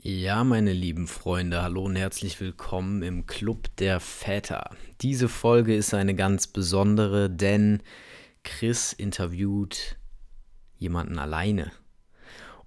[0.00, 4.70] Ja, meine lieben Freunde, hallo und herzlich willkommen im Club der Väter.
[5.00, 7.82] Diese Folge ist eine ganz besondere, denn
[8.44, 9.96] Chris interviewt
[10.76, 11.72] jemanden alleine.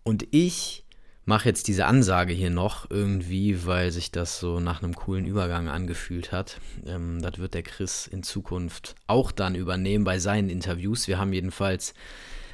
[0.04, 0.86] Und ich
[1.24, 5.70] mache jetzt diese Ansage hier noch irgendwie, weil sich das so nach einem coolen Übergang
[5.70, 6.60] angefühlt hat.
[6.86, 11.08] Ähm, das wird der Chris in Zukunft auch dann übernehmen bei seinen Interviews.
[11.08, 11.94] Wir haben jedenfalls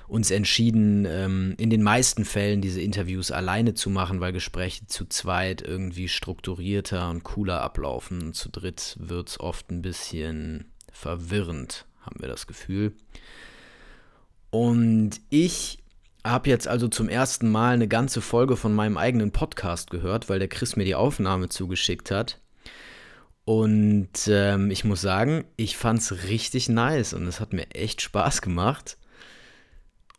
[0.07, 5.05] uns entschieden, ähm, in den meisten Fällen diese Interviews alleine zu machen, weil Gespräche zu
[5.05, 8.21] zweit irgendwie strukturierter und cooler ablaufen.
[8.21, 12.93] Und zu dritt wird es oft ein bisschen verwirrend, haben wir das Gefühl.
[14.49, 15.79] Und ich
[16.23, 20.39] habe jetzt also zum ersten Mal eine ganze Folge von meinem eigenen Podcast gehört, weil
[20.39, 22.39] der Chris mir die Aufnahme zugeschickt hat.
[23.43, 28.01] Und ähm, ich muss sagen, ich fand es richtig nice und es hat mir echt
[28.01, 28.97] Spaß gemacht.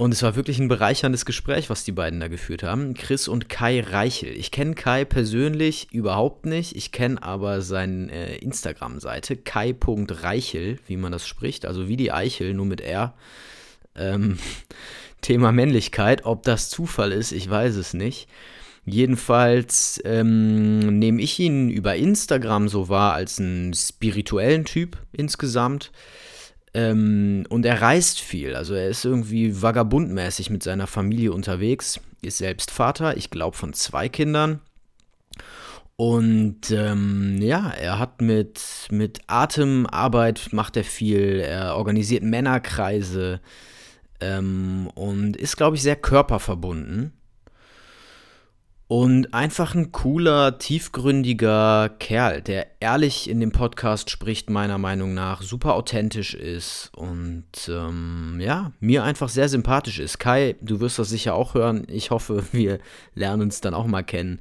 [0.01, 2.95] Und es war wirklich ein bereicherndes Gespräch, was die beiden da geführt haben.
[2.95, 4.30] Chris und Kai Reichel.
[4.30, 6.77] Ich kenne Kai persönlich überhaupt nicht.
[6.77, 11.67] Ich kenne aber seine äh, Instagram-Seite, kai.reichel, wie man das spricht.
[11.67, 13.14] Also wie die Eichel, nur mit R.
[13.97, 14.39] Ähm,
[15.20, 16.25] Thema Männlichkeit.
[16.25, 18.28] Ob das Zufall ist, ich weiß es nicht.
[18.84, 25.91] Jedenfalls ähm, nehme ich ihn über Instagram so wahr als einen spirituellen Typ insgesamt.
[26.79, 28.55] Ähm, und er reist viel.
[28.55, 33.73] Also er ist irgendwie vagabundmäßig mit seiner Familie unterwegs, ist selbst Vater, ich glaube von
[33.73, 34.61] zwei Kindern.
[35.97, 38.61] Und ähm, ja, er hat mit,
[38.93, 43.41] mit Atemarbeit macht er viel, er organisiert Männerkreise
[44.20, 47.13] ähm, und ist, glaube ich, sehr körperverbunden.
[48.89, 55.42] Und einfach ein cooler, tiefgründiger Kerl, der ehrlich in dem Podcast spricht, meiner Meinung nach,
[55.42, 60.19] super authentisch ist und ähm, ja, mir einfach sehr sympathisch ist.
[60.19, 61.86] Kai, du wirst das sicher auch hören.
[61.89, 62.78] Ich hoffe, wir
[63.14, 64.41] lernen uns dann auch mal kennen.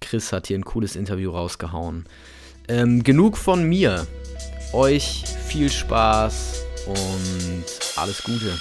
[0.00, 2.06] Chris hat hier ein cooles Interview rausgehauen.
[2.66, 4.08] Ähm, genug von mir.
[4.72, 7.64] Euch viel Spaß und
[7.96, 8.58] alles Gute.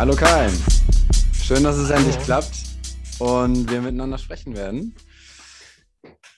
[0.00, 0.48] Hallo Kai.
[1.44, 2.56] Schön, dass es endlich klappt
[3.18, 4.94] und wir miteinander sprechen werden.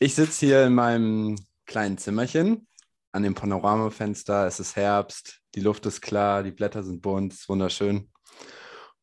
[0.00, 2.66] Ich sitze hier in meinem kleinen Zimmerchen
[3.12, 4.48] an dem Panoramafenster.
[4.48, 8.10] Es ist Herbst, die Luft ist klar, die Blätter sind bunt, es ist wunderschön.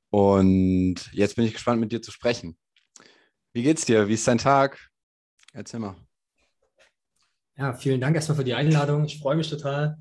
[0.09, 2.57] Und jetzt bin ich gespannt, mit dir zu sprechen.
[3.53, 4.09] Wie geht's dir?
[4.09, 4.89] Wie ist dein Tag?
[5.53, 5.95] Erzähl mal.
[7.55, 9.05] Ja, vielen Dank erstmal für die Einladung.
[9.05, 9.97] Ich freue mich total,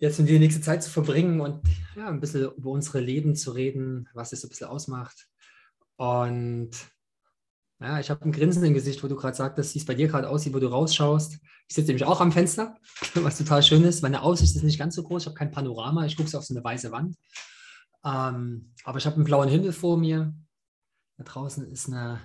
[0.00, 1.62] jetzt mit die nächste Zeit zu verbringen und
[1.94, 5.28] ja, ein bisschen über unsere Leben zu reden, was es so ein bisschen ausmacht.
[5.96, 6.70] Und
[7.80, 10.08] ja, ich habe ein Grinsen im Gesicht, wo du gerade sagtest, wie es bei dir
[10.08, 11.34] gerade aussieht, wo du rausschaust.
[11.68, 12.76] Ich sitze nämlich auch am Fenster,
[13.14, 14.02] was total schön ist.
[14.02, 16.54] Meine Aussicht ist nicht ganz so groß, ich habe kein Panorama, ich gucke auf so
[16.54, 17.16] eine weiße Wand.
[18.02, 20.34] Ähm, aber ich habe einen blauen Himmel vor mir.
[21.18, 22.20] Da draußen ist eine,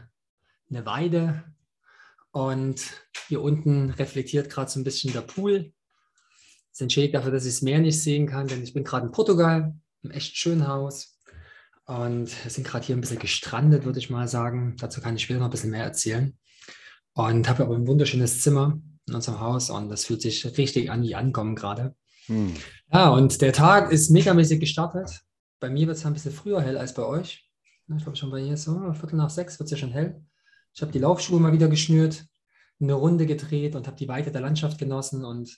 [0.70, 1.44] eine Weide
[2.32, 2.82] und
[3.28, 5.74] hier unten reflektiert gerade so ein bisschen der Pool.
[6.76, 9.14] Das entschädigt dafür, dass ich das Meer nicht sehen kann, denn ich bin gerade in
[9.14, 11.18] Portugal, im echt schönen Haus.
[11.86, 14.76] Und wir sind gerade hier ein bisschen gestrandet, würde ich mal sagen.
[14.78, 16.38] Dazu kann ich später noch ein bisschen mehr erzählen.
[17.14, 18.78] Und habe aber ein wunderschönes Zimmer
[19.08, 21.96] in unserem Haus und das fühlt sich richtig an wie Ankommen gerade.
[22.26, 22.54] Hm.
[22.92, 25.22] Ja, und der Tag ist megamäßig gestartet.
[25.62, 27.50] Bei mir wird es ein bisschen früher hell als bei euch.
[27.88, 30.22] Ich glaube schon bei ihr so, Viertel nach sechs wird es ja schon hell.
[30.74, 32.26] Ich habe die Laufschuhe mal wieder geschnürt,
[32.82, 35.58] eine Runde gedreht und habe die Weite der Landschaft genossen und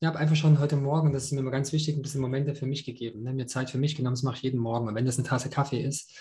[0.00, 2.54] ich habe einfach schon heute Morgen, das ist mir immer ganz wichtig, ein bisschen Momente
[2.54, 3.22] für mich gegeben.
[3.22, 3.32] Ne?
[3.32, 4.88] Mir Zeit für mich genommen, das mache ich jeden Morgen.
[4.88, 6.12] Und wenn das eine Tasse Kaffee ist,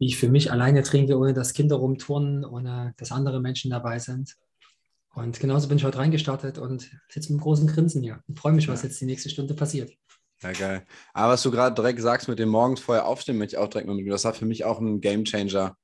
[0.00, 3.98] die ich für mich alleine trinke, ohne dass Kinder rumturnen, ohne dass andere Menschen dabei
[3.98, 4.36] sind.
[5.14, 8.52] Und genauso bin ich heute reingestartet und sitze mit einem großen Grinsen hier und freue
[8.52, 9.90] mich, was jetzt die nächste Stunde passiert.
[10.42, 10.86] Ja, geil.
[11.14, 13.88] Aber was du gerade direkt sagst mit dem morgens vorher aufstehen, möchte ich auch direkt
[13.88, 15.76] mit, das war für mich auch ein Game Changer.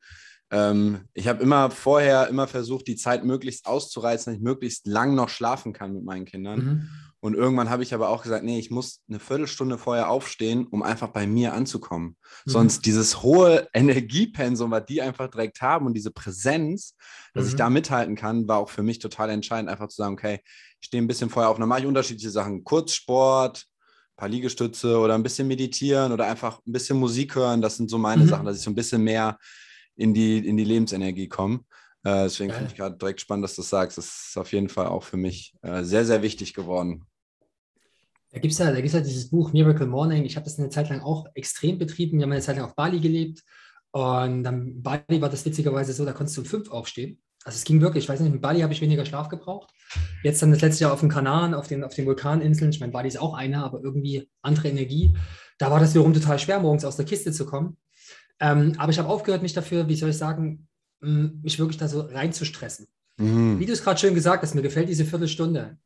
[0.52, 5.14] Ähm, ich habe immer vorher immer versucht, die Zeit möglichst auszureizen, dass ich möglichst lang
[5.14, 6.58] noch schlafen kann mit meinen Kindern.
[6.58, 6.88] Mhm.
[7.20, 10.82] Und irgendwann habe ich aber auch gesagt, nee, ich muss eine Viertelstunde vorher aufstehen, um
[10.82, 12.16] einfach bei mir anzukommen.
[12.44, 12.50] Mhm.
[12.50, 16.96] Sonst dieses hohe Energiepensum, was die einfach direkt haben und diese Präsenz,
[17.32, 17.50] dass mhm.
[17.50, 20.40] ich da mithalten kann, war auch für mich total entscheidend, einfach zu sagen, okay,
[20.80, 21.58] ich stehe ein bisschen vorher auf.
[21.58, 22.62] Dann mache ich unterschiedliche Sachen.
[22.62, 27.62] Kurzsport, ein paar Liegestütze oder ein bisschen meditieren oder einfach ein bisschen Musik hören.
[27.62, 28.28] Das sind so meine mhm.
[28.28, 29.38] Sachen, dass ich so ein bisschen mehr
[29.96, 31.66] in die, in die Lebensenergie kommen.
[32.04, 33.98] Äh, deswegen finde ich gerade direkt spannend, dass du das sagst.
[33.98, 37.04] Das ist auf jeden Fall auch für mich äh, sehr, sehr wichtig geworden.
[38.32, 40.24] Da gibt es ja, ja dieses Buch Miracle Morning.
[40.24, 42.18] Ich habe das eine Zeit lang auch extrem betrieben.
[42.18, 43.42] Wir haben eine Zeit lang auf Bali gelebt.
[43.90, 47.20] Und dann Bali war das witzigerweise so, da konntest du um fünf aufstehen.
[47.44, 49.70] Also es ging wirklich, ich weiß nicht, in Bali habe ich weniger Schlaf gebraucht.
[50.22, 52.92] Jetzt dann das letzte Jahr auf dem Kanaren, auf den, auf den Vulkaninseln, ich meine,
[52.92, 55.14] Bali ist auch eine, aber irgendwie andere Energie.
[55.58, 57.76] Da war das wiederum total schwer, morgens aus der Kiste zu kommen.
[58.40, 60.66] Ähm, aber ich habe aufgehört, mich dafür, wie soll ich sagen,
[61.00, 62.86] mich wirklich da so reinzustressen.
[63.16, 63.58] Mhm.
[63.58, 65.78] Wie du es gerade schön gesagt hast, mir gefällt diese Viertelstunde.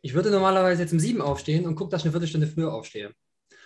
[0.00, 3.12] Ich würde normalerweise jetzt um sieben aufstehen und gucke, dass ich eine Viertelstunde früher aufstehe.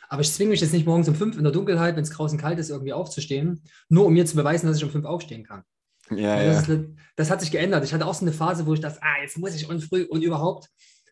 [0.09, 2.39] Aber ich zwinge mich jetzt nicht morgens um fünf in der Dunkelheit, wenn es draußen
[2.39, 5.63] kalt ist, irgendwie aufzustehen, nur um mir zu beweisen, dass ich um fünf aufstehen kann.
[6.11, 6.75] Ja, das, ja.
[6.75, 6.85] Ist,
[7.17, 7.85] das, hat sich geändert.
[7.85, 10.05] Ich hatte auch so eine Phase, wo ich dachte, ah, jetzt muss ich und früh
[10.05, 10.69] und überhaupt.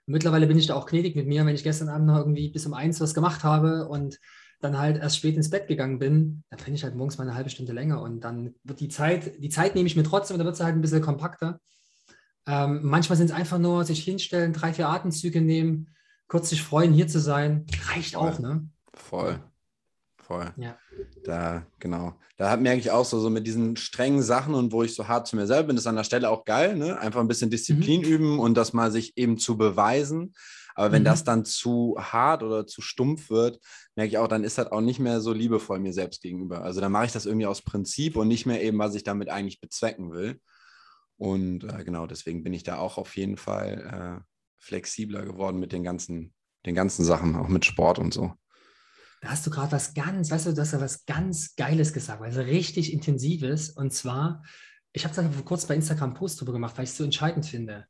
[0.07, 2.65] Mittlerweile bin ich da auch gnädig mit mir, wenn ich gestern Abend noch irgendwie bis
[2.65, 4.19] um eins was gemacht habe und
[4.61, 7.35] dann halt erst spät ins Bett gegangen bin, dann bin ich halt morgens mal eine
[7.35, 10.45] halbe Stunde länger und dann wird die Zeit, die Zeit nehme ich mir trotzdem, da
[10.45, 11.61] wird es halt ein bisschen kompakter.
[12.47, 15.89] Ähm, manchmal sind es einfach nur sich hinstellen, drei, vier Atemzüge nehmen,
[16.29, 17.67] kurz sich freuen, hier zu sein.
[17.93, 18.29] Reicht Voll.
[18.29, 18.69] auch, ne?
[18.95, 19.41] Voll.
[20.17, 20.53] Voll.
[20.57, 20.77] Ja.
[21.25, 22.15] Da, genau.
[22.37, 25.27] Da merke ich auch so, so mit diesen strengen Sachen und wo ich so hart
[25.27, 26.99] zu mir selber bin, ist an der Stelle auch geil, ne?
[26.99, 28.07] Einfach ein bisschen Disziplin mhm.
[28.07, 30.35] üben und das mal sich eben zu beweisen.
[30.77, 31.07] Aber wenn mhm.
[31.07, 33.59] das dann zu hart oder zu stumpf wird,
[33.97, 36.63] merke ich auch, dann ist das auch nicht mehr so liebevoll mir selbst gegenüber.
[36.63, 39.31] Also dann mache ich das irgendwie aus Prinzip und nicht mehr eben, was ich damit
[39.31, 40.39] eigentlich bezwecken will.
[41.17, 44.25] Und äh, genau, deswegen bin ich da auch auf jeden Fall äh,
[44.59, 46.35] flexibler geworden mit den ganzen,
[46.67, 48.35] den ganzen Sachen, auch mit Sport und so.
[49.23, 52.21] Da hast du gerade was ganz, weißt du, du hast ja was ganz Geiles gesagt,
[52.21, 53.71] also richtig Intensives.
[53.71, 54.45] Und zwar,
[54.93, 57.05] ich habe da vor kurzem bei Instagram einen Post drüber gemacht, weil ich es so
[57.05, 57.87] entscheidend finde.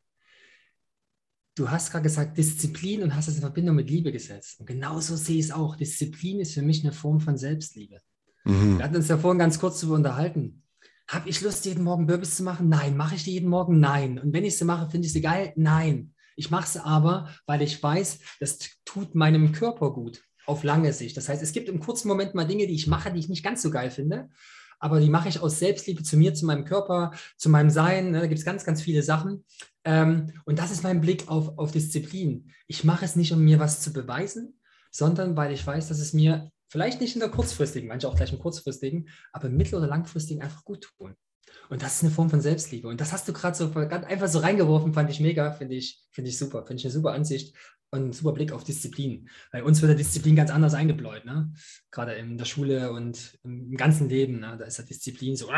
[1.56, 4.60] Du hast gerade gesagt Disziplin und hast es in Verbindung mit Liebe gesetzt.
[4.60, 5.74] Und genauso sehe ich es auch.
[5.74, 7.98] Disziplin ist für mich eine Form von Selbstliebe.
[8.44, 8.76] Mhm.
[8.76, 10.62] Wir hatten uns ja vorhin ganz kurz darüber unterhalten.
[11.08, 12.68] Habe ich Lust, jeden Morgen Burpees zu machen?
[12.68, 12.94] Nein.
[12.94, 13.80] Mache ich die jeden Morgen?
[13.80, 14.18] Nein.
[14.18, 15.54] Und wenn ich sie mache, finde ich sie geil?
[15.56, 16.12] Nein.
[16.36, 21.16] Ich mache sie aber, weil ich weiß, das tut meinem Körper gut auf lange Sicht.
[21.16, 23.42] Das heißt, es gibt im kurzen Moment mal Dinge, die ich mache, die ich nicht
[23.42, 24.28] ganz so geil finde,
[24.78, 28.10] aber die mache ich aus Selbstliebe zu mir, zu meinem Körper, zu meinem Sein.
[28.10, 28.20] Ne?
[28.20, 29.44] Da gibt es ganz, ganz viele Sachen.
[29.84, 32.50] Ähm, und das ist mein Blick auf, auf Disziplin.
[32.66, 34.58] Ich mache es nicht, um mir was zu beweisen,
[34.90, 38.32] sondern weil ich weiß, dass es mir Vielleicht nicht in der kurzfristigen, manche auch gleich
[38.32, 41.14] im kurzfristigen, aber mittel- oder langfristigen einfach gut tun.
[41.68, 42.88] Und das ist eine Form von Selbstliebe.
[42.88, 46.30] Und das hast du gerade so einfach so reingeworfen, fand ich mega, finde ich, finde
[46.30, 47.56] ich super, finde ich eine super Ansicht
[47.96, 49.28] und ein super Blick auf Disziplin.
[49.50, 51.52] Bei uns wird der Disziplin ganz anders eingebläut, ne?
[51.90, 54.56] Gerade in der Schule und im ganzen Leben, ne?
[54.58, 55.50] da ist der Disziplin so,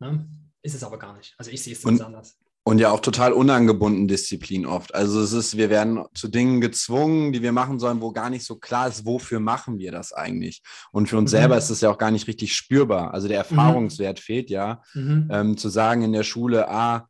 [0.00, 0.28] ne?
[0.62, 1.34] ist es aber gar nicht.
[1.38, 2.38] Also ich sehe es ganz anders.
[2.66, 4.94] Und ja auch total unangebunden Disziplin oft.
[4.94, 8.46] Also es ist, wir werden zu Dingen gezwungen, die wir machen sollen, wo gar nicht
[8.46, 10.62] so klar ist, wofür machen wir das eigentlich.
[10.90, 11.36] Und für uns mhm.
[11.36, 13.12] selber ist es ja auch gar nicht richtig spürbar.
[13.12, 13.50] Also der mhm.
[13.50, 14.22] Erfahrungswert mhm.
[14.22, 15.28] fehlt ja, mhm.
[15.30, 17.06] ähm, zu sagen in der Schule, ah,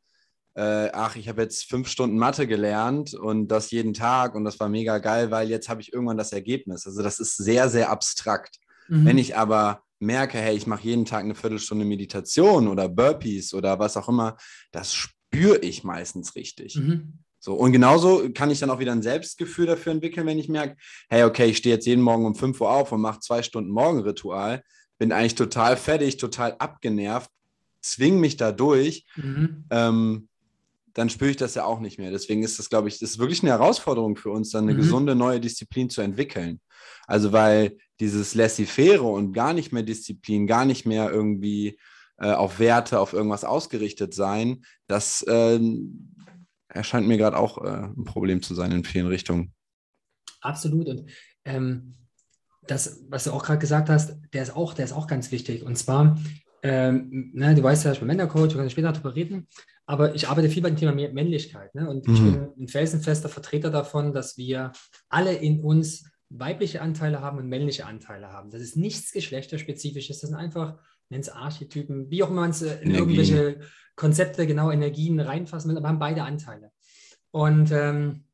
[0.54, 4.60] äh, ach, ich habe jetzt fünf Stunden Mathe gelernt und das jeden Tag und das
[4.60, 6.86] war mega geil, weil jetzt habe ich irgendwann das Ergebnis.
[6.86, 8.58] Also das ist sehr, sehr abstrakt.
[8.88, 9.04] Mhm.
[9.04, 13.78] Wenn ich aber merke, hey, ich mache jeden Tag eine Viertelstunde Meditation oder Burpees oder
[13.78, 14.36] was auch immer,
[14.70, 16.76] das spüre ich meistens richtig.
[16.76, 17.18] Mhm.
[17.40, 20.76] So, und genauso kann ich dann auch wieder ein Selbstgefühl dafür entwickeln, wenn ich merke,
[21.10, 23.70] hey, okay, ich stehe jetzt jeden Morgen um 5 Uhr auf und mache zwei Stunden
[23.70, 24.62] Morgenritual,
[24.98, 27.28] bin eigentlich total fertig, total abgenervt,
[27.82, 29.64] zwing mich da durch, mhm.
[29.68, 30.28] ähm,
[30.94, 32.10] dann spüre ich das ja auch nicht mehr.
[32.10, 34.78] Deswegen ist das, glaube ich, das ist wirklich eine Herausforderung für uns, dann eine mhm.
[34.78, 36.60] gesunde neue Disziplin zu entwickeln.
[37.06, 41.78] Also, weil dieses Laissez-faire und gar nicht mehr Disziplin, gar nicht mehr irgendwie
[42.18, 45.60] äh, auf Werte, auf irgendwas ausgerichtet sein, das äh,
[46.68, 49.52] erscheint mir gerade auch äh, ein Problem zu sein in vielen Richtungen.
[50.40, 50.88] Absolut.
[50.88, 51.10] Und
[51.44, 51.94] ähm,
[52.66, 55.64] das, was du auch gerade gesagt hast, der ist auch, der ist auch ganz wichtig.
[55.64, 56.18] Und zwar,
[56.62, 59.48] ähm, ne, du weißt ja, ich bin Männercoach, wir können später darüber reden,
[59.86, 61.74] aber ich arbeite viel bei dem Thema Männlichkeit.
[61.74, 61.88] Ne?
[61.88, 62.14] Und mhm.
[62.14, 64.72] ich bin ein felsenfester Vertreter davon, dass wir
[65.08, 68.50] alle in uns weibliche Anteile haben und männliche Anteile haben.
[68.50, 70.78] Das ist nichts geschlechterspezifisches, das sind einfach
[71.10, 72.94] nennt es Archetypen, wie auch immer man es äh, in Energien.
[72.96, 73.60] irgendwelche
[73.96, 76.72] Konzepte, genau Energien reinfassen will, aber haben beide Anteile.
[77.30, 78.24] Und ähm,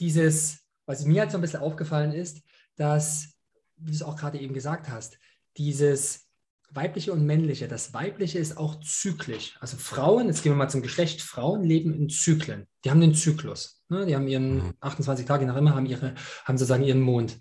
[0.00, 2.42] dieses, was mir halt so ein bisschen aufgefallen ist,
[2.76, 3.34] dass,
[3.76, 5.18] wie du es auch gerade eben gesagt hast,
[5.56, 6.27] dieses
[6.70, 9.56] weibliche und männliche, das weibliche ist auch zyklisch.
[9.60, 12.66] Also Frauen, jetzt gehen wir mal zum Geschlecht, Frauen leben in Zyklen.
[12.84, 13.82] Die haben den Zyklus.
[13.88, 14.06] Ne?
[14.06, 15.28] Die haben ihren 28 mhm.
[15.28, 17.36] Tage nach immer, haben, ihre, haben sozusagen ihren Mond.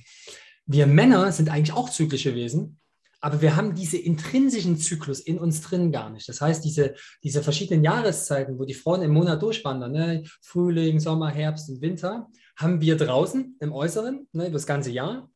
[0.66, 2.80] Wir Männer sind eigentlich auch zyklische Wesen,
[3.20, 6.30] aber wir haben diese intrinsischen Zyklus in uns drin gar nicht.
[6.30, 10.24] Das heißt, diese, diese verschiedenen Jahreszeiten, wo die Frauen im Monat durchwandern, ne?
[10.42, 15.30] Frühling, Sommer, Herbst und Winter, haben wir draußen im Äußeren, ne, über das ganze Jahr,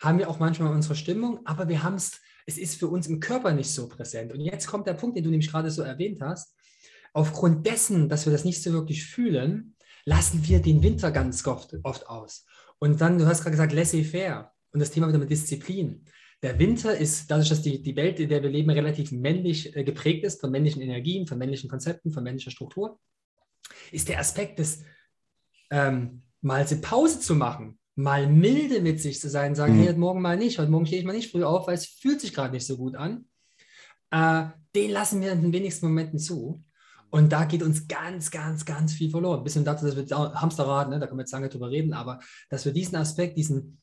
[0.00, 3.20] haben wir auch manchmal unsere Stimmung, aber wir haben es, es ist für uns im
[3.20, 4.32] Körper nicht so präsent.
[4.32, 6.54] Und jetzt kommt der Punkt, den du nämlich gerade so erwähnt hast.
[7.12, 11.74] Aufgrund dessen, dass wir das nicht so wirklich fühlen, lassen wir den Winter ganz oft,
[11.82, 12.46] oft aus.
[12.78, 16.04] Und dann, du hast gerade gesagt, laissez-faire und das Thema wieder mit Disziplin
[16.42, 19.84] Der Winter ist, dadurch, dass die, die Welt, in der wir leben, relativ männlich äh,
[19.84, 22.98] geprägt ist, von männlichen Energien, von männlichen Konzepten, von männlicher Struktur,
[23.92, 24.82] ist der Aspekt des
[25.70, 29.78] ähm, mal eine Pause zu machen, mal milde mit sich zu sein, sagen, mhm.
[29.78, 31.86] hey, heute Morgen mal nicht, heute Morgen stehe ich mal nicht früh auf, weil es
[31.86, 33.26] fühlt sich gerade nicht so gut an.
[34.10, 36.64] Äh, den lassen wir in den wenigsten Momenten zu.
[37.10, 39.40] Und da geht uns ganz, ganz, ganz viel verloren.
[39.40, 40.08] Ein bisschen dazu, dass wir
[40.40, 43.82] Hamsterrad, ne, da können wir jetzt lange drüber reden, aber dass wir diesen Aspekt, diesen,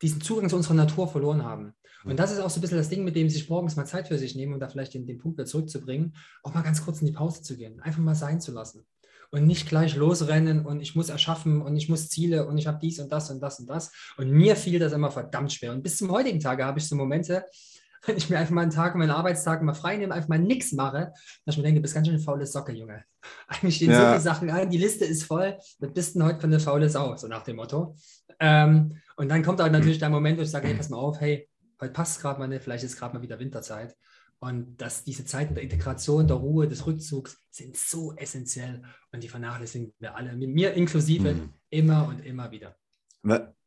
[0.00, 1.74] diesen Zugang zu unserer Natur verloren haben.
[2.04, 4.06] Und das ist auch so ein bisschen das Ding, mit dem sich morgens mal Zeit
[4.06, 6.14] für sich nehmen, um da vielleicht den, den Punkt wieder zurückzubringen,
[6.44, 8.86] auch mal ganz kurz in die Pause zu gehen, einfach mal sein zu lassen
[9.34, 12.78] und nicht gleich losrennen und ich muss erschaffen und ich muss Ziele und ich habe
[12.80, 13.90] dies und das und das und das.
[14.16, 15.72] Und mir fiel das immer verdammt schwer.
[15.72, 17.44] Und bis zum heutigen Tage habe ich so Momente,
[18.06, 20.70] wenn ich mir einfach mal einen Tag, meinen Arbeitstag mal frei nehme, einfach mal nichts
[20.70, 21.12] mache,
[21.44, 23.02] dass ich mir denke, du bist ganz schön eine faule Socke, Junge.
[23.48, 23.98] Eigentlich stehen ja.
[23.98, 26.88] so viele Sachen an, die Liste ist voll, was bist du heute für eine faule
[26.88, 27.96] Sau, so nach dem Motto.
[28.38, 31.20] Ähm, und dann kommt auch natürlich der Moment, wo ich sage, hey, pass mal auf,
[31.20, 31.48] hey,
[31.80, 33.96] heute passt es gerade mal nicht, vielleicht ist gerade mal wieder Winterzeit.
[34.44, 39.28] Und dass diese Zeiten der Integration, der Ruhe, des Rückzugs sind so essentiell und die
[39.28, 41.48] vernachlässigen wir alle, mir inklusive, mhm.
[41.70, 42.76] immer und immer wieder.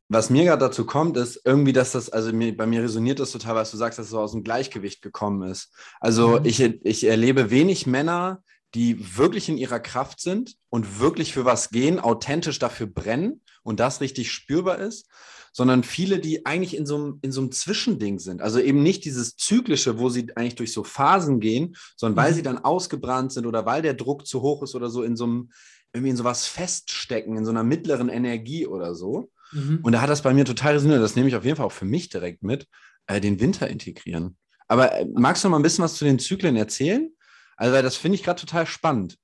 [0.07, 3.31] Was mir gerade dazu kommt, ist irgendwie, dass das, also mir, bei mir resoniert das
[3.31, 5.73] total, was du sagst, dass es so aus dem Gleichgewicht gekommen ist.
[5.99, 6.45] Also mhm.
[6.45, 8.43] ich, ich erlebe wenig Männer,
[8.75, 13.79] die wirklich in ihrer Kraft sind und wirklich für was gehen, authentisch dafür brennen und
[13.79, 15.09] das richtig spürbar ist
[15.57, 18.43] sondern viele, die eigentlich in so, einem, in so einem Zwischending sind.
[18.43, 22.35] Also eben nicht dieses Zyklische, wo sie eigentlich durch so Phasen gehen, sondern weil mhm.
[22.35, 25.23] sie dann ausgebrannt sind oder weil der Druck zu hoch ist oder so in so
[25.23, 25.49] einem,
[25.93, 29.31] irgendwie in sowas feststecken, in so einer mittleren Energie oder so.
[29.51, 29.79] Mhm.
[29.81, 31.01] Und da hat das bei mir total resoniert.
[31.01, 32.67] Das nehme ich auf jeden Fall auch für mich direkt mit,
[33.07, 34.37] äh, den Winter integrieren.
[34.67, 37.09] Aber äh, magst du noch mal ein bisschen was zu den Zyklen erzählen?
[37.55, 39.17] Also, das finde ich gerade total spannend.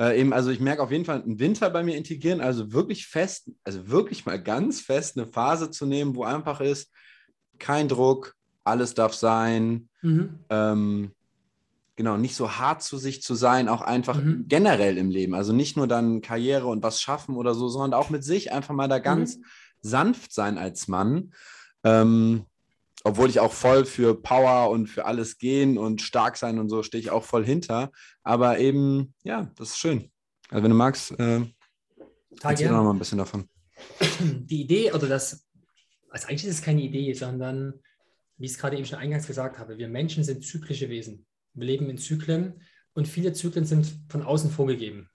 [0.00, 3.06] Äh, eben, also ich merke auf jeden Fall einen Winter bei mir integrieren, also wirklich
[3.06, 6.90] fest, also wirklich mal ganz fest eine Phase zu nehmen, wo einfach ist,
[7.58, 9.90] kein Druck, alles darf sein.
[10.00, 10.38] Mhm.
[10.48, 11.10] Ähm,
[11.96, 14.46] genau, nicht so hart zu sich zu sein, auch einfach mhm.
[14.48, 15.34] generell im Leben.
[15.34, 18.74] Also nicht nur dann Karriere und was schaffen oder so, sondern auch mit sich einfach
[18.74, 19.44] mal da ganz mhm.
[19.82, 21.34] sanft sein als Mann.
[21.84, 22.46] Ähm,
[23.04, 26.82] obwohl ich auch voll für Power und für alles gehen und stark sein und so
[26.82, 27.90] stehe ich auch voll hinter.
[28.22, 30.10] Aber eben, ja, das ist schön.
[30.50, 31.40] Also wenn du magst, äh,
[32.42, 33.48] erzähl noch mal ein bisschen davon.
[34.20, 35.46] Die Idee, oder das,
[36.10, 37.74] also eigentlich ist es keine Idee, sondern,
[38.36, 41.26] wie ich es gerade eben schon eingangs gesagt habe, wir Menschen sind zyklische Wesen.
[41.54, 45.08] Wir leben in Zyklen und viele Zyklen sind von außen vorgegeben.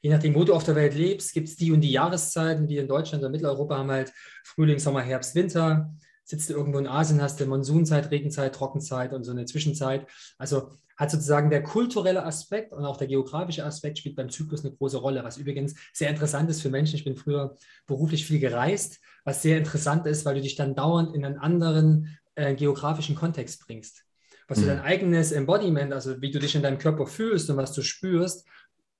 [0.00, 2.68] Je nachdem, wo du auf der Welt lebst, gibt es die und die Jahreszeiten.
[2.68, 4.12] Wir in Deutschland oder Mitteleuropa haben halt
[4.44, 5.92] Frühling, Sommer, Herbst, Winter
[6.28, 10.06] sitzt du irgendwo in Asien, hast du Monsunzeit, Regenzeit, Trockenzeit und so eine Zwischenzeit.
[10.36, 14.74] Also hat sozusagen der kulturelle Aspekt und auch der geografische Aspekt spielt beim Zyklus eine
[14.74, 16.96] große Rolle, was übrigens sehr interessant ist für Menschen.
[16.96, 17.56] Ich bin früher
[17.86, 22.18] beruflich viel gereist, was sehr interessant ist, weil du dich dann dauernd in einen anderen
[22.34, 24.04] äh, geografischen Kontext bringst.
[24.48, 24.62] Was mhm.
[24.62, 27.80] du dein eigenes Embodiment, also wie du dich in deinem Körper fühlst und was du
[27.80, 28.46] spürst,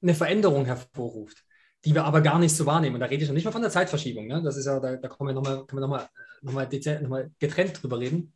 [0.00, 1.44] eine Veränderung hervorruft
[1.84, 2.96] die wir aber gar nicht so wahrnehmen.
[2.96, 4.26] Und da rede ich noch nicht mal von der Zeitverschiebung.
[4.26, 4.42] Ne?
[4.42, 6.08] Das ist ja, da, da kommen wir noch mal, können wir nochmal
[6.42, 6.68] nochmal
[7.00, 8.32] noch mal getrennt drüber reden.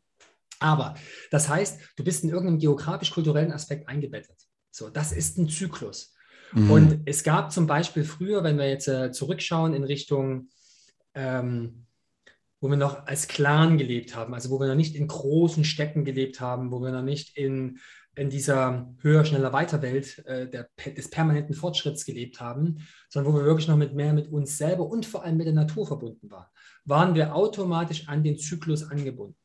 [0.59, 0.95] Aber
[1.31, 4.37] das heißt, du bist in irgendeinem geografisch-kulturellen Aspekt eingebettet.
[4.71, 6.15] So, das ist ein Zyklus.
[6.53, 6.71] Mhm.
[6.71, 10.49] Und es gab zum Beispiel früher, wenn wir jetzt äh, zurückschauen in Richtung,
[11.15, 11.87] ähm,
[12.61, 16.05] wo wir noch als Clan gelebt haben, also wo wir noch nicht in großen Städten
[16.05, 17.81] gelebt haben, wo wir noch nicht in,
[18.15, 23.39] in dieser höher, schneller, weiter Welt äh, der, des permanenten Fortschritts gelebt haben, sondern wo
[23.39, 26.31] wir wirklich noch mit mehr mit uns selber und vor allem mit der Natur verbunden
[26.31, 26.47] waren
[26.85, 29.37] waren wir automatisch an den Zyklus angebunden.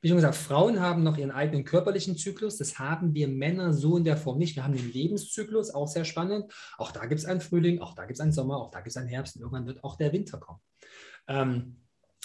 [0.00, 2.58] Wie schon gesagt, Frauen haben noch ihren eigenen körperlichen Zyklus.
[2.58, 4.54] Das haben wir Männer so in der Form nicht.
[4.54, 6.52] Wir haben den Lebenszyklus, auch sehr spannend.
[6.76, 8.90] Auch da gibt es einen Frühling, auch da gibt es einen Sommer, auch da gibt
[8.90, 10.60] es einen Herbst und irgendwann wird auch der Winter kommen.
[11.26, 11.76] Ähm,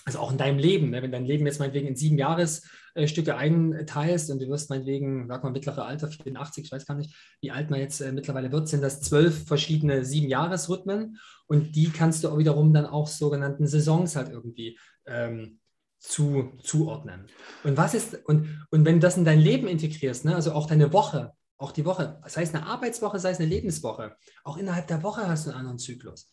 [0.05, 1.01] also auch in deinem Leben, ne?
[1.01, 5.51] wenn dein Leben jetzt meinetwegen in sieben Jahresstücke einteilst und du wirst meinetwegen, sag mal,
[5.51, 8.81] mittlere Alter 84, ich weiß gar nicht, wie alt man jetzt äh, mittlerweile wird, sind
[8.81, 14.15] das zwölf verschiedene sieben Jahresrhythmen und die kannst du auch wiederum dann auch sogenannten Saisons
[14.15, 15.59] halt irgendwie ähm,
[15.99, 17.27] zu, zuordnen.
[17.63, 20.65] Und was ist, und, und wenn du das in dein Leben integrierst, ne, also auch
[20.65, 24.87] deine Woche, auch die Woche, sei es eine Arbeitswoche, sei es eine Lebenswoche, auch innerhalb
[24.87, 26.31] der Woche hast du einen anderen Zyklus.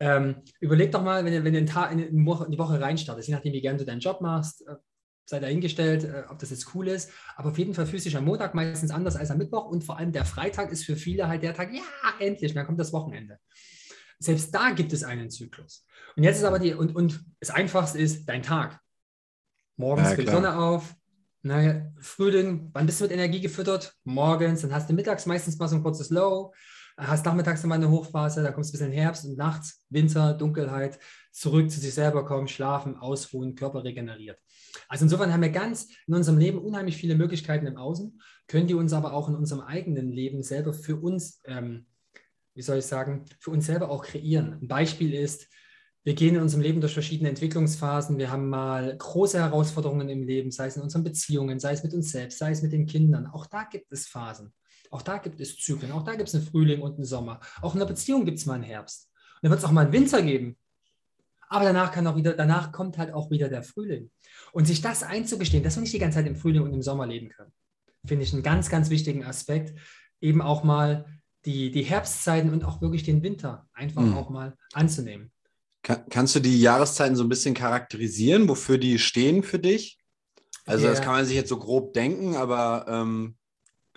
[0.00, 3.52] Ähm, überleg doch mal, wenn du, wenn du in, in, die Woche reinstartest, je nachdem,
[3.52, 4.76] wie gerne du deinen Job machst, äh,
[5.26, 7.10] sei dahingestellt, äh, ob das jetzt cool ist.
[7.36, 9.98] Aber auf jeden Fall fühlt sich am Montag meistens anders als am Mittwoch und vor
[9.98, 11.82] allem der Freitag ist für viele halt der Tag, ja,
[12.18, 13.38] endlich, dann kommt das Wochenende.
[14.18, 15.86] Selbst da gibt es einen Zyklus.
[16.16, 18.78] Und jetzt ist aber die, und, und das Einfachste ist dein Tag.
[19.76, 20.94] Morgens ja, geht die Sonne auf,
[21.42, 23.94] naja, Frühling, wann bist du mit Energie gefüttert?
[24.04, 26.52] Morgens, dann hast du mittags meistens mal so ein kurzes Low.
[27.06, 30.98] Hast nachmittags nochmal eine Hochphase, dann kommst du ein bisschen Herbst und nachts, Winter, Dunkelheit,
[31.32, 34.38] zurück zu sich selber kommen, schlafen, ausruhen, Körper regeneriert.
[34.88, 38.74] Also insofern haben wir ganz in unserem Leben unheimlich viele Möglichkeiten im Außen, können die
[38.74, 41.86] uns aber auch in unserem eigenen Leben selber für uns, ähm,
[42.54, 44.58] wie soll ich sagen, für uns selber auch kreieren.
[44.60, 45.46] Ein Beispiel ist,
[46.02, 48.16] wir gehen in unserem Leben durch verschiedene Entwicklungsphasen.
[48.16, 51.92] Wir haben mal große Herausforderungen im Leben, sei es in unseren Beziehungen, sei es mit
[51.92, 53.26] uns selbst, sei es mit den Kindern.
[53.26, 54.52] Auch da gibt es Phasen.
[54.90, 55.92] Auch da gibt es Zyklen.
[55.92, 57.40] Auch da gibt es einen Frühling und einen Sommer.
[57.62, 59.08] Auch in einer Beziehung gibt es mal einen Herbst.
[59.34, 60.56] Und dann wird es auch mal einen Winter geben.
[61.48, 64.10] Aber danach kann auch wieder, danach kommt halt auch wieder der Frühling.
[64.52, 67.06] Und sich das einzugestehen, dass wir nicht die ganze Zeit im Frühling und im Sommer
[67.06, 67.52] leben können,
[68.04, 69.78] finde ich einen ganz, ganz wichtigen Aspekt.
[70.20, 71.06] Eben auch mal
[71.44, 74.16] die, die Herbstzeiten und auch wirklich den Winter einfach mhm.
[74.16, 75.32] auch mal anzunehmen.
[75.82, 79.98] Kann, kannst du die Jahreszeiten so ein bisschen charakterisieren, wofür die stehen für dich?
[80.66, 83.36] Also der, das kann man sich jetzt so grob denken, aber ähm,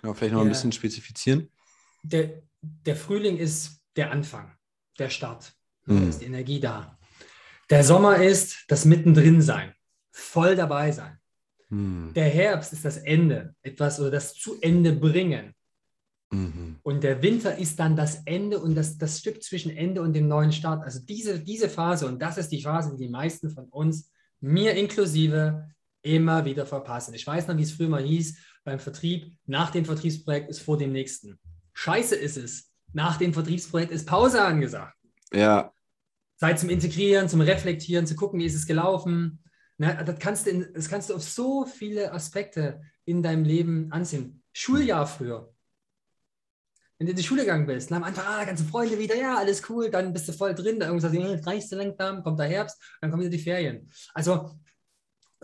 [0.04, 1.48] genau, vielleicht noch der, ein bisschen spezifizieren.
[2.02, 4.52] Der, der Frühling ist der Anfang,
[4.98, 5.54] der Start.
[5.86, 6.08] Da mhm.
[6.08, 6.98] ist die Energie da.
[7.70, 9.74] Der Sommer ist das Mittendrin sein,
[10.10, 11.18] voll dabei sein.
[11.70, 12.12] Mhm.
[12.14, 15.54] Der Herbst ist das Ende, etwas oder das zu Ende bringen.
[16.30, 16.76] Mhm.
[16.82, 20.28] Und der Winter ist dann das Ende und das, das Stück zwischen Ende und dem
[20.28, 20.84] neuen Start.
[20.84, 24.74] Also diese, diese Phase, und das ist die Phase, die die meisten von uns, mir
[24.74, 25.70] inklusive,
[26.02, 27.14] immer wieder verpassen.
[27.14, 30.78] Ich weiß noch, wie es früher mal hieß beim Vertrieb, nach dem Vertriebsprojekt ist vor
[30.78, 31.38] dem nächsten.
[31.74, 32.72] Scheiße ist es.
[32.92, 34.96] Nach dem Vertriebsprojekt ist Pause angesagt.
[35.32, 35.72] Ja.
[36.36, 39.42] Zeit zum Integrieren, zum Reflektieren, zu gucken, wie ist es gelaufen.
[39.78, 43.90] Na, das, kannst du in, das kannst du auf so viele Aspekte in deinem Leben
[43.92, 44.42] ansehen.
[44.52, 45.54] Schuljahr früher
[46.98, 49.36] wenn du in die Schule gegangen bist, dann am Anfang, ah, ganze Freunde wieder, ja,
[49.36, 51.12] alles cool, dann bist du voll drin, da irgendwas,
[51.46, 53.90] reichst du langsam, kommt der Herbst, dann kommen wieder die Ferien.
[54.14, 54.52] Also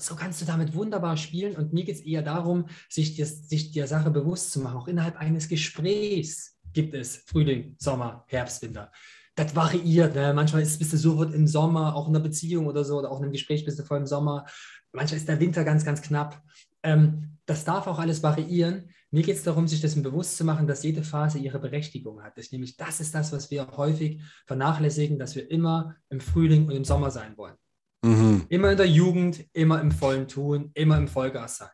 [0.00, 3.73] so kannst du damit wunderbar spielen und mir geht es eher darum, sich, das, sich
[3.73, 4.76] der Sache bewusst zu machen.
[4.76, 8.90] Auch innerhalb eines Gesprächs gibt es Frühling, Sommer, Herbst, Winter.
[9.35, 10.14] Das variiert.
[10.14, 10.33] Ne?
[10.35, 13.19] Manchmal ist, bist du sofort im Sommer, auch in einer Beziehung oder so, oder auch
[13.19, 14.47] in einem Gespräch bist du voll im Sommer.
[14.92, 16.42] Manchmal ist der Winter ganz, ganz knapp.
[16.83, 18.90] Ähm, das darf auch alles variieren.
[19.11, 22.38] Mir geht es darum, sich dessen bewusst zu machen, dass jede Phase ihre Berechtigung hat.
[22.52, 26.85] Nämlich das ist das, was wir häufig vernachlässigen, dass wir immer im Frühling und im
[26.85, 27.57] Sommer sein wollen.
[28.02, 28.47] Mhm.
[28.49, 31.71] Immer in der Jugend, immer im vollen Tun, immer im Vollgas sein.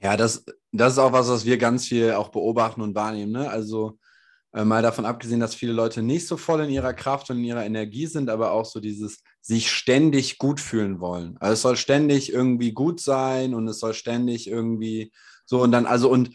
[0.00, 3.32] Ja, das, das ist auch was, was wir ganz viel auch beobachten und wahrnehmen.
[3.32, 3.48] Ne?
[3.48, 3.98] Also
[4.52, 7.44] äh, mal davon abgesehen, dass viele Leute nicht so voll in ihrer Kraft und in
[7.44, 11.36] ihrer Energie sind, aber auch so dieses sich ständig gut fühlen wollen.
[11.40, 15.12] Also es soll ständig irgendwie gut sein und es soll ständig irgendwie
[15.46, 16.30] so und dann, also und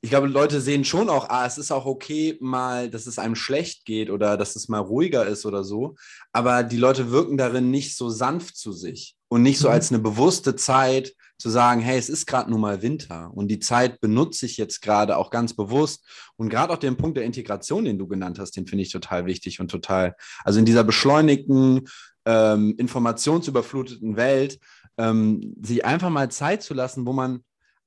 [0.00, 3.34] ich glaube, Leute sehen schon auch, ah, es ist auch okay, mal, dass es einem
[3.34, 5.96] schlecht geht oder dass es mal ruhiger ist oder so.
[6.32, 9.74] Aber die Leute wirken darin nicht so sanft zu sich und nicht so mhm.
[9.74, 13.58] als eine bewusste Zeit zu sagen, hey, es ist gerade nun mal Winter und die
[13.58, 16.04] Zeit benutze ich jetzt gerade auch ganz bewusst.
[16.36, 19.26] Und gerade auch den Punkt der Integration, den du genannt hast, den finde ich total
[19.26, 21.88] wichtig und total, also in dieser beschleunigten,
[22.24, 24.58] ähm, informationsüberfluteten Welt,
[24.98, 27.44] ähm, sich einfach mal Zeit zu lassen, wo man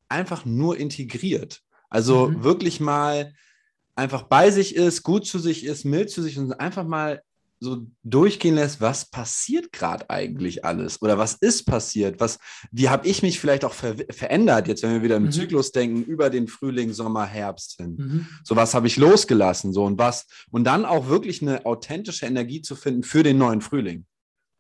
[0.10, 2.44] einfach nur integriert also mhm.
[2.44, 3.34] wirklich mal
[3.96, 7.22] einfach bei sich ist, gut zu sich ist, mild zu sich und einfach mal
[7.60, 12.40] so durchgehen lässt, was passiert gerade eigentlich alles oder was ist passiert, was,
[12.72, 15.32] wie habe ich mich vielleicht auch ver verändert, jetzt wenn wir wieder im mhm.
[15.32, 17.96] Zyklus denken, über den Frühling, Sommer, Herbst hin.
[17.98, 18.28] Mhm.
[18.44, 22.62] So was habe ich losgelassen, so und was und dann auch wirklich eine authentische Energie
[22.62, 24.06] zu finden für den neuen Frühling.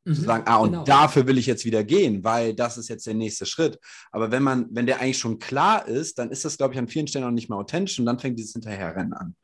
[0.09, 0.83] Mhm, zu sagen, ah, und genau.
[0.83, 3.79] dafür will ich jetzt wieder gehen, weil das ist jetzt der nächste Schritt.
[4.11, 6.87] Aber wenn man, wenn der eigentlich schon klar ist, dann ist das, glaube ich, an
[6.87, 9.35] vielen Stellen auch nicht mehr authentisch und dann fängt dieses Hinterherrennen an.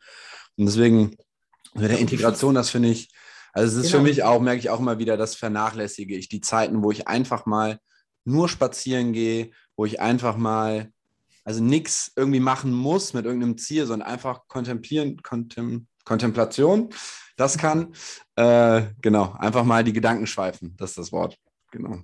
[0.58, 1.16] Und deswegen
[1.76, 3.14] mit der Integration, das finde ich,
[3.54, 4.04] also es ist genau.
[4.04, 7.08] für mich auch, merke ich auch immer wieder, das vernachlässige ich, die Zeiten, wo ich
[7.08, 7.80] einfach mal
[8.24, 10.92] nur spazieren gehe, wo ich einfach mal,
[11.44, 16.90] also nichts irgendwie machen muss mit irgendeinem Ziel, sondern einfach kontemplieren, Kontem, Kontemplation
[17.38, 17.94] das kann.
[18.36, 21.38] Äh, genau, einfach mal die Gedanken schweifen, das ist das Wort.
[21.72, 22.00] Genau.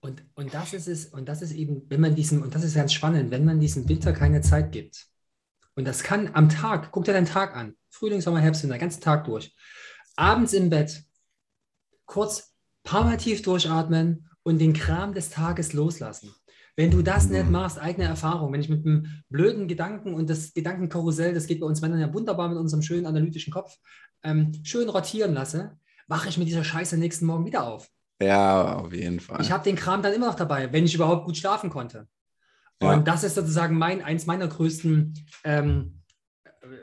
[0.00, 2.74] Und, und das ist es, und das ist eben, wenn man diesem, und das ist
[2.74, 5.06] ganz spannend, wenn man diesem Winter keine Zeit gibt.
[5.76, 9.00] Und das kann am Tag, guck dir deinen Tag an, Frühling, Sommer, Herbst, Winter, ganzen
[9.00, 9.54] Tag durch.
[10.16, 11.04] Abends im Bett,
[12.04, 16.34] kurz paar Mal tief durchatmen und den Kram des Tages loslassen.
[16.76, 17.52] Wenn du das nicht mhm.
[17.52, 21.66] machst, eigene Erfahrung, wenn ich mit einem blöden Gedanken und das Gedankenkarussell, das geht bei
[21.66, 23.76] uns Männern ja wunderbar mit unserem schönen analytischen Kopf,
[24.24, 27.88] ähm, schön rotieren lasse, wache ich mit dieser Scheiße nächsten Morgen wieder auf.
[28.20, 29.40] Ja, auf jeden Fall.
[29.40, 32.08] Ich habe den Kram dann immer noch dabei, wenn ich überhaupt gut schlafen konnte.
[32.80, 32.98] Und ja.
[32.98, 36.02] das ist sozusagen mein, eins meiner größten ähm,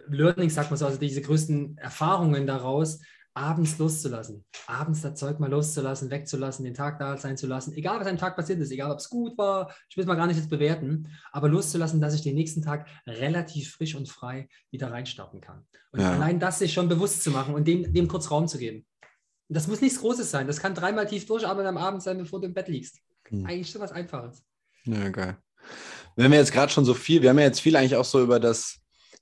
[0.08, 3.02] Learnings, sagt man so, also diese größten Erfahrungen daraus,
[3.34, 4.44] abends loszulassen.
[4.68, 7.74] Abends das Zeug mal loszulassen, wegzulassen, den Tag da sein zu lassen.
[7.74, 10.16] Egal, was am Tag passiert ist, egal, ob es gut war, ich will es mal
[10.16, 14.50] gar nicht jetzt bewerten, aber loszulassen, dass ich den nächsten Tag relativ frisch und frei
[14.70, 15.66] wieder reinstarten kann.
[15.92, 16.12] Und ja.
[16.12, 18.86] allein das sich schon bewusst zu machen und dem, dem kurz Raum zu geben.
[19.50, 20.48] das muss nichts Großes sein.
[20.48, 23.00] Das kann dreimal tief durcharbeiten am Abend sein, bevor du im Bett liegst.
[23.30, 23.46] Hm.
[23.46, 24.44] Eigentlich schon was Einfaches.
[24.86, 25.38] Ja, geil.
[26.16, 28.22] Wenn wir jetzt gerade schon so viel, wir haben ja jetzt viel eigentlich auch so
[28.22, 28.81] über das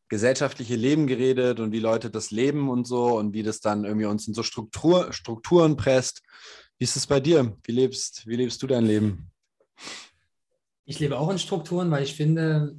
[0.10, 4.08] gesellschaftliche Leben geredet und wie Leute das leben und so und wie das dann irgendwie
[4.08, 6.22] uns in so Struktur, Strukturen presst.
[6.78, 7.56] Wie ist es bei dir?
[7.64, 9.32] Wie lebst, wie lebst du dein Leben?
[10.86, 12.76] Ich lebe auch in Strukturen, weil ich finde,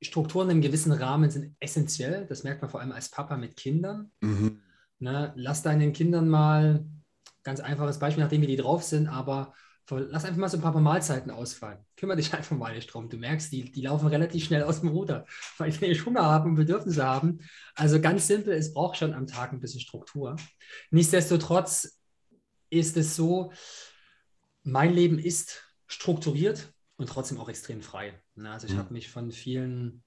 [0.00, 2.26] Strukturen im gewissen Rahmen sind essentiell.
[2.26, 4.10] Das merkt man vor allem als Papa mit Kindern.
[4.20, 4.60] Mhm.
[4.98, 6.86] Ne, lass deinen Kindern mal,
[7.42, 9.52] ganz einfaches Beispiel, nachdem wie die drauf sind, aber
[9.90, 11.78] lass einfach mal so ein paar Mahlzeiten ausfallen.
[11.96, 13.08] Kümmere dich einfach mal nicht drum.
[13.08, 15.26] Du merkst, die, die laufen relativ schnell aus dem Ruder,
[15.58, 17.38] weil die nicht Hunger haben und Bedürfnisse haben.
[17.74, 20.36] Also ganz simpel, es braucht schon am Tag ein bisschen Struktur.
[20.90, 21.98] Nichtsdestotrotz
[22.70, 23.52] ist es so,
[24.64, 28.20] mein Leben ist strukturiert und trotzdem auch extrem frei.
[28.42, 28.78] Also ich mhm.
[28.78, 30.02] habe mich von vielen,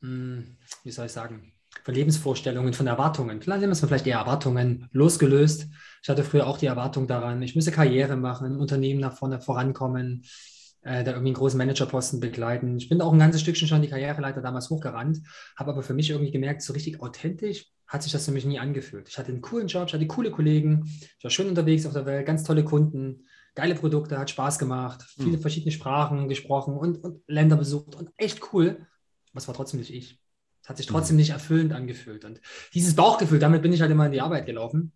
[0.00, 1.52] hm, wie soll ich sagen,
[1.84, 5.68] von Lebensvorstellungen, von Erwartungen, vielleicht wir es vielleicht eher Erwartungen, losgelöst.
[6.02, 9.40] Ich hatte früher auch die Erwartung daran, ich müsse Karriere machen, im Unternehmen nach vorne
[9.40, 10.24] vorankommen,
[10.82, 12.76] äh, da irgendwie einen großen Managerposten begleiten.
[12.76, 15.20] Ich bin auch ein ganzes Stückchen schon die Karriereleiter damals hochgerannt,
[15.56, 18.58] habe aber für mich irgendwie gemerkt, so richtig authentisch hat sich das für mich nie
[18.58, 19.08] angefühlt.
[19.08, 20.84] Ich hatte einen coolen Job, ich hatte coole Kollegen,
[21.18, 25.02] ich war schön unterwegs auf der Welt, ganz tolle Kunden, geile Produkte, hat Spaß gemacht,
[25.02, 25.40] viele mhm.
[25.40, 28.86] verschiedene Sprachen gesprochen und, und Länder besucht und echt cool.
[29.32, 30.19] Was war trotzdem nicht ich.
[30.70, 32.24] Hat sich trotzdem nicht erfüllend angefühlt.
[32.24, 32.40] Und
[32.74, 34.92] dieses Bauchgefühl, damit bin ich halt immer in die Arbeit gelaufen.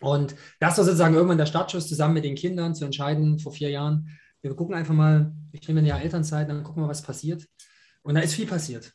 [0.00, 3.68] Und das war sozusagen irgendwann der Startschuss, zusammen mit den Kindern zu entscheiden, vor vier
[3.68, 4.08] Jahren.
[4.40, 7.46] Wir gucken einfach mal, ich nehme ein Jahr Elternzeit, dann gucken wir, was passiert.
[8.02, 8.94] Und da ist viel passiert.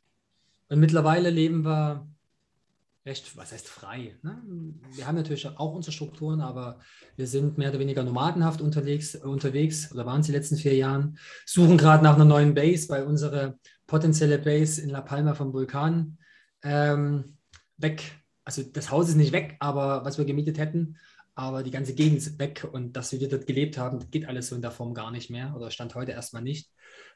[0.70, 2.08] Und mittlerweile leben wir
[3.06, 4.16] recht, was heißt frei?
[4.24, 4.42] Ne?
[4.96, 6.80] Wir haben natürlich auch unsere Strukturen, aber
[7.18, 11.20] wir sind mehr oder weniger nomadenhaft unterwegs, unterwegs oder waren es die letzten vier Jahren,
[11.46, 16.18] suchen gerade nach einer neuen Base, weil unsere potenzielle Base in La Palma vom Vulkan
[16.64, 17.38] ähm,
[17.78, 18.04] weg.
[18.46, 20.98] Also das Haus ist nicht weg, aber was wir gemietet hätten,
[21.36, 24.56] aber die ganze Gegend ist weg und dass wir dort gelebt haben, geht alles so
[24.56, 26.70] in der Form gar nicht mehr oder stand heute erstmal nicht.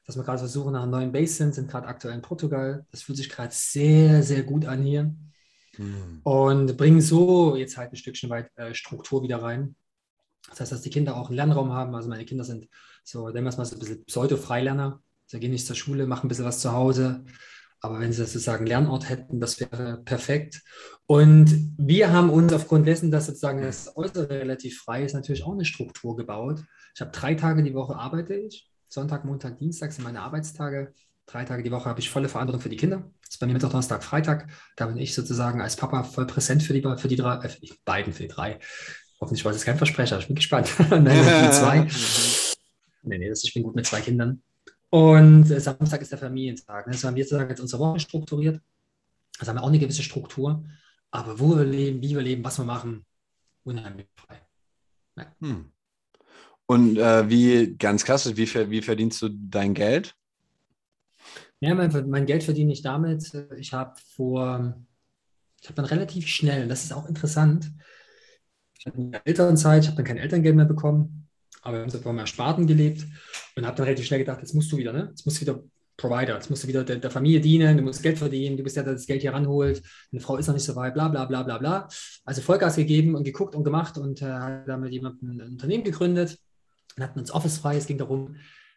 [0.06, 2.86] Dass wir gerade versuchen nach einer neuen Base sind, sind gerade aktuell in Portugal.
[2.92, 5.16] Das fühlt sich gerade sehr, sehr gut an hier.
[5.78, 6.22] Mhm.
[6.24, 9.76] Und bringen so jetzt halt ein Stückchen weit äh, Struktur wieder rein.
[10.50, 11.96] Das heißt, dass die Kinder auch einen Lernraum haben.
[11.96, 12.68] Also meine Kinder sind
[13.04, 15.02] so, nennen wir es mal so ein bisschen Pseudo-Freilerner.
[15.26, 17.24] Sie gehen nicht zur Schule, machen ein bisschen was zu Hause.
[17.84, 20.62] Aber wenn sie sozusagen Lernort hätten, das wäre perfekt.
[21.06, 25.52] Und wir haben uns aufgrund dessen, dass sozusagen das Äußere relativ frei ist, natürlich auch
[25.52, 26.64] eine Struktur gebaut.
[26.96, 28.70] Ich habe drei Tage die Woche arbeite ich.
[28.88, 30.94] Sonntag, Montag, Dienstag sind meine Arbeitstage.
[31.26, 33.12] Drei Tage die Woche habe ich volle Verantwortung für die Kinder.
[33.22, 34.48] Das ist bei mir Mittwoch, Donnerstag, Freitag.
[34.78, 37.50] Da bin ich sozusagen als Papa voll präsent für die, für die drei, äh,
[37.84, 38.60] beiden, für die drei.
[39.20, 40.20] Hoffentlich war es kein Versprecher.
[40.20, 40.72] Ich bin gespannt.
[40.90, 41.88] Nein, für die zwei.
[43.04, 44.42] nee, nee, das, ich bin gut mit zwei Kindern.
[44.94, 46.86] Und äh, Samstag ist der Familientag.
[46.86, 46.94] Ne?
[46.94, 48.62] Das haben wir sozusagen jetzt unsere Woche strukturiert.
[49.40, 50.64] Also haben wir auch eine gewisse Struktur.
[51.10, 53.04] Aber wo wir leben, wie wir leben, was wir machen,
[53.64, 54.40] unheimlich frei.
[55.16, 55.36] Ja.
[55.40, 55.72] Hm.
[56.68, 60.16] Und äh, wie, ganz klassisch, wie, wie verdienst du dein Geld?
[61.60, 63.34] Ja, mein, mein Geld verdiene ich damit.
[63.58, 64.78] Ich habe vor,
[65.60, 67.72] ich habe dann relativ schnell, das ist auch interessant,
[68.78, 71.23] ich hatte eine Elternzeit, ich habe dann kein Elterngeld mehr bekommen
[71.64, 73.06] aber wir haben so vom Ersparten gelebt
[73.56, 75.08] und habe dann relativ schnell gedacht, jetzt musst du wieder, ne?
[75.10, 75.64] Jetzt musst du wieder
[75.96, 78.76] Provider, jetzt musst du wieder der, der, Familie dienen, du musst Geld verdienen, du bist
[78.76, 81.26] der, der das Geld hier ranholt, eine Frau ist noch nicht so weit, bla bla
[81.26, 81.88] bla bla bla.
[82.26, 85.84] Also Vollgas gegeben und geguckt und gemacht und äh, hat dann mit jemandem ein Unternehmen
[85.84, 86.40] gegründet
[86.98, 87.78] und hatten uns Office frei.
[87.78, 88.36] Es ging darum,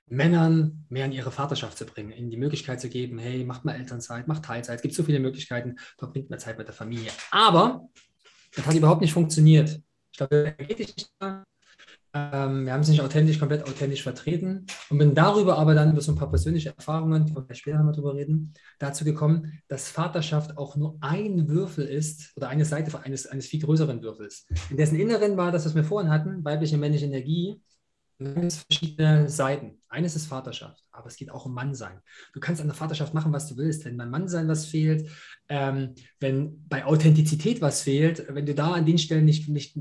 [0.08, 3.74] Männern mehr in ihre Vaterschaft zu bringen, ihnen die Möglichkeit zu geben, hey, macht mal
[3.74, 7.10] Elternzeit, macht Teilzeit, es gibt so viele Möglichkeiten, verbringt mehr Zeit mit der Familie.
[7.32, 7.88] Aber
[8.54, 9.80] das hat überhaupt nicht funktioniert.
[10.12, 10.94] Ich glaube, energetisch
[12.64, 16.12] wir haben es nicht authentisch, komplett authentisch vertreten und bin darüber aber dann über so
[16.12, 20.76] ein paar persönliche Erfahrungen, die wir später nochmal drüber reden, dazu gekommen, dass Vaterschaft auch
[20.76, 24.46] nur ein Würfel ist oder eine Seite eines, eines viel größeren Würfels.
[24.70, 27.60] In dessen Inneren war das, was wir vorhin hatten, weibliche und männliche Energie,
[28.18, 29.78] verschiedene Seiten.
[29.88, 32.00] Eines ist Vaterschaft, aber es geht auch um Mannsein.
[32.32, 33.84] Du kannst an der Vaterschaft machen, was du willst.
[33.84, 35.10] Wenn beim Mannsein was fehlt,
[35.48, 39.76] ähm, wenn bei Authentizität was fehlt, wenn du da an den Stellen nicht, nicht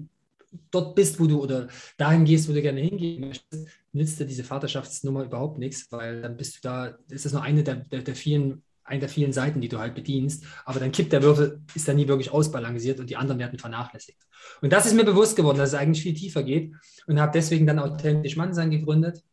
[0.71, 4.43] dort bist, wo du oder dahin gehst, wo du gerne hingehen möchtest, nützt dir diese
[4.43, 8.15] Vaterschaftsnummer überhaupt nichts, weil dann bist du da, ist das nur eine der, der, der
[8.15, 11.87] vielen eine der vielen Seiten, die du halt bedienst, aber dann kippt der Würfel, ist
[11.87, 14.19] dann nie wirklich ausbalanciert und die anderen werden vernachlässigt.
[14.61, 16.71] Und das ist mir bewusst geworden, dass es eigentlich viel tiefer geht
[17.07, 19.23] und habe deswegen dann authentisch Mannsein gegründet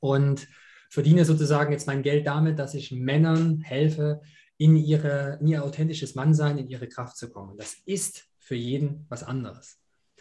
[0.00, 0.48] und
[0.90, 4.22] verdiene sozusagen jetzt mein Geld damit, dass ich Männern helfe,
[4.58, 7.56] in, ihre, in ihr authentisches Mannsein, in ihre Kraft zu kommen.
[7.56, 9.78] Das ist für jeden was anderes.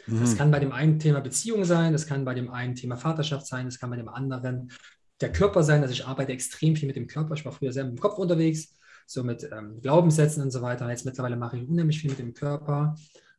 [0.07, 0.21] Mhm.
[0.21, 3.45] Das kann bei dem einen Thema Beziehung sein, das kann bei dem einen Thema Vaterschaft
[3.45, 4.71] sein, das kann bei dem anderen
[5.21, 5.81] der Körper sein.
[5.81, 7.33] Also ich arbeite extrem viel mit dem Körper.
[7.33, 10.89] Ich war früher sehr mit dem Kopf unterwegs, so mit ähm, Glaubenssätzen und so weiter.
[10.89, 12.95] Jetzt mittlerweile mache ich unheimlich viel mit dem Körper.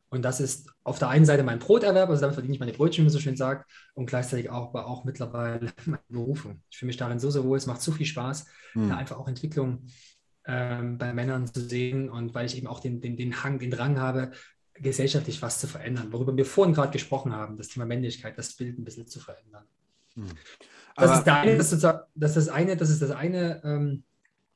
[0.09, 3.03] Und das ist auf der einen Seite mein Broterwerb, also damit verdiene ich meine Brötchen,
[3.03, 6.63] wie man so schön sagt, und gleichzeitig auch, aber auch mittlerweile meine Berufung.
[6.69, 8.89] Ich fühle mich darin so, so wohl, es macht so viel Spaß, mhm.
[8.89, 9.85] da einfach auch Entwicklung
[10.47, 13.69] ähm, bei Männern zu sehen und weil ich eben auch den, den, den Hang, den
[13.69, 14.31] Drang habe,
[14.81, 18.77] gesellschaftlich was zu verändern, worüber wir vorhin gerade gesprochen haben, das Thema Männlichkeit, das Bild
[18.77, 19.63] ein bisschen zu verändern.
[20.15, 20.29] Mhm.
[20.95, 24.03] Das, ist eine, das, ist das, das eine, das ist das eine ähm,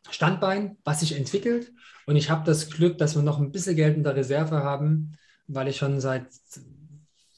[0.09, 1.71] Standbein, was sich entwickelt.
[2.05, 5.13] Und ich habe das Glück, dass wir noch ein bisschen Geld in der Reserve haben,
[5.47, 6.27] weil ich schon seit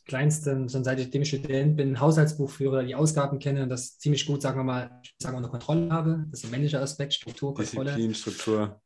[0.05, 4.41] kleinstem, schon seit ich Student bin, Haushaltsbuch führe, die Ausgaben kenne und das ziemlich gut,
[4.41, 6.25] sagen wir mal, sagen wir, unter Kontrolle habe.
[6.29, 7.91] Das ist ein männlicher Aspekt, Struktur, Kontrolle.
[7.91, 8.81] Disziplin, Struktur.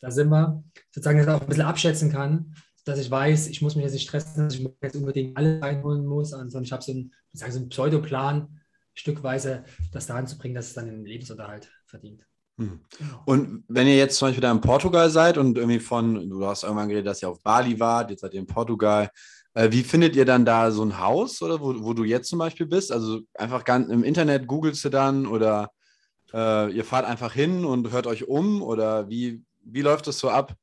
[0.00, 0.62] Da sind wir.
[0.90, 3.92] Sozusagen, dass ich auch ein bisschen abschätzen kann, dass ich weiß, ich muss mich jetzt
[3.92, 7.44] nicht stressen, dass ich jetzt unbedingt alles reinholen muss, sondern ich habe so einen, so
[7.44, 8.60] einen Pseudoplan,
[8.94, 12.26] stückweise das daran zu bringen, dass es dann den Lebensunterhalt verdient.
[12.58, 12.80] Hm.
[12.98, 13.22] Genau.
[13.24, 16.64] Und wenn ihr jetzt zum Beispiel da in Portugal seid und irgendwie von, du hast
[16.64, 19.10] irgendwann geredet, dass ihr auf Bali wart, jetzt seid ihr in Portugal,
[19.54, 22.38] äh, wie findet ihr dann da so ein Haus oder wo, wo du jetzt zum
[22.38, 22.92] Beispiel bist?
[22.92, 25.70] Also einfach ganz im Internet googelst du dann oder
[26.32, 30.30] äh, ihr fahrt einfach hin und hört euch um oder wie, wie läuft das so
[30.30, 30.54] ab?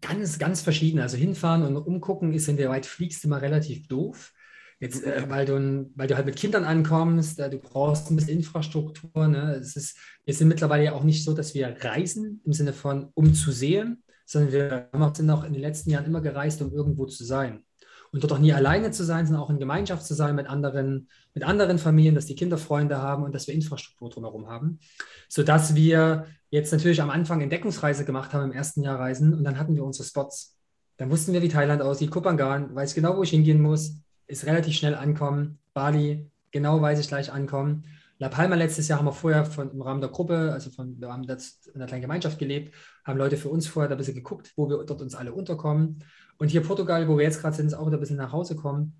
[0.00, 1.00] Ganz, ganz verschieden.
[1.00, 4.32] Also hinfahren und umgucken ist in der weit fliegst immer relativ doof.
[4.78, 8.38] Jetzt, äh, weil, du, weil du halt mit Kindern ankommst, äh, du brauchst ein bisschen
[8.38, 9.28] Infrastruktur.
[9.28, 9.56] Ne?
[9.60, 13.10] Es ist, wir sind mittlerweile ja auch nicht so, dass wir reisen im Sinne von,
[13.14, 17.04] um zu sehen, sondern wir sind auch in den letzten Jahren immer gereist, um irgendwo
[17.04, 17.62] zu sein.
[18.12, 21.08] Und dort auch nie alleine zu sein, sondern auch in Gemeinschaft zu sein mit anderen,
[21.32, 24.80] mit anderen Familien, dass die Kinder Freunde haben und dass wir Infrastruktur drumherum haben.
[25.28, 29.58] Sodass wir jetzt natürlich am Anfang Entdeckungsreise gemacht haben, im ersten Jahr Reisen und dann
[29.58, 30.56] hatten wir unsere Spots.
[30.96, 33.94] Dann wussten wir, wie Thailand aussieht, Kopangan, weiß genau, wo ich hingehen muss,
[34.26, 35.58] ist relativ schnell ankommen.
[35.72, 37.84] Bali, genau weiß ich gleich ankommen.
[38.20, 41.10] La Palma letztes Jahr haben wir vorher von, im Rahmen der Gruppe, also von, wir
[41.10, 44.14] haben das in einer kleinen Gemeinschaft gelebt, haben Leute für uns vorher da ein bisschen
[44.14, 46.04] geguckt, wo wir dort uns alle unterkommen.
[46.36, 48.56] Und hier Portugal, wo wir jetzt gerade sind, ist auch wieder ein bisschen nach Hause
[48.56, 48.94] kommen.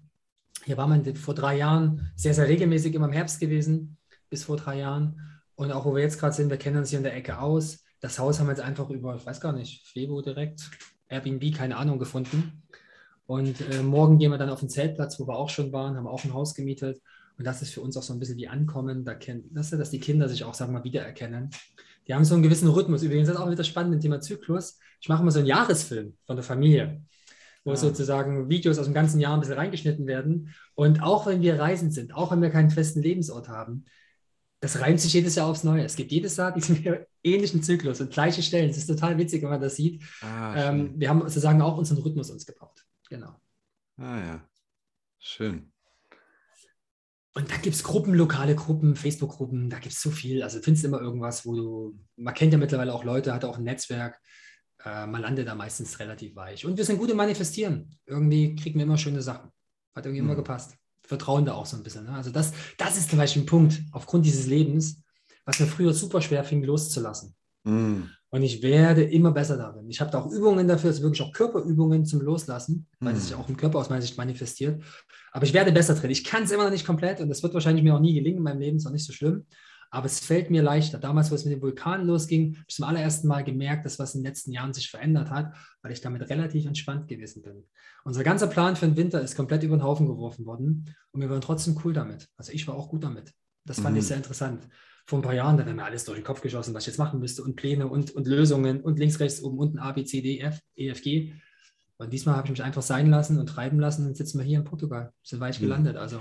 [0.65, 3.99] Hier war man vor drei Jahren sehr, sehr regelmäßig immer im Herbst gewesen,
[4.31, 5.21] bis vor drei Jahren.
[5.55, 7.85] Und auch wo wir jetzt gerade sind, wir kennen uns hier in der Ecke aus.
[8.01, 10.71] Das Haus haben wir jetzt einfach über, ich weiß gar nicht, Febo direkt,
[11.09, 12.63] Airbnb, keine Ahnung, gefunden.
[13.27, 16.09] Und äh, morgen gehen wir dann auf den Zeltplatz, wo wir auch schon waren, haben
[16.09, 17.03] auch ein Haus gemietet.
[17.41, 19.89] Und das ist für uns auch so ein bisschen wie Ankommen, da kennt, dass, dass
[19.89, 21.49] die Kinder sich auch, sagen wir mal, wiedererkennen.
[22.07, 23.03] Die haben so einen gewissen Rhythmus.
[23.03, 24.79] Übrigens ist das auch wieder spannend im Thema Zyklus.
[25.01, 27.03] Ich mache mal so einen Jahresfilm von der Familie,
[27.65, 27.77] wo ja.
[27.77, 30.55] sozusagen Videos aus dem ganzen Jahr ein bisschen reingeschnitten werden.
[30.75, 33.87] Und auch wenn wir reisend sind, auch wenn wir keinen festen Lebensort haben,
[34.61, 35.85] das reimt sich jedes Jahr aufs Neue.
[35.85, 36.85] Es gibt jedes Jahr diesen
[37.23, 38.69] ähnlichen Zyklus und gleiche Stellen.
[38.69, 40.05] Es ist total witzig, wenn man das sieht.
[40.21, 42.85] Ah, ähm, wir haben sozusagen auch unseren Rhythmus uns gebaut.
[43.09, 43.35] Genau.
[43.97, 44.49] Ah ja,
[45.19, 45.70] schön.
[47.35, 50.43] Und da gibt es Gruppen, lokale Gruppen, Facebook-Gruppen, da gibt es so viel.
[50.43, 53.65] Also findest immer irgendwas, wo du, man kennt ja mittlerweile auch Leute, hat auch ein
[53.65, 54.21] Netzwerk,
[54.85, 56.67] äh, man landet da meistens relativ weich.
[56.67, 57.97] Und wir sind gut im Manifestieren.
[58.07, 59.51] Irgendwie kriegen wir immer schöne Sachen.
[59.95, 60.29] Hat irgendwie mhm.
[60.29, 60.77] immer gepasst.
[61.03, 62.05] Vertrauen da auch so ein bisschen.
[62.05, 62.13] Ne?
[62.13, 65.03] Also das, das ist zum Beispiel ein Punkt aufgrund dieses Lebens,
[65.45, 67.35] was mir früher super schwer fing, loszulassen.
[67.65, 68.11] Mhm.
[68.33, 69.91] Und ich werde immer besser darin.
[69.91, 73.33] Ich habe da auch Übungen dafür, also wirklich auch Körperübungen zum Loslassen, weil es sich
[73.33, 73.41] hm.
[73.41, 74.83] auch im Körper aus meiner Sicht manifestiert.
[75.33, 76.11] Aber ich werde besser drin.
[76.11, 78.39] Ich kann es immer noch nicht komplett und das wird wahrscheinlich mir auch nie gelingen
[78.39, 79.47] in meinem Leben, ist auch nicht so schlimm.
[79.93, 80.99] Aber es fällt mir leichter.
[80.99, 84.15] Damals, wo es mit dem Vulkan losging, habe ich zum allerersten Mal gemerkt, dass was
[84.15, 87.65] in den letzten Jahren sich verändert hat, weil ich damit relativ entspannt gewesen bin.
[88.05, 91.29] Unser ganzer Plan für den Winter ist komplett über den Haufen geworfen worden und wir
[91.29, 92.29] waren trotzdem cool damit.
[92.37, 93.33] Also ich war auch gut damit.
[93.65, 93.99] Das fand mhm.
[93.99, 94.69] ich sehr interessant
[95.11, 96.99] vor ein paar Jahren, da wäre mir alles durch den Kopf geschossen, was ich jetzt
[96.99, 100.23] machen müsste und Pläne und, und Lösungen und links, rechts, oben, unten, A, B, C,
[100.23, 101.33] D, F, E, F, G.
[101.99, 104.61] Und diesmal habe ich mich einfach sein lassen und treiben lassen und sitzen wir hier
[104.61, 105.13] in Portugal.
[105.25, 105.65] Sind weich mhm.
[105.65, 105.97] gelandet.
[105.97, 106.21] Also.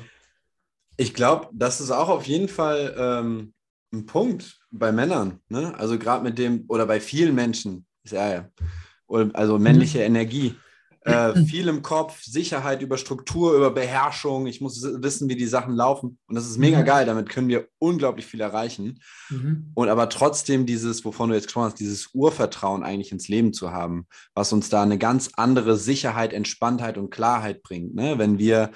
[0.98, 3.54] Ich glaube, das ist auch auf jeden Fall ähm,
[3.94, 5.40] ein Punkt bei Männern.
[5.50, 5.78] Ne?
[5.78, 8.50] Also gerade mit dem, oder bei vielen Menschen, ja,
[9.08, 10.06] also männliche mhm.
[10.06, 10.56] Energie
[11.10, 14.48] äh, viel im Kopf, Sicherheit über Struktur, über Beherrschung.
[14.48, 16.18] Ich muss wissen, wie die Sachen laufen.
[16.28, 16.86] Und das ist mega mhm.
[16.86, 17.06] geil.
[17.06, 19.00] Damit können wir unglaublich viel erreichen.
[19.30, 19.72] Mhm.
[19.74, 23.72] Und aber trotzdem dieses, wovon du jetzt gesprochen hast, dieses Urvertrauen eigentlich ins Leben zu
[23.72, 27.96] haben, was uns da eine ganz andere Sicherheit, Entspanntheit und Klarheit bringt.
[27.96, 28.18] Ne?
[28.18, 28.72] Wenn wir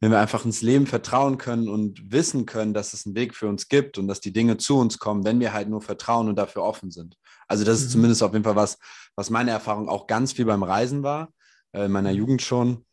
[0.00, 3.48] wenn wir einfach ins Leben vertrauen können und wissen können, dass es einen Weg für
[3.48, 6.36] uns gibt und dass die Dinge zu uns kommen, wenn wir halt nur vertrauen und
[6.36, 7.16] dafür offen sind.
[7.48, 7.92] Also das ist mhm.
[7.92, 8.78] zumindest auf jeden Fall was,
[9.14, 11.32] was meine Erfahrung auch ganz viel beim Reisen war,
[11.72, 12.84] in meiner Jugend schon.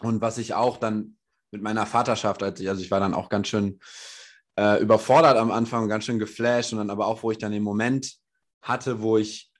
[0.00, 1.16] Und was ich auch dann
[1.50, 3.80] mit meiner Vaterschaft, als ich, also ich war dann auch ganz schön
[4.58, 7.62] äh, überfordert am Anfang, ganz schön geflasht und dann aber auch, wo ich dann den
[7.62, 8.16] Moment
[8.62, 9.50] hatte, wo ich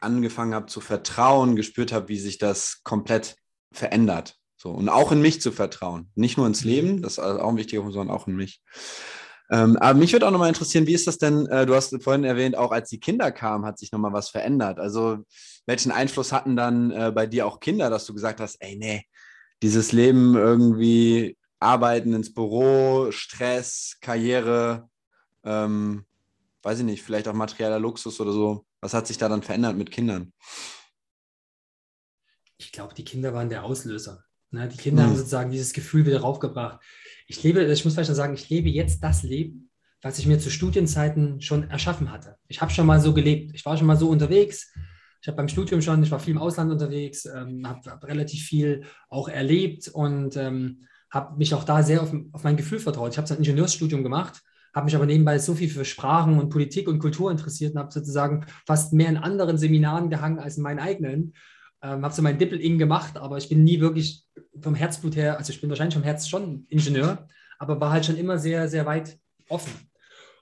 [0.00, 3.36] angefangen habe zu vertrauen, gespürt habe, wie sich das komplett
[3.72, 4.36] verändert.
[4.56, 6.10] So, und auch in mich zu vertrauen.
[6.14, 6.70] Nicht nur ins mhm.
[6.70, 8.62] Leben, das ist auch ein wichtiger Punkt, sondern auch in mich.
[9.50, 12.24] Ähm, aber mich würde auch nochmal interessieren, wie ist das denn, äh, du hast vorhin
[12.24, 14.78] erwähnt, auch als die Kinder kamen, hat sich nochmal was verändert.
[14.78, 15.18] Also
[15.66, 19.04] welchen Einfluss hatten dann äh, bei dir auch Kinder, dass du gesagt hast, ey, nee,
[19.62, 24.88] dieses Leben irgendwie arbeiten ins Büro, Stress, Karriere,
[25.44, 26.04] ähm,
[26.62, 28.66] weiß ich nicht, vielleicht auch materieller Luxus oder so.
[28.80, 30.32] Was hat sich da dann verändert mit Kindern?
[32.58, 34.24] Ich glaube, die Kinder waren der Auslöser.
[34.56, 34.68] Ne?
[34.68, 35.06] Die Kinder mhm.
[35.08, 36.80] haben sozusagen dieses Gefühl wieder raufgebracht.
[37.28, 39.70] Ich lebe, ich muss vielleicht noch sagen, ich lebe jetzt das Leben,
[40.02, 42.36] was ich mir zu Studienzeiten schon erschaffen hatte.
[42.48, 43.52] Ich habe schon mal so gelebt.
[43.54, 44.72] Ich war schon mal so unterwegs.
[45.20, 48.44] Ich habe beim Studium schon, ich war viel im Ausland unterwegs, ähm, habe hab relativ
[48.44, 53.12] viel auch erlebt und ähm, habe mich auch da sehr auf, auf mein Gefühl vertraut.
[53.12, 54.42] Ich habe ein Ingenieursstudium gemacht,
[54.74, 57.92] habe mich aber nebenbei so viel für Sprachen und Politik und Kultur interessiert und habe
[57.92, 61.34] sozusagen fast mehr in anderen Seminaren gehangen als in meinen eigenen.
[61.82, 64.25] Ähm, habe so mein Dippel-Ing gemacht, aber ich bin nie wirklich
[64.62, 68.16] vom Herzblut her, also ich bin wahrscheinlich vom Herz schon Ingenieur, aber war halt schon
[68.16, 69.72] immer sehr, sehr weit offen.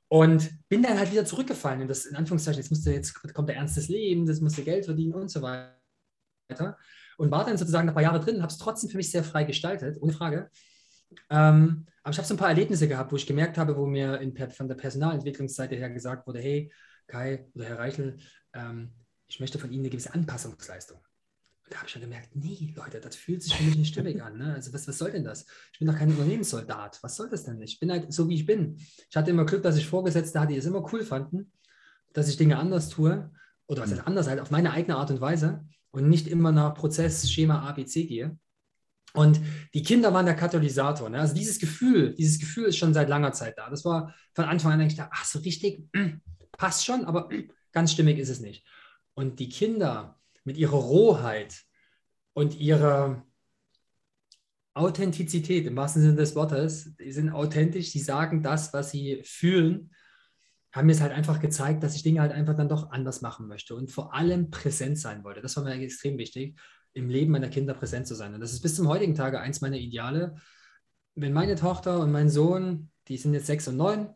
[0.09, 3.57] Und bin dann halt wieder zurückgefallen in das, in Anführungszeichen, jetzt, musste, jetzt kommt der
[3.57, 6.79] Ernst des Lebens, jetzt musste Geld verdienen und so weiter.
[7.17, 9.45] Und war dann sozusagen ein paar Jahre drin, habe es trotzdem für mich sehr frei
[9.45, 10.51] gestaltet, ohne Frage.
[11.31, 14.21] Ähm, aber ich habe so ein paar Erlebnisse gehabt, wo ich gemerkt habe, wo mir
[14.21, 16.73] in, von der Personalentwicklungsseite her gesagt wurde, hey,
[17.07, 18.19] Kai oder Herr Reichel,
[18.53, 18.93] ähm,
[19.27, 21.01] ich möchte von Ihnen eine gewisse Anpassungsleistung
[21.71, 24.37] da habe ich schon gemerkt, nee, Leute, das fühlt sich für mich nicht stimmig an.
[24.37, 24.55] Ne?
[24.55, 25.47] Also was, was soll denn das?
[25.73, 26.99] Ich bin doch kein Unternehmenssoldat.
[27.03, 27.75] Was soll das denn nicht?
[27.75, 28.77] Ich bin halt so, wie ich bin.
[29.09, 31.53] Ich hatte immer Glück, dass ich Vorgesetzte hatte, die es immer cool fanden,
[32.13, 33.31] dass ich Dinge anders tue
[33.67, 36.75] oder was heißt anders halt, auf meine eigene Art und Weise und nicht immer nach
[36.75, 38.39] Prozess, Schema ABC gehe.
[39.15, 39.41] Und
[39.75, 41.09] die Kinder waren der Katalysator.
[41.09, 41.21] Ne?
[41.21, 43.71] Also dieses Gefühl, dieses Gefühl ist schon seit langer Zeit da.
[43.71, 46.21] Das war von Anfang an eigentlich da, ach so richtig, mm,
[46.59, 48.67] passt schon, aber mm, ganz stimmig ist es nicht.
[49.15, 51.63] Und die Kinder, mit ihrer Rohheit
[52.35, 53.25] und ihrer
[54.75, 59.91] Authentizität im wahrsten Sinne des Wortes, die sind authentisch, die sagen das, was sie fühlen,
[60.73, 63.47] haben mir es halt einfach gezeigt, dass ich Dinge halt einfach dann doch anders machen
[63.47, 65.41] möchte und vor allem präsent sein wollte.
[65.41, 66.59] Das war mir extrem wichtig,
[66.93, 68.35] im Leben meiner Kinder präsent zu sein.
[68.35, 70.35] Und das ist bis zum heutigen Tage eins meiner Ideale.
[71.15, 74.09] Wenn meine Tochter und mein Sohn, die sind jetzt sechs und neun,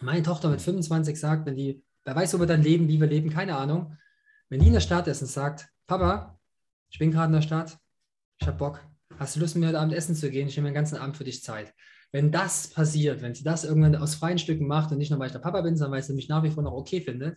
[0.00, 3.06] meine Tochter mit 25 sagt, wenn die, wer weiß, ob wir dann leben, wie wir
[3.06, 3.96] leben, keine Ahnung,
[4.48, 6.38] wenn die in der Stadt ist und sagt, Papa,
[6.90, 7.78] ich bin gerade in der Stadt,
[8.40, 8.80] ich habe Bock,
[9.18, 10.48] hast du Lust, mit mir heute Abend essen zu gehen?
[10.48, 11.74] Ich nehme den ganzen Abend für dich Zeit.
[12.12, 15.26] Wenn das passiert, wenn sie das irgendwann aus freien Stücken macht und nicht nur, weil
[15.26, 17.36] ich der Papa bin, sondern weil sie mich nach wie vor noch okay findet,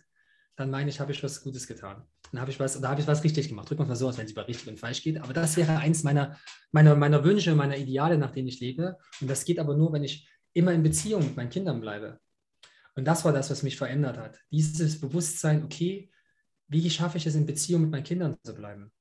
[0.56, 2.02] dann meine ich, habe ich was Gutes getan.
[2.30, 3.68] Dann habe ich was, da habe ich was richtig gemacht.
[3.68, 5.20] Drücken wir mal so aus, wenn es über richtig und falsch geht.
[5.20, 6.38] Aber das wäre eins meiner,
[6.72, 8.96] meiner, meiner Wünsche, meiner Ideale, nach denen ich lebe.
[9.20, 12.20] Und das geht aber nur, wenn ich immer in Beziehung mit meinen Kindern bleibe.
[12.94, 14.38] Und das war das, was mich verändert hat.
[14.50, 16.10] Dieses Bewusstsein, okay,
[16.68, 18.92] wie schaffe ich es, in Beziehung mit meinen Kindern zu bleiben?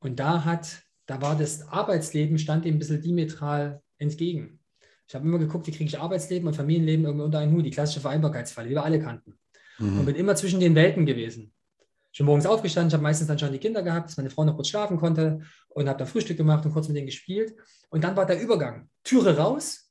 [0.00, 4.58] Und da hat, da war das Arbeitsleben, stand dem ein bisschen diametral entgegen.
[5.06, 7.70] Ich habe immer geguckt, wie kriege ich Arbeitsleben und Familienleben irgendwie unter einen Hut, die
[7.70, 9.38] klassische Vereinbarkeitsfalle, die wir alle kannten.
[9.78, 10.00] Mhm.
[10.00, 11.52] Und bin immer zwischen den Welten gewesen.
[12.10, 14.44] Ich bin morgens aufgestanden, ich habe meistens dann schon die Kinder gehabt, dass meine Frau
[14.44, 17.54] noch kurz schlafen konnte und habe dann Frühstück gemacht und kurz mit denen gespielt.
[17.88, 18.90] Und dann war der Übergang.
[19.04, 19.90] Türe raus,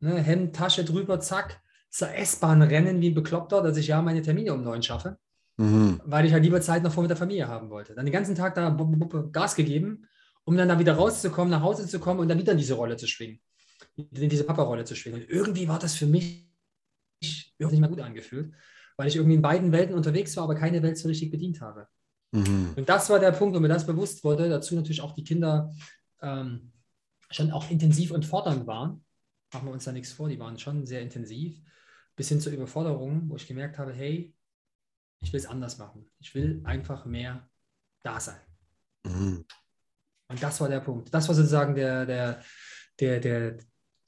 [0.00, 4.22] ne, Hemd, Tasche drüber, zack, zur S-Bahn rennen wie ein Bekloppter, dass ich ja meine
[4.22, 5.18] Termine um neun schaffe
[5.56, 6.00] mhm.
[6.04, 7.94] weil ich halt lieber Zeit noch vor mit der Familie haben wollte.
[7.94, 8.70] Dann den ganzen Tag da
[9.32, 10.06] Gas gegeben,
[10.44, 12.96] um dann da wieder rauszukommen, nach Hause zu kommen und dann wieder in diese Rolle
[12.96, 13.40] zu schwingen,
[13.96, 15.22] in diese Papa-Rolle zu schwingen.
[15.22, 16.48] Und irgendwie war das für mich
[17.20, 18.52] nicht mehr gut angefühlt,
[18.96, 21.86] weil ich irgendwie in beiden Welten unterwegs war, aber keine Welt so richtig bedient habe.
[22.32, 22.72] Mhm.
[22.76, 24.48] Und das war der Punkt, wo mir das bewusst wurde.
[24.48, 25.72] Dazu natürlich auch die Kinder
[26.20, 26.72] ähm,
[27.30, 29.04] schon auch intensiv und fordernd waren.
[29.52, 31.60] Machen wir uns da nichts vor, die waren schon sehr intensiv,
[32.16, 34.34] bis hin zur Überforderung, wo ich gemerkt habe, hey,
[35.22, 36.10] ich will es anders machen.
[36.20, 37.48] Ich will einfach mehr
[38.02, 38.40] da sein.
[39.04, 39.44] Mhm.
[40.28, 41.12] Und das war der Punkt.
[41.12, 42.42] Das war sozusagen der, der,
[43.00, 43.58] der, der,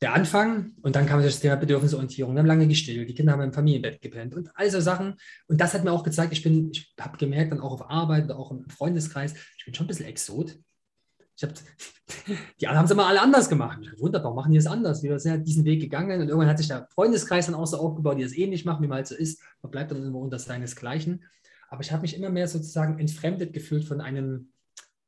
[0.01, 0.73] der Anfang.
[0.83, 2.35] Und dann kam das Thema Bedürfnisorientierung.
[2.35, 3.09] Wir haben lange gestillt.
[3.09, 5.15] Die Kinder haben im Familienbett gepennt und all so Sachen.
[5.47, 8.25] Und das hat mir auch gezeigt, ich bin, ich habe gemerkt, dann auch auf Arbeit
[8.25, 10.59] oder auch im Freundeskreis, ich bin schon ein bisschen Exot.
[11.37, 11.53] Ich hab,
[12.61, 13.79] die anderen haben es immer alle anders gemacht.
[13.83, 15.03] Ich habe wunderbar, machen die das anders.
[15.03, 17.79] Wir sind halt diesen Weg gegangen und irgendwann hat sich der Freundeskreis dann auch so
[17.79, 19.41] aufgebaut, die das ähnlich machen, wie man halt so ist.
[19.63, 21.25] Man bleibt dann immer unter seinesgleichen.
[21.69, 24.53] Aber ich habe mich immer mehr sozusagen entfremdet gefühlt von einem,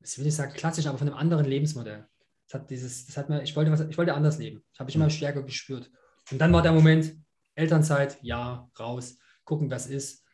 [0.03, 2.07] ich will nicht sagen klassisch, aber von einem anderen Lebensmodell.
[2.49, 4.63] Das hat dieses, das hat mir, ich wollte was, ich wollte anders leben.
[4.73, 5.91] Das habe ich immer stärker gespürt.
[6.31, 7.15] Und dann war der Moment,
[7.55, 10.25] Elternzeit, ja, raus, gucken, was ist.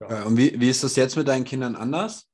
[0.00, 0.24] Ja.
[0.24, 2.28] Und wie, wie ist das jetzt mit deinen Kindern anders?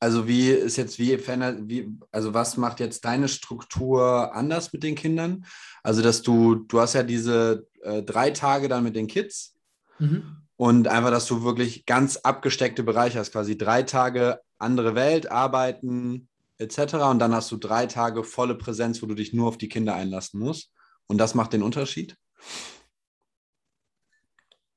[0.00, 4.82] Also wie ist jetzt, wie verändert, wie, also was macht jetzt deine Struktur anders mit
[4.84, 5.44] den Kindern?
[5.82, 9.56] Also dass du, du hast ja diese äh, drei Tage dann mit den Kids.
[9.98, 10.36] Mhm.
[10.56, 16.28] Und einfach, dass du wirklich ganz abgesteckte Bereiche hast, quasi drei Tage andere Welt, arbeiten
[16.58, 16.94] etc.
[17.10, 19.94] Und dann hast du drei Tage volle Präsenz, wo du dich nur auf die Kinder
[19.94, 20.72] einlassen musst.
[21.06, 22.16] Und das macht den Unterschied.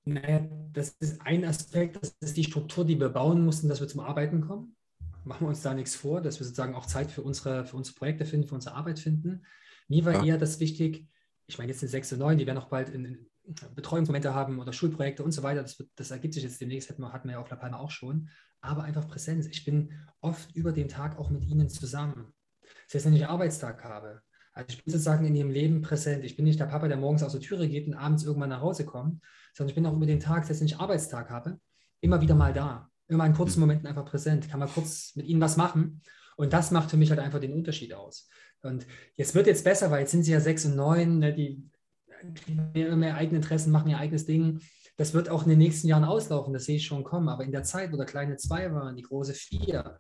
[0.03, 3.88] Naja, das ist ein Aspekt, das ist die Struktur, die wir bauen mussten, dass wir
[3.88, 4.76] zum Arbeiten kommen.
[5.24, 7.95] Machen wir uns da nichts vor, dass wir sozusagen auch Zeit für unsere, für unsere
[7.95, 9.45] Projekte finden, für unsere Arbeit finden.
[9.88, 10.24] Mir war ja.
[10.24, 11.07] eher das wichtig,
[11.47, 13.30] ich meine, jetzt sind sechs und neun, die werden auch bald in, in
[13.76, 15.61] Betreuungsmomente haben oder Schulprojekte und so weiter.
[15.61, 17.78] Das, wird, das ergibt sich jetzt demnächst, hatten wir, hatten wir ja auf La Palma
[17.78, 18.30] auch schon.
[18.61, 19.47] Aber einfach Präsenz.
[19.47, 19.91] Ich bin
[20.22, 22.34] oft über den Tag auch mit ihnen zusammen.
[22.88, 24.22] Selbst wenn ich Arbeitstag habe.
[24.53, 26.24] Also ich bin sozusagen in ihrem Leben präsent.
[26.24, 28.61] Ich bin nicht der Papa, der morgens aus der Türe geht und abends irgendwann nach
[28.61, 31.59] Hause kommt, sondern ich bin auch über den Tag, selbst wenn ich Arbeitstag habe,
[32.01, 32.90] immer wieder mal da.
[33.12, 34.49] Immer in kurzen Momenten einfach präsent.
[34.49, 36.01] Kann mal kurz mit ihnen was machen.
[36.38, 38.30] Und das macht für mich halt einfach den Unterschied aus.
[38.64, 41.70] Und jetzt wird jetzt besser, weil jetzt sind sie ja sechs und neun, ne, die
[42.74, 44.62] immer mehr eigene Interessen, machen ihr eigenes Ding.
[44.95, 47.28] Das wird auch in den nächsten Jahren auslaufen, das sehe ich schon kommen.
[47.28, 49.99] Aber in der Zeit, wo der kleine zwei waren, die große vier,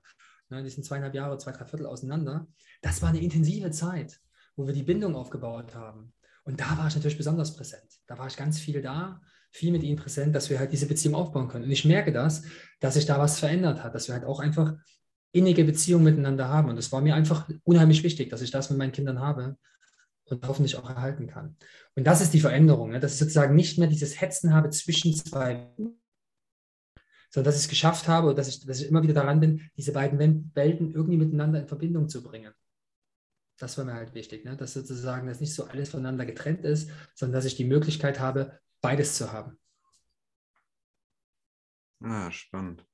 [0.49, 2.47] ne, die sind zweieinhalb Jahre, zwei, drei Viertel auseinander,
[2.81, 4.19] das war eine intensive Zeit,
[4.55, 6.13] wo wir die Bindung aufgebaut haben.
[6.43, 7.99] Und da war ich natürlich besonders präsent.
[8.07, 9.21] Da war ich ganz viel da,
[9.51, 11.65] viel mit ihnen präsent, dass wir halt diese Beziehung aufbauen können.
[11.65, 12.43] Und ich merke das,
[12.79, 14.73] dass sich da was verändert hat, dass wir halt auch einfach
[15.33, 16.69] innige Beziehungen miteinander haben.
[16.69, 19.57] Und es war mir einfach unheimlich wichtig, dass ich das mit meinen Kindern habe
[20.25, 21.57] und hoffentlich auch erhalten kann.
[21.95, 22.99] Und das ist die Veränderung, ne?
[22.99, 25.69] dass ich sozusagen nicht mehr dieses Hetzen habe zwischen zwei,
[27.29, 29.91] sondern dass ich es geschafft habe dass ich, dass ich immer wieder daran bin, diese
[29.93, 32.53] beiden Welten irgendwie miteinander in Verbindung zu bringen.
[33.57, 34.55] Das war mir halt wichtig, ne?
[34.55, 38.59] dass sozusagen das nicht so alles voneinander getrennt ist, sondern dass ich die Möglichkeit habe,
[38.81, 39.57] beides zu haben.
[42.03, 42.85] Ah, spannend.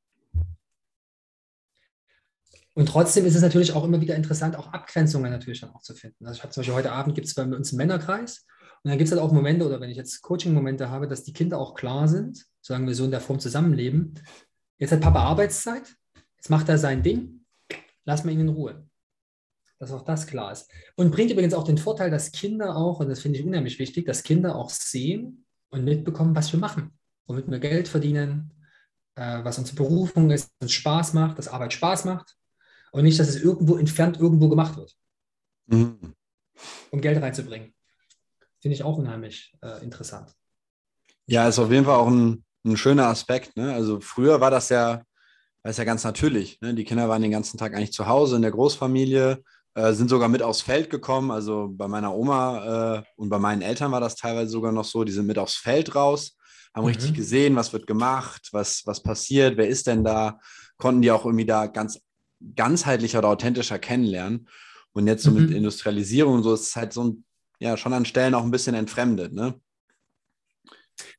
[2.74, 5.96] Und trotzdem ist es natürlich auch immer wieder interessant, auch Abgrenzungen natürlich dann auch zu
[5.96, 6.28] finden.
[6.28, 8.46] Also ich habe zum Beispiel heute Abend gibt es bei uns einen Männerkreis
[8.84, 11.34] und dann gibt es halt auch Momente, oder wenn ich jetzt Coaching-Momente habe, dass die
[11.34, 14.14] Kinder auch klar sind, sagen wir so in der Form zusammenleben.
[14.78, 15.96] Jetzt hat Papa Arbeitszeit,
[16.36, 17.46] jetzt macht er sein Ding,
[18.06, 18.88] lass mal ihn in Ruhe.
[19.80, 20.72] Dass auch das klar ist.
[20.96, 24.06] Und bringt übrigens auch den Vorteil, dass Kinder auch, und das finde ich unheimlich wichtig,
[24.06, 28.52] dass Kinder auch sehen und mitbekommen, was wir machen, womit wir Geld verdienen,
[29.16, 32.36] äh, was unsere Berufung ist, was uns Spaß macht, dass Arbeit Spaß macht
[32.92, 34.96] und nicht, dass es irgendwo entfernt irgendwo gemacht wird,
[35.68, 36.14] mhm.
[36.92, 37.74] um Geld reinzubringen.
[38.60, 40.34] Finde ich auch unheimlich äh, interessant.
[41.28, 43.56] Ja, ist auf jeden Fall auch ein, ein schöner Aspekt.
[43.56, 43.74] Ne?
[43.74, 45.04] Also früher war das ja, war
[45.64, 46.60] das ja ganz natürlich.
[46.62, 46.74] Ne?
[46.74, 49.44] Die Kinder waren den ganzen Tag eigentlich zu Hause in der Großfamilie,
[49.78, 51.30] äh, sind sogar mit aufs Feld gekommen.
[51.30, 55.04] Also bei meiner Oma äh, und bei meinen Eltern war das teilweise sogar noch so.
[55.04, 56.36] Die sind mit aufs Feld raus,
[56.74, 56.90] haben mhm.
[56.90, 60.40] richtig gesehen, was wird gemacht, was, was passiert, wer ist denn da.
[60.78, 62.00] Konnten die auch irgendwie da ganz
[62.56, 64.48] ganzheitlicher oder authentischer kennenlernen.
[64.94, 65.42] Und jetzt so mhm.
[65.44, 67.24] mit Industrialisierung und so ist es halt so ein,
[67.60, 69.62] ja, schon an Stellen auch ein bisschen entfremdet, ne?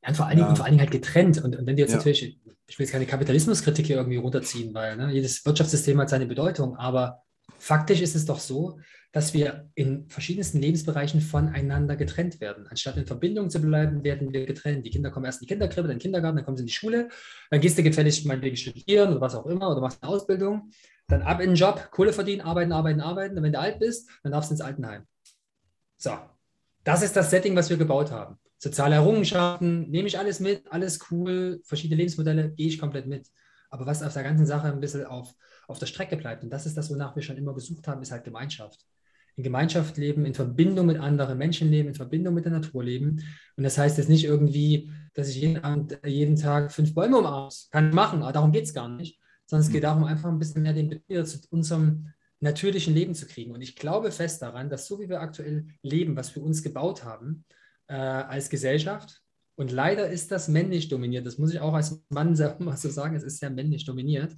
[0.03, 0.55] Ja, und vor allen Dingen, ja.
[0.55, 1.41] vor allen Dingen halt getrennt.
[1.41, 1.97] Und, und wenn du jetzt ja.
[1.97, 6.25] natürlich, ich will jetzt keine Kapitalismuskritik hier irgendwie runterziehen, weil ne, jedes Wirtschaftssystem hat seine
[6.25, 7.23] Bedeutung, aber
[7.59, 8.79] faktisch ist es doch so,
[9.11, 12.67] dass wir in verschiedensten Lebensbereichen voneinander getrennt werden.
[12.67, 14.85] Anstatt in Verbindung zu bleiben, werden wir getrennt.
[14.85, 16.67] Die Kinder kommen erst in die Kinderkrippe, dann in den Kindergarten, dann kommen sie in
[16.67, 17.09] die Schule,
[17.49, 20.71] dann gehst du gefällig meinetwegen studieren oder was auch immer oder machst eine Ausbildung
[21.09, 23.37] dann ab in den Job, Kohle verdienen, arbeiten, arbeiten, arbeiten.
[23.37, 25.05] Und wenn du alt bist, dann darfst du ins Altenheim.
[25.97, 26.11] So,
[26.83, 28.37] das ist das Setting, was wir gebaut haben.
[28.57, 33.27] Soziale Errungenschaften, nehme ich alles mit, alles cool, verschiedene Lebensmodelle, gehe ich komplett mit.
[33.69, 35.33] Aber was auf der ganzen Sache ein bisschen auf,
[35.69, 38.11] auf der Strecke bleibt, und das ist das, wonach wir schon immer gesucht haben, ist
[38.11, 38.85] halt Gemeinschaft.
[39.35, 43.23] In Gemeinschaft leben, in Verbindung mit anderen Menschen leben, in Verbindung mit der Natur leben.
[43.55, 47.49] Und das heißt jetzt nicht irgendwie, dass ich jeden, Abend, jeden Tag fünf Bäume umarme.
[47.71, 49.87] Kann ich machen, aber darum geht es gar nicht sondern es geht mhm.
[49.87, 53.51] darum, einfach ein bisschen mehr den Bezug zu unserem natürlichen Leben zu kriegen.
[53.51, 57.03] Und ich glaube fest daran, dass so wie wir aktuell leben, was wir uns gebaut
[57.03, 57.45] haben
[57.87, 59.21] äh, als Gesellschaft,
[59.55, 63.15] und leider ist das männlich dominiert, das muss ich auch als Mann mal so sagen,
[63.15, 64.33] es ist sehr männlich dominiert,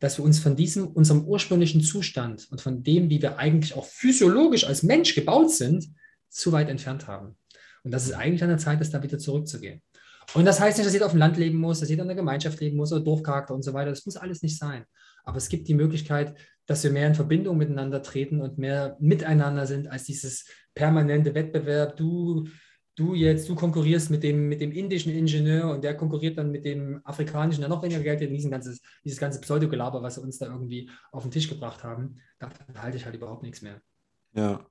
[0.00, 3.84] dass wir uns von diesem, unserem ursprünglichen Zustand und von dem, wie wir eigentlich auch
[3.84, 5.86] physiologisch als Mensch gebaut sind,
[6.30, 7.36] zu weit entfernt haben.
[7.82, 9.82] Und das ist eigentlich an der Zeit, das da wieder zurückzugehen.
[10.32, 12.16] Und das heißt nicht, dass jeder auf dem Land leben muss, dass jeder in der
[12.16, 13.90] Gemeinschaft leben muss oder Dorfcharakter und so weiter.
[13.90, 14.84] Das muss alles nicht sein.
[15.24, 16.34] Aber es gibt die Möglichkeit,
[16.66, 21.96] dass wir mehr in Verbindung miteinander treten und mehr miteinander sind als dieses permanente Wettbewerb.
[21.96, 22.48] Du,
[22.96, 26.64] du jetzt, du konkurrierst mit dem, mit dem indischen Ingenieur und der konkurriert dann mit
[26.64, 30.38] dem afrikanischen, der noch weniger Geld hat, dieses ganze, dieses ganze Pseudogelaber, was sie uns
[30.38, 32.16] da irgendwie auf den Tisch gebracht haben.
[32.38, 33.80] Da halte ich halt überhaupt nichts mehr.
[34.34, 34.64] Ja,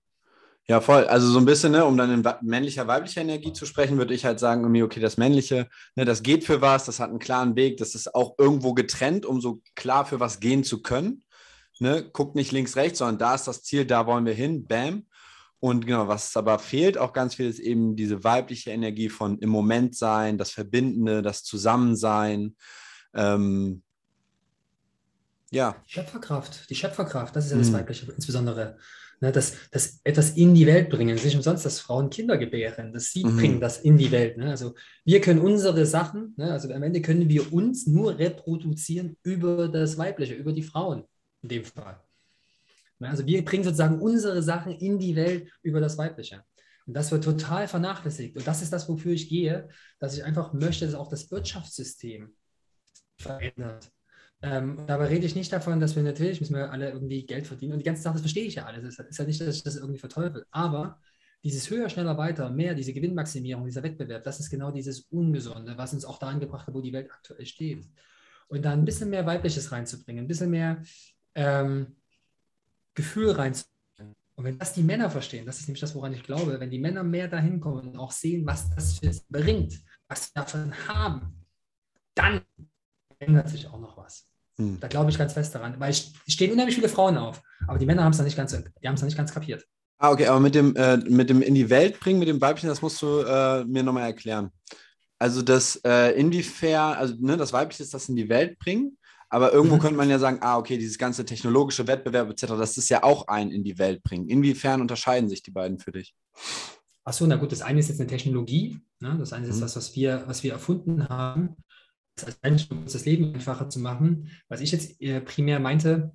[0.66, 1.06] ja, voll.
[1.06, 4.24] Also so ein bisschen, ne, um dann in männlicher, weiblicher Energie zu sprechen, würde ich
[4.24, 7.58] halt sagen, irgendwie, okay, das Männliche, ne, das geht für was, das hat einen klaren
[7.58, 11.24] Weg, das ist auch irgendwo getrennt, um so klar für was gehen zu können.
[11.80, 12.10] Ne?
[12.14, 15.06] Guckt nicht links, rechts, sondern da ist das Ziel, da wollen wir hin, bam.
[15.64, 19.48] Und genau, was aber fehlt auch ganz viel, ist eben diese weibliche Energie von im
[19.48, 22.58] Moment sein, das Verbindende, das Zusammensein.
[23.14, 23.82] Ähm,
[25.52, 25.78] ja.
[25.88, 27.76] Schöpferkraft, die Schöpferkraft, das ist ja das mhm.
[27.76, 28.78] Weibliche insbesondere.
[29.22, 31.16] Ne, das, das etwas in die Welt bringen.
[31.16, 33.38] Nicht umsonst, dass Frauen Kinder gebären, dass sie mhm.
[33.38, 34.38] bringen das in die Welt.
[34.38, 34.50] Ne?
[34.50, 39.70] Also wir können unsere Sachen, ne, also am Ende können wir uns nur reproduzieren über
[39.70, 41.06] das Weibliche, über die Frauen
[41.42, 42.03] in dem Fall.
[43.00, 46.44] Ne, also wir bringen sozusagen unsere Sachen in die Welt über das Weibliche.
[46.86, 48.36] Und das wird total vernachlässigt.
[48.36, 49.70] Und das ist das, wofür ich gehe,
[50.00, 52.36] dass ich einfach möchte, dass auch das Wirtschaftssystem
[53.18, 53.92] verändert.
[54.42, 57.74] Ähm, dabei rede ich nicht davon, dass wir natürlich müssen wir alle irgendwie Geld verdienen.
[57.74, 58.84] Und die ganze Sache, das verstehe ich ja alles.
[58.84, 60.46] Es ist ja nicht, dass ich das irgendwie verteufel.
[60.52, 61.00] Aber
[61.44, 65.94] dieses höher, schneller, weiter, mehr, diese Gewinnmaximierung, dieser Wettbewerb, das ist genau dieses Ungesunde, was
[65.94, 67.86] uns auch dahin gebracht hat, wo die Welt aktuell steht.
[68.50, 70.84] Und da ein bisschen mehr Weibliches reinzubringen, ein bisschen mehr
[71.36, 71.96] ähm,
[72.94, 74.16] Gefühl reinzubringen.
[74.36, 76.80] Und wenn das die Männer verstehen, das ist nämlich das, woran ich glaube, wenn die
[76.80, 81.46] Männer mehr dahin kommen und auch sehen, was das für bringt, was wir davon haben,
[82.16, 82.42] dann
[83.20, 84.28] ändert sich auch noch was.
[84.58, 84.80] Hm.
[84.80, 87.86] Da glaube ich ganz fest daran, weil es stehen unheimlich viele Frauen auf, aber die
[87.86, 89.66] Männer haben es noch nicht ganz, die haben es noch nicht ganz kapiert.
[89.98, 92.70] Ah, okay, aber mit dem, äh, mit dem in die Welt bringen, mit dem Weibchen,
[92.70, 94.52] das musst du äh, mir nochmal erklären.
[95.18, 98.98] Also das äh, inwiefern, also ne, das Weibliche ist das in die Welt bringen,
[99.34, 99.80] aber irgendwo mhm.
[99.80, 103.28] könnte man ja sagen, ah, okay, dieses ganze technologische Wettbewerb etc., das ist ja auch
[103.28, 104.30] ein in die Welt bringen.
[104.30, 106.14] Inwiefern unterscheiden sich die beiden für dich?
[107.04, 109.16] Achso, na gut, das eine ist jetzt eine Technologie, ne?
[109.18, 109.62] das eine ist mhm.
[109.62, 111.58] das, was wir, was wir erfunden haben
[112.24, 114.30] als Mensch, um uns das Leben einfacher zu machen.
[114.50, 116.12] Was ich jetzt äh, primär meinte,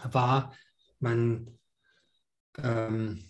[0.00, 0.54] war,
[1.00, 1.58] man
[2.58, 3.24] ähm,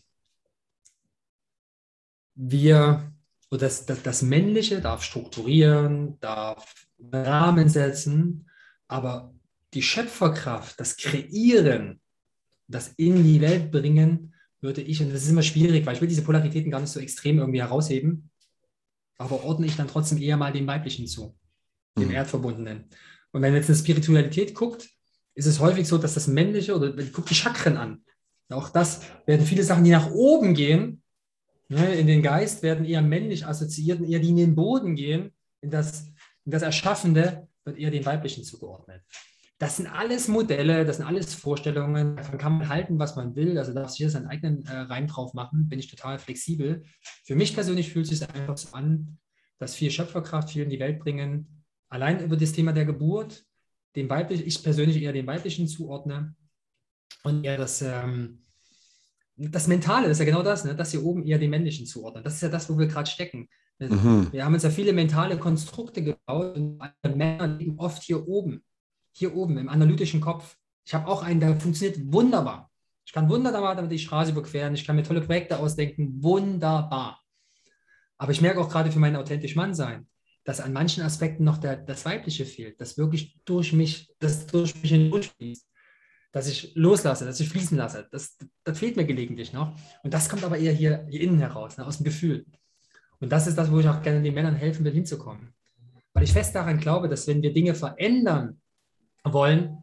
[2.35, 3.11] wir
[3.51, 8.47] oder das, das, das Männliche darf strukturieren, darf Rahmen setzen,
[8.93, 9.35] aber
[9.75, 12.01] die Schöpferkraft, das Kreieren,
[12.69, 16.09] das in die Welt bringen, würde ich, und das ist immer schwierig, weil ich will
[16.09, 18.31] diese Polaritäten gar nicht so extrem irgendwie herausheben,
[19.19, 21.35] aber ordne ich dann trotzdem eher mal dem Weiblichen zu
[21.99, 22.15] dem mhm.
[22.15, 22.85] Erdverbundenen.
[23.33, 24.89] Und wenn jetzt in Spiritualität guckt,
[25.35, 28.05] ist es häufig so, dass das Männliche, oder guckt die Chakren an,
[28.51, 31.03] auch das werden viele Sachen, die nach oben gehen,
[31.69, 35.33] ne, in den Geist, werden eher männlich assoziiert und eher die in den Boden gehen,
[35.63, 36.07] in das,
[36.45, 39.03] in das Erschaffende wird eher den Weiblichen zugeordnet.
[39.59, 42.17] Das sind alles Modelle, das sind alles Vorstellungen.
[42.17, 43.59] Davon kann man halten, was man will.
[43.59, 45.69] Also darf sich hier seinen eigenen äh, Reim drauf machen.
[45.69, 46.83] Bin ich total flexibel.
[47.25, 49.19] Für mich persönlich fühlt es sich einfach so an,
[49.59, 53.45] dass viel Schöpferkraft, viel in die Welt bringen, allein über das Thema der Geburt,
[53.95, 56.35] dem weiblichen, ich persönlich eher dem weiblichen zuordne
[57.23, 58.43] und eher das, ähm,
[59.37, 60.75] das Mentale, das ist ja genau das, ne?
[60.75, 62.25] das hier oben eher dem männlichen zuordnen.
[62.25, 63.49] Das ist ja das, wo wir gerade stecken.
[63.79, 64.29] Mhm.
[64.33, 68.65] Wir haben uns ja viele mentale Konstrukte gebaut und Männer liegen oft hier oben,
[69.13, 70.57] hier oben im analytischen Kopf.
[70.85, 72.71] Ich habe auch einen, der funktioniert wunderbar.
[73.05, 77.21] Ich kann wunderbar damit die Straße überqueren, ich kann mir tolle Projekte ausdenken, wunderbar.
[78.19, 80.07] Aber ich merke auch gerade für mein authentisch Mann sein,
[80.45, 84.81] dass an manchen Aspekten noch der, das Weibliche fehlt, das wirklich durch mich, das durch
[84.81, 85.69] mich hindurchfließt,
[86.33, 88.09] dass ich loslasse, dass ich fließen lasse.
[88.11, 89.77] Das, das fehlt mir gelegentlich noch.
[90.03, 92.47] Und das kommt aber eher hier, hier innen heraus, ne, aus dem Gefühl.
[93.23, 95.55] Und das ist das, wo ich auch gerne den Männern helfen will, hinzukommen.
[96.13, 98.61] Weil ich fest daran glaube, dass wenn wir Dinge verändern
[99.23, 99.79] wollen,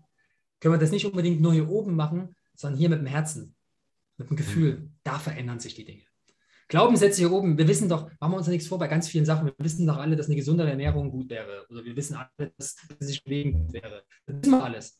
[0.59, 3.55] können wir das nicht unbedingt nur hier oben machen, sondern hier mit dem Herzen,
[4.17, 4.89] mit dem Gefühl.
[5.05, 6.01] Da verändern sich die Dinge.
[6.67, 9.25] Glaubenssätze hier oben, wir wissen doch, machen wir uns ja nichts vor bei ganz vielen
[9.25, 9.47] Sachen.
[9.47, 11.65] Wir wissen doch alle, dass eine gesundere Ernährung gut wäre.
[11.69, 14.03] Oder wir wissen alle, dass sich bewegen gut wäre.
[14.25, 14.99] Das wissen wir alles.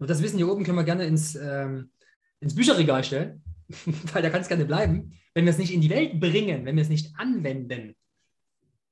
[0.00, 1.92] Und das Wissen hier oben können wir gerne ins, ähm,
[2.40, 3.44] ins Bücherregal stellen,
[4.12, 5.12] weil da kann es gerne bleiben.
[5.34, 7.94] Wenn wir es nicht in die Welt bringen, wenn wir es nicht anwenden,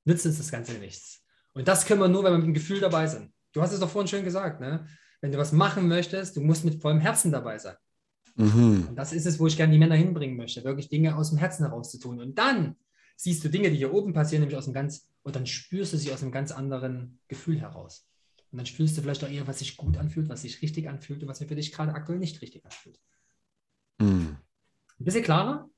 [0.04, 1.22] nützt uns das Ganze nichts.
[1.52, 3.32] Und das können wir nur, wenn wir mit dem Gefühl dabei sind.
[3.52, 4.86] Du hast es doch vorhin schön gesagt, ne?
[5.20, 7.74] Wenn du was machen möchtest, du musst mit vollem Herzen dabei sein.
[8.36, 8.86] Mhm.
[8.90, 11.38] Und das ist es, wo ich gerne die Männer hinbringen möchte, wirklich Dinge aus dem
[11.38, 12.20] Herzen heraus zu tun.
[12.20, 12.76] Und dann
[13.16, 15.96] siehst du Dinge, die hier oben passieren, nämlich aus dem ganz, und dann spürst du
[15.96, 18.08] sie aus einem ganz anderen Gefühl heraus.
[18.52, 21.20] Und dann spürst du vielleicht auch eher, was sich gut anfühlt, was sich richtig anfühlt
[21.22, 23.00] und was sich für dich gerade aktuell nicht richtig anfühlt.
[23.98, 24.36] Mhm.
[25.00, 25.68] Ein bisschen klarer?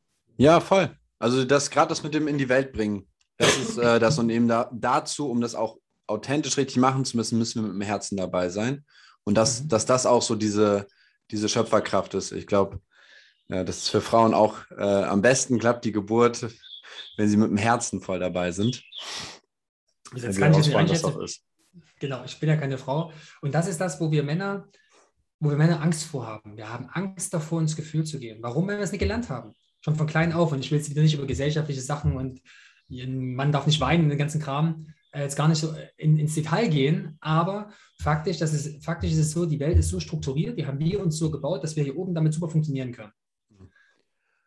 [0.41, 0.97] Ja, voll.
[1.19, 3.07] Also das gerade das mit dem in die Welt bringen.
[3.37, 5.77] Das ist äh, das und eben da, dazu, um das auch
[6.07, 8.87] authentisch richtig machen zu müssen, müssen wir mit dem Herzen dabei sein.
[9.25, 9.69] Und das, mhm.
[9.69, 10.87] dass das auch so diese,
[11.31, 12.33] diese Schöpferkraft ist.
[12.33, 12.81] Ich glaube,
[13.49, 16.47] ja, dass es für Frauen auch äh, am besten klappt, die Geburt,
[17.19, 18.83] wenn sie mit dem Herzen voll dabei sind.
[20.15, 21.43] Das kann ich nicht das auch ist.
[21.99, 23.13] Genau, ich bin ja keine Frau.
[23.43, 24.69] Und das ist das, wo wir Männer,
[25.39, 26.57] wo wir Männer Angst vor haben.
[26.57, 28.39] Wir haben Angst davor, ins Gefühl zu gehen.
[28.41, 29.55] Warum, wenn wir es nicht gelernt haben?
[29.81, 30.53] Schon von klein auf.
[30.53, 32.41] Und ich will jetzt wieder nicht über gesellschaftliche Sachen und
[32.89, 36.69] Mann darf nicht weinen, den ganzen Kram äh, jetzt gar nicht so in, ins Detail
[36.69, 37.71] gehen, aber
[38.01, 41.01] faktisch, das ist, faktisch ist es so, die Welt ist so strukturiert, die haben wir
[41.01, 43.13] uns so gebaut, dass wir hier oben damit super funktionieren können.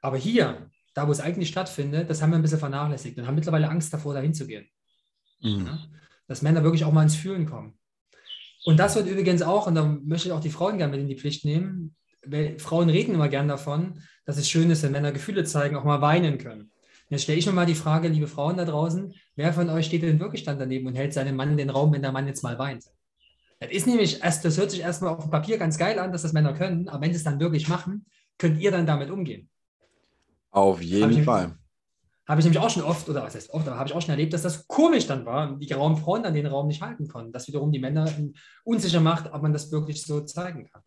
[0.02, 3.36] Aber hier, da wo es eigentlich stattfindet, das haben wir ein bisschen vernachlässigt und haben
[3.36, 4.68] mittlerweile Angst davor, dahin zu gehen.
[5.42, 5.66] Mhm.
[5.66, 5.80] Ja?
[6.28, 7.78] Dass Männer wirklich auch mal ins Fühlen kommen.
[8.66, 11.08] Und das wird übrigens auch, und da möchte ich auch die Frauen gerne mit in
[11.08, 11.96] die Pflicht nehmen,
[12.58, 16.02] Frauen reden immer gern davon, dass es schön ist, wenn Männer Gefühle zeigen, auch mal
[16.02, 16.72] weinen können.
[17.10, 20.04] Jetzt stelle ich mir mal die Frage, liebe Frauen da draußen, wer von euch steht
[20.04, 22.58] denn wirklich dann daneben und hält seinem Mann den Raum, wenn der Mann jetzt mal
[22.58, 22.86] weint?
[23.60, 26.24] Das ist nämlich, erst, das hört sich erstmal auf dem Papier ganz geil an, dass
[26.24, 28.06] das Männer können, aber wenn sie es dann wirklich machen,
[28.38, 29.50] könnt ihr dann damit umgehen.
[30.52, 31.58] Auf jeden Fall.
[32.28, 34.12] Habe ich nämlich auch schon oft, oder was heißt oft, aber habe ich auch schon
[34.12, 37.34] erlebt, dass das komisch dann war, die grauen Frauen dann den Raum nicht halten konnten.
[37.34, 38.10] Das wiederum die Männer
[38.64, 40.82] unsicher macht, ob man das wirklich so zeigen kann.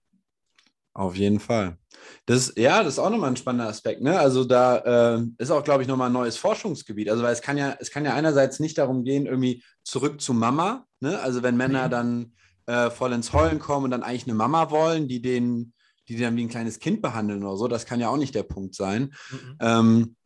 [0.97, 1.77] Auf jeden Fall.
[2.25, 4.01] Das, ja, das ist auch nochmal ein spannender Aspekt.
[4.01, 4.19] Ne?
[4.19, 7.11] Also da äh, ist auch, glaube ich, nochmal ein neues Forschungsgebiet.
[7.11, 10.33] Also weil es kann ja, es kann ja einerseits nicht darum gehen, irgendwie zurück zu
[10.33, 10.87] Mama.
[11.01, 11.21] Ne?
[11.21, 11.91] Also wenn Männer mhm.
[11.91, 12.33] dann
[12.65, 15.75] äh, voll ins Heulen kommen und dann eigentlich eine Mama wollen, die den,
[16.09, 18.45] die dann wie ein kleines Kind behandeln oder so, das kann ja auch nicht der
[18.45, 19.15] Punkt sein.
[19.31, 19.57] Mhm.
[19.61, 20.17] Ähm,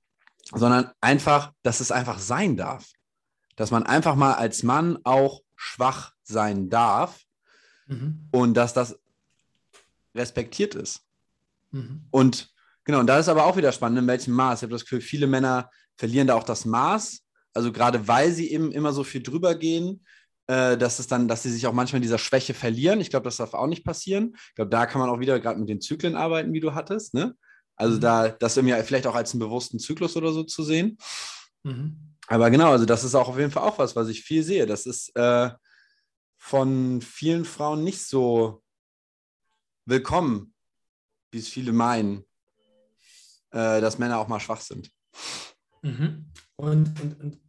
[0.54, 2.86] sondern einfach, dass es einfach sein darf.
[3.56, 7.24] Dass man einfach mal als Mann auch schwach sein darf
[7.88, 8.28] mhm.
[8.30, 9.00] und dass das
[10.14, 11.00] respektiert ist.
[11.70, 12.06] Mhm.
[12.10, 12.50] Und
[12.84, 14.60] genau, und da ist aber auch wieder spannend, in welchem Maß.
[14.60, 17.22] Ich habe das Gefühl, viele Männer verlieren da auch das Maß.
[17.54, 20.04] Also gerade weil sie eben immer so viel drüber gehen,
[20.46, 23.00] äh, dass es dann, dass sie sich auch manchmal in dieser Schwäche verlieren.
[23.00, 24.34] Ich glaube, das darf auch nicht passieren.
[24.48, 27.14] Ich glaube, da kann man auch wieder gerade mit den Zyklen arbeiten, wie du hattest.
[27.14, 27.34] Ne?
[27.76, 28.00] Also mhm.
[28.00, 30.98] da, das irgendwie vielleicht auch als einen bewussten Zyklus oder so zu sehen.
[31.62, 32.16] Mhm.
[32.26, 34.66] Aber genau, also das ist auch auf jeden Fall auch was, was ich viel sehe.
[34.66, 35.50] Das ist äh,
[36.36, 38.62] von vielen Frauen nicht so
[39.84, 40.54] willkommen,
[41.30, 42.24] wie es viele meinen,
[43.50, 44.90] äh, dass Männer auch mal schwach sind.
[45.82, 46.26] Mhm.
[46.56, 47.40] Und, und, und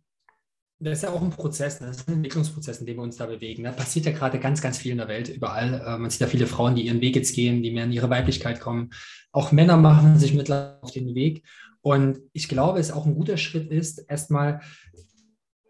[0.79, 1.88] das ist ja auch ein Prozess, ne?
[1.88, 3.63] das ist ein Entwicklungsprozess, in dem wir uns da bewegen.
[3.63, 5.75] Da passiert ja gerade ganz, ganz viel in der Welt, überall.
[5.86, 8.09] Äh, man sieht ja viele Frauen, die ihren Weg jetzt gehen, die mehr in ihre
[8.09, 8.89] Weiblichkeit kommen.
[9.32, 11.45] Auch Männer machen sich mittlerweile auf den Weg.
[11.82, 14.61] Und ich glaube, es auch ein guter Schritt ist, erstmal,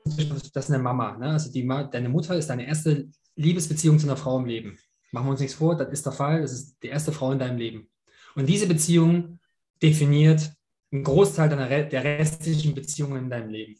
[0.05, 1.18] das ist eine Mama.
[1.18, 1.32] Ne?
[1.32, 4.78] Also die, deine Mutter ist deine erste Liebesbeziehung zu einer Frau im Leben.
[5.12, 6.41] Machen wir uns nichts vor, das ist der Fall.
[6.41, 7.89] Das ist die erste Frau in deinem Leben.
[8.36, 9.39] Und diese Beziehung
[9.82, 10.53] definiert
[10.91, 13.76] einen Großteil deiner, der restlichen Beziehungen in deinem Leben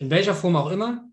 [0.00, 1.06] in welcher Form auch immer.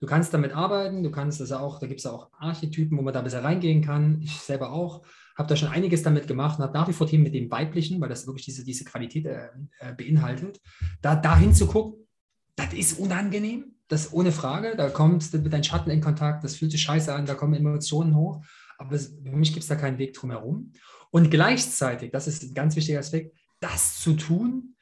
[0.00, 3.12] Du kannst damit arbeiten, du kannst das auch, da gibt es auch Archetypen, wo man
[3.12, 4.20] da besser reingehen kann.
[4.22, 5.04] Ich selber auch,
[5.36, 8.00] habe da schon einiges damit gemacht und habe nach wie vor Themen mit dem Weiblichen,
[8.00, 9.48] weil das wirklich diese, diese Qualität äh,
[9.80, 10.60] äh, beinhaltet.
[11.02, 12.06] Da dahin zu gucken,
[12.54, 14.76] das ist unangenehm, das ohne Frage.
[14.76, 17.54] Da kommst du mit deinem Schatten in Kontakt, das fühlt sich scheiße an, da kommen
[17.54, 18.40] Emotionen hoch.
[18.78, 20.72] Aber für mich gibt es da keinen Weg drumherum.
[21.10, 24.76] Und gleichzeitig, das ist ein ganz wichtiger Aspekt, das zu tun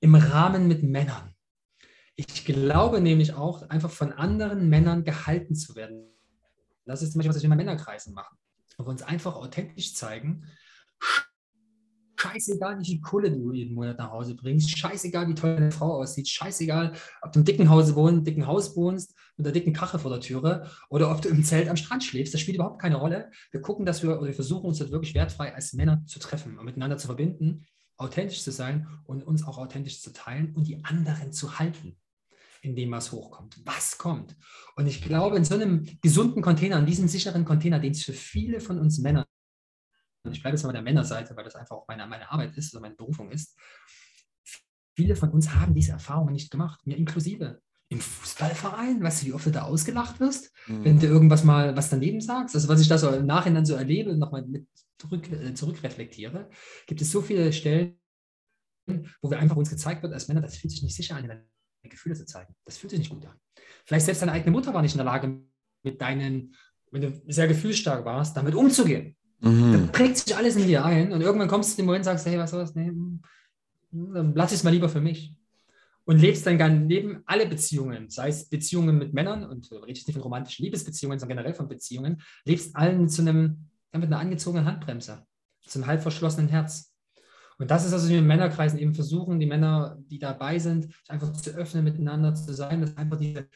[0.00, 1.34] im Rahmen mit Männern.
[2.16, 6.04] Ich glaube nämlich auch, einfach von anderen Männern gehalten zu werden.
[6.84, 8.36] Das ist zum Beispiel, was wir in Männerkreisen machen.
[8.76, 10.46] Wo wir uns einfach authentisch zeigen.
[12.20, 14.76] Scheißegal, wie viel Kohle du jeden Monat nach Hause bringst.
[14.76, 16.28] Scheißegal, wie toll deine Frau aussieht.
[16.28, 16.92] Scheißegal,
[17.22, 20.20] ob du im dicken Haus wohnst, dicken Haus wohnst, mit einer dicken Kache vor der
[20.20, 22.34] Türe oder ob du im Zelt am Strand schläfst.
[22.34, 23.30] Das spielt überhaupt keine Rolle.
[23.52, 26.58] Wir gucken, dass wir, oder wir versuchen uns dort wirklich wertfrei als Männer zu treffen
[26.58, 27.64] und miteinander zu verbinden,
[27.96, 31.96] authentisch zu sein und uns auch authentisch zu teilen und die anderen zu halten
[32.60, 33.60] in dem was hochkommt.
[33.64, 34.36] Was kommt?
[34.74, 38.12] Und ich glaube, in so einem gesunden Container, in diesem sicheren Container, den es für
[38.12, 39.24] viele von uns Männern,
[40.24, 42.80] ich bleibe jetzt mal der Männerseite, weil das einfach auch meine, meine Arbeit ist, also
[42.80, 43.56] meine Berufung ist,
[44.96, 47.60] viele von uns haben diese Erfahrungen nicht gemacht, mir inklusive.
[47.90, 50.84] Im Fußballverein, weißt du, wie oft du da ausgelacht wirst, mhm.
[50.84, 52.54] wenn du irgendwas mal was daneben sagst?
[52.54, 56.50] Also, was ich da so im Nachhinein so erlebe und nochmal mit zurück, äh, zurückreflektiere,
[56.86, 57.98] gibt es so viele Stellen,
[59.22, 61.46] wo wir einfach uns gezeigt wird als Männer, das fühlt sich nicht sicher an,
[61.84, 62.54] Gefühle zu zeigen.
[62.64, 63.38] Das fühlt sich nicht gut an.
[63.84, 65.40] Vielleicht selbst deine eigene Mutter war nicht in der Lage,
[65.82, 66.54] mit deinen,
[66.90, 69.16] wenn du sehr gefühlsstark warst, damit umzugehen.
[69.40, 69.72] Mhm.
[69.72, 72.12] Dann prägt sich alles in dir ein und irgendwann kommst du zu dem Moment und
[72.12, 72.74] sagst, hey, was soll das?
[72.74, 73.22] Nee, hm,
[73.90, 75.34] dann lass es mal lieber für mich.
[76.04, 80.14] Und lebst dann neben alle Beziehungen, sei es Beziehungen mit Männern, und du redest nicht
[80.14, 85.26] von romantischen Liebesbeziehungen, sondern generell von Beziehungen, lebst allen zu einem, mit einer angezogenen Handbremse,
[85.66, 86.94] zu einem halb verschlossenen Herz.
[87.58, 91.30] Und das ist, was wir in Männerkreisen eben versuchen, die Männer, die dabei sind, einfach
[91.32, 93.46] zu öffnen, miteinander zu sein, dass einfach diese,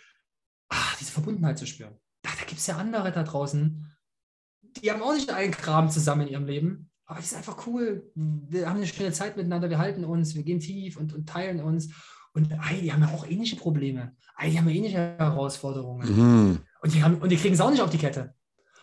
[0.68, 1.94] ach, diese Verbundenheit zu spüren.
[2.20, 3.86] Da, da gibt es ja andere da draußen,
[4.80, 8.10] die haben auch nicht allen Kram zusammen in ihrem Leben, aber die sind einfach cool.
[8.14, 11.60] Wir haben eine schöne Zeit miteinander, wir halten uns, wir gehen tief und, und teilen
[11.60, 11.92] uns.
[12.34, 14.16] Und ey, die haben ja auch ähnliche Probleme.
[14.38, 16.08] Ey, die haben ja ähnliche Herausforderungen.
[16.08, 16.58] Mhm.
[16.80, 18.34] Und, die haben, und die kriegen es auch nicht auf die Kette.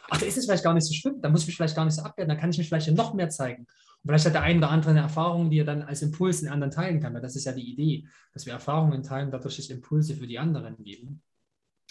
[0.10, 1.86] Ach, da ist es vielleicht gar nicht so schlimm, da muss ich mich vielleicht gar
[1.86, 3.64] nicht so abwerten, da kann ich mich vielleicht noch mehr zeigen.
[3.64, 6.50] Und vielleicht hat der eine oder andere eine Erfahrung, die er dann als Impuls in
[6.50, 9.70] anderen teilen kann, weil das ist ja die Idee, dass wir Erfahrungen teilen, dadurch sich
[9.70, 11.22] Impulse für die anderen geben.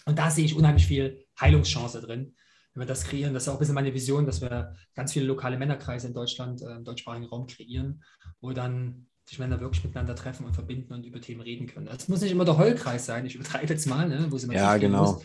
[0.05, 2.35] Und da sehe ich unheimlich viel Heilungschance drin,
[2.79, 3.35] wenn wir das kreieren.
[3.35, 6.63] Das ist auch ein bisschen meine Vision, dass wir ganz viele lokale Männerkreise in Deutschland,
[6.63, 8.05] äh, im deutschsprachigen Raum kreieren,
[8.41, 11.89] wo dann sich Männer wirklich miteinander treffen und verbinden und über Themen reden können.
[11.89, 14.55] Es muss nicht immer der Heulkreis sein, ich übertreibe jetzt mal, ne, wo sie mal
[14.55, 15.15] Ja, genau.
[15.15, 15.25] Muss.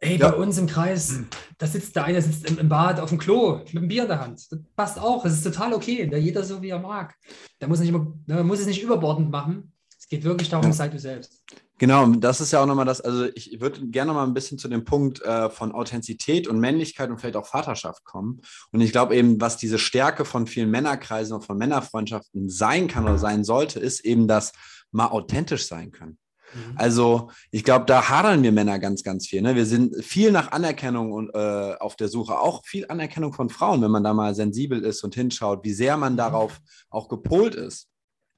[0.00, 0.30] Ey, ja.
[0.30, 1.20] bei uns im Kreis,
[1.56, 4.20] da sitzt der eine sitzt im, Bad auf dem Klo mit einem Bier in der
[4.20, 4.52] Hand.
[4.52, 5.22] Das passt auch.
[5.22, 6.06] Das ist total okay.
[6.06, 7.14] Da jeder so, wie er mag.
[7.60, 9.72] Da muss, nicht immer, da muss es nicht überbordend machen.
[9.98, 10.72] Es geht wirklich darum, ja.
[10.72, 11.42] sei du selbst.
[11.78, 14.58] Genau, das ist ja auch nochmal das, also ich würde gerne noch mal ein bisschen
[14.58, 18.42] zu dem Punkt äh, von Authentizität und Männlichkeit und vielleicht auch Vaterschaft kommen.
[18.70, 23.04] Und ich glaube eben, was diese Stärke von vielen Männerkreisen und von Männerfreundschaften sein kann
[23.04, 24.52] oder sein sollte, ist eben das
[24.92, 26.18] mal authentisch sein können.
[26.54, 26.74] Mhm.
[26.76, 29.42] Also ich glaube, da hadern wir Männer ganz, ganz viel.
[29.42, 29.56] Ne?
[29.56, 33.82] Wir sind viel nach Anerkennung und, äh, auf der Suche, auch viel Anerkennung von Frauen,
[33.82, 36.18] wenn man da mal sensibel ist und hinschaut, wie sehr man mhm.
[36.18, 37.88] darauf auch gepolt ist.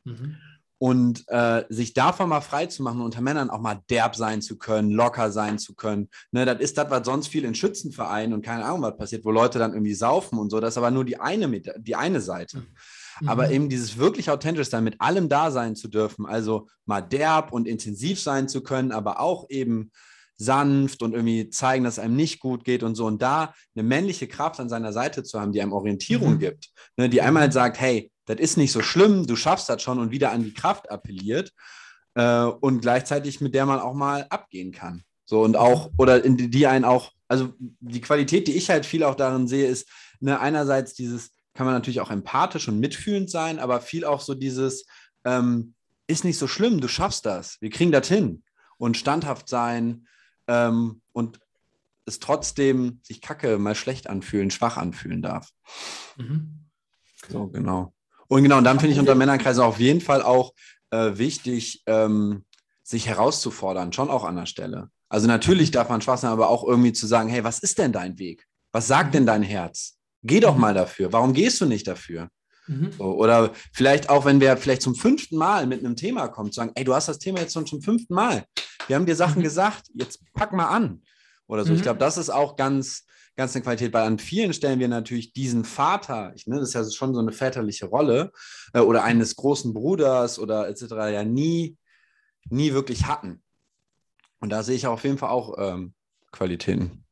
[0.05, 0.37] Mhm.
[0.79, 4.59] Und äh, sich davon mal frei zu machen, unter Männern auch mal derb sein zu
[4.59, 6.11] können, locker sein zu können.
[6.33, 9.31] Ne, das ist das, was sonst viel in Schützenvereinen und keine Ahnung, was passiert, wo
[9.31, 10.61] Leute dann irgendwie saufen und so.
[10.61, 11.49] Das ist aber nur die eine,
[11.79, 12.59] die eine Seite.
[12.59, 13.29] Mhm.
[13.29, 13.53] Aber mhm.
[13.53, 17.67] eben dieses wirklich authentisch sein, mit allem da sein zu dürfen, also mal derb und
[17.67, 19.91] intensiv sein zu können, aber auch eben
[20.39, 23.07] sanft und irgendwie zeigen, dass es einem nicht gut geht und so.
[23.07, 26.39] Und da eine männliche Kraft an seiner Seite zu haben, die einem Orientierung mhm.
[26.39, 29.99] gibt, ne, die einmal sagt, hey, das ist nicht so schlimm, du schaffst das schon
[29.99, 31.53] und wieder an die Kraft appelliert
[32.15, 35.03] äh, und gleichzeitig mit der man auch mal abgehen kann.
[35.25, 38.87] So und auch, oder in die, die einen auch, also die Qualität, die ich halt
[38.87, 39.89] viel auch darin sehe, ist
[40.21, 44.35] ne, einerseits dieses, kann man natürlich auch empathisch und mitfühlend sein, aber viel auch so
[44.35, 44.87] dieses,
[45.25, 45.75] ähm,
[46.07, 48.43] ist nicht so schlimm, du schaffst das, wir kriegen das hin.
[48.79, 50.07] Und standhaft sein
[50.49, 51.41] ähm, und
[52.05, 55.51] es trotzdem sich kacke, mal schlecht anfühlen, schwach anfühlen darf.
[56.17, 56.67] Mhm.
[57.29, 57.96] So, genau.
[58.29, 60.53] Und genau, und dann finde ich unter Männerkreisen auf jeden Fall auch
[60.91, 62.45] äh, wichtig, ähm,
[62.83, 64.91] sich herauszufordern, schon auch an der Stelle.
[65.09, 67.93] Also natürlich darf man Spaß haben, aber auch irgendwie zu sagen, hey, was ist denn
[67.93, 68.47] dein Weg?
[68.73, 69.97] Was sagt denn dein Herz?
[70.23, 70.61] Geh doch mhm.
[70.61, 71.13] mal dafür.
[71.13, 72.29] Warum gehst du nicht dafür?
[72.67, 72.93] Mhm.
[72.97, 76.57] So, oder vielleicht auch, wenn wir vielleicht zum fünften Mal mit einem Thema kommen, zu
[76.57, 78.45] sagen, ey, du hast das Thema jetzt schon zum fünften Mal.
[78.89, 79.45] Wir haben dir Sachen mhm.
[79.45, 81.03] gesagt, jetzt pack mal an.
[81.47, 81.73] Oder so.
[81.73, 81.85] Ich mhm.
[81.85, 83.05] glaube, das ist auch ganz,
[83.37, 86.75] ganz eine Qualität, weil an vielen Stellen wir natürlich diesen Vater, ich, ne, das ist
[86.75, 88.33] ja schon so eine väterliche Rolle,
[88.73, 90.83] äh, oder eines großen Bruders oder etc.
[91.13, 91.77] ja nie,
[92.49, 93.43] nie wirklich hatten.
[94.41, 95.95] Und da sehe ich auf jeden Fall auch ähm,
[96.33, 97.05] Qualitäten.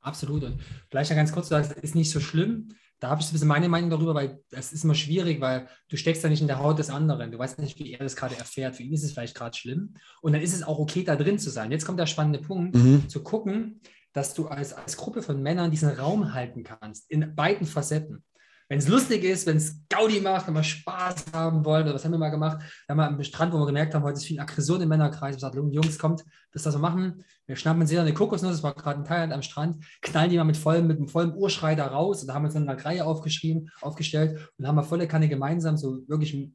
[0.00, 0.42] Absolut.
[0.42, 2.68] Und vielleicht ja ganz kurz, du sagst, ist nicht so schlimm.
[2.98, 5.96] Da habe ich ein bisschen meine Meinung darüber, weil es ist immer schwierig, weil du
[5.96, 7.32] steckst ja nicht in der Haut des anderen.
[7.32, 8.76] Du weißt nicht, wie er das gerade erfährt.
[8.76, 9.94] Für ihn ist es vielleicht gerade schlimm.
[10.20, 11.72] Und dann ist es auch okay, da drin zu sein.
[11.72, 13.08] Jetzt kommt der spannende Punkt, mhm.
[13.08, 13.80] zu gucken,
[14.12, 18.24] dass du als, als Gruppe von Männern diesen Raum halten kannst, in beiden Facetten
[18.72, 22.06] wenn es lustig ist, wenn es Gaudi macht, wenn wir Spaß haben wollen, oder was
[22.06, 22.62] haben wir mal gemacht?
[22.86, 25.32] Wir haben mal am Strand, wo wir gemerkt haben, heute ist viel Aggression im Männerkreis.
[25.32, 27.22] Wir gesagt, Jungs, kommt, das da so machen.
[27.46, 30.38] Wir schnappen uns jeder eine Kokosnuss, das war gerade in Thailand am Strand, knallen die
[30.38, 32.66] mal mit vollem, mit einem vollen Urschrei da raus und da haben wir uns dann
[32.66, 36.50] eine Reihe aufgeschrieben, aufgestellt und haben wir volle Kanne gemeinsam so wirklich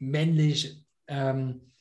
[0.00, 1.72] männlich, ähm,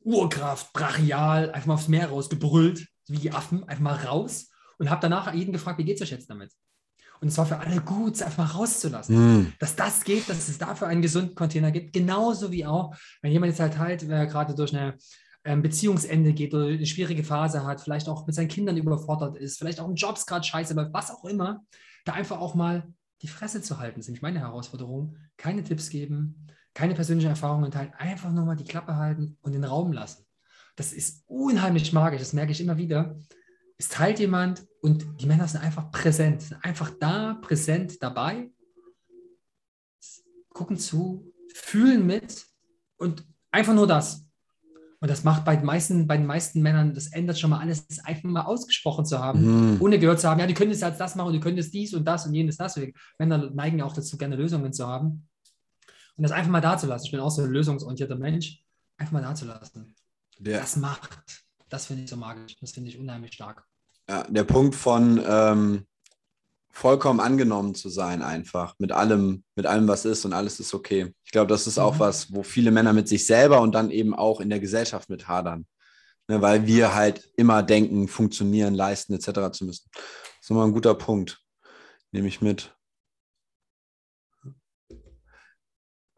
[0.00, 5.00] Urkraft, brachial, einfach mal aufs Meer rausgebrüllt, wie die Affen, einfach mal raus und habe
[5.00, 6.50] danach jeden gefragt, wie geht es euch jetzt damit?
[7.20, 9.42] Und es war für alle gut, es einfach mal rauszulassen.
[9.42, 9.52] Mm.
[9.60, 11.92] Dass das geht, dass es dafür einen gesunden Container gibt.
[11.92, 14.96] Genauso wie auch, wenn jemand jetzt halt halt äh, gerade durch eine
[15.44, 19.58] ähm, Beziehungsende geht oder eine schwierige Phase hat, vielleicht auch mit seinen Kindern überfordert ist,
[19.58, 21.64] vielleicht auch im Jobs gerade scheiße läuft, was auch immer,
[22.04, 22.92] da einfach auch mal
[23.22, 25.16] die Fresse zu halten, das ist nämlich meine Herausforderung.
[25.36, 29.64] Keine Tipps geben, keine persönlichen Erfahrungen teilen, einfach nur mal die Klappe halten und den
[29.64, 30.21] Raum lassen.
[30.76, 33.18] Das ist unheimlich magisch, das merke ich immer wieder.
[33.78, 38.50] Es teilt jemand und die Männer sind einfach präsent, sind einfach da, präsent dabei,
[40.50, 42.46] gucken zu, fühlen mit
[42.96, 44.24] und einfach nur das.
[45.00, 47.88] Und das macht bei den meisten, bei den meisten Männern, das ändert schon mal alles,
[47.88, 49.82] das einfach mal ausgesprochen zu haben, mhm.
[49.82, 52.04] ohne gehört zu haben, ja, die können jetzt das machen, die können jetzt dies und
[52.04, 52.78] das und jenes das.
[53.18, 55.28] Männer neigen ja auch dazu, gerne Lösungen zu haben.
[56.16, 57.06] Und das einfach mal da zu lassen.
[57.06, 58.62] Ich bin auch so ein lösungsorientierter Mensch.
[58.96, 59.92] Einfach mal da zu lassen.
[60.44, 60.60] Ja.
[60.60, 61.10] Das macht.
[61.68, 62.56] Das finde ich so magisch.
[62.60, 63.64] Das finde ich unheimlich stark.
[64.08, 65.86] Ja, der Punkt von ähm,
[66.70, 71.14] vollkommen angenommen zu sein, einfach mit allem, mit allem, was ist und alles ist okay.
[71.24, 72.00] Ich glaube, das ist auch mhm.
[72.00, 75.28] was, wo viele Männer mit sich selber und dann eben auch in der Gesellschaft mit
[75.28, 75.66] hadern.
[76.28, 79.52] Ne, weil wir halt immer denken, funktionieren, leisten, etc.
[79.52, 79.88] zu müssen.
[79.92, 80.02] Das
[80.42, 81.42] ist nochmal ein guter Punkt.
[82.12, 82.74] Nehme ich mit.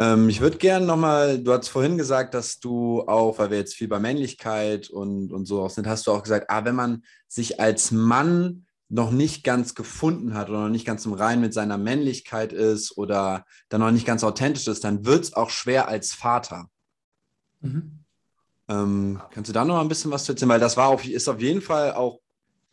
[0.04, 3.74] Ähm, ich würde gerne nochmal, du hast vorhin gesagt, dass du auch, weil wir jetzt
[3.74, 7.04] viel bei Männlichkeit und, und so auch sind, hast du auch gesagt, ah, wenn man
[7.26, 11.54] sich als Mann noch nicht ganz gefunden hat oder noch nicht ganz im Rein mit
[11.54, 15.88] seiner Männlichkeit ist oder dann noch nicht ganz authentisch ist, dann wird es auch schwer
[15.88, 16.68] als Vater.
[17.60, 18.04] Mhm.
[18.68, 20.50] Ähm, kannst du da noch mal ein bisschen was zu erzählen?
[20.50, 22.20] Weil das war auf, ist auf jeden Fall auch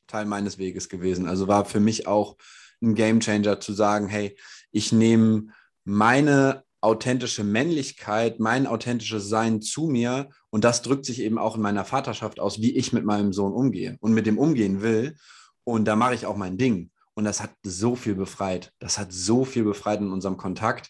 [0.07, 1.27] Teil meines Weges gewesen.
[1.27, 2.35] Also war für mich auch
[2.81, 4.37] ein Game Changer zu sagen, hey,
[4.71, 5.47] ich nehme
[5.85, 11.61] meine authentische Männlichkeit, mein authentisches Sein zu mir und das drückt sich eben auch in
[11.61, 15.15] meiner Vaterschaft aus, wie ich mit meinem Sohn umgehe und mit dem umgehen will.
[15.63, 16.89] Und da mache ich auch mein Ding.
[17.13, 18.73] Und das hat so viel befreit.
[18.79, 20.89] Das hat so viel befreit in unserem Kontakt,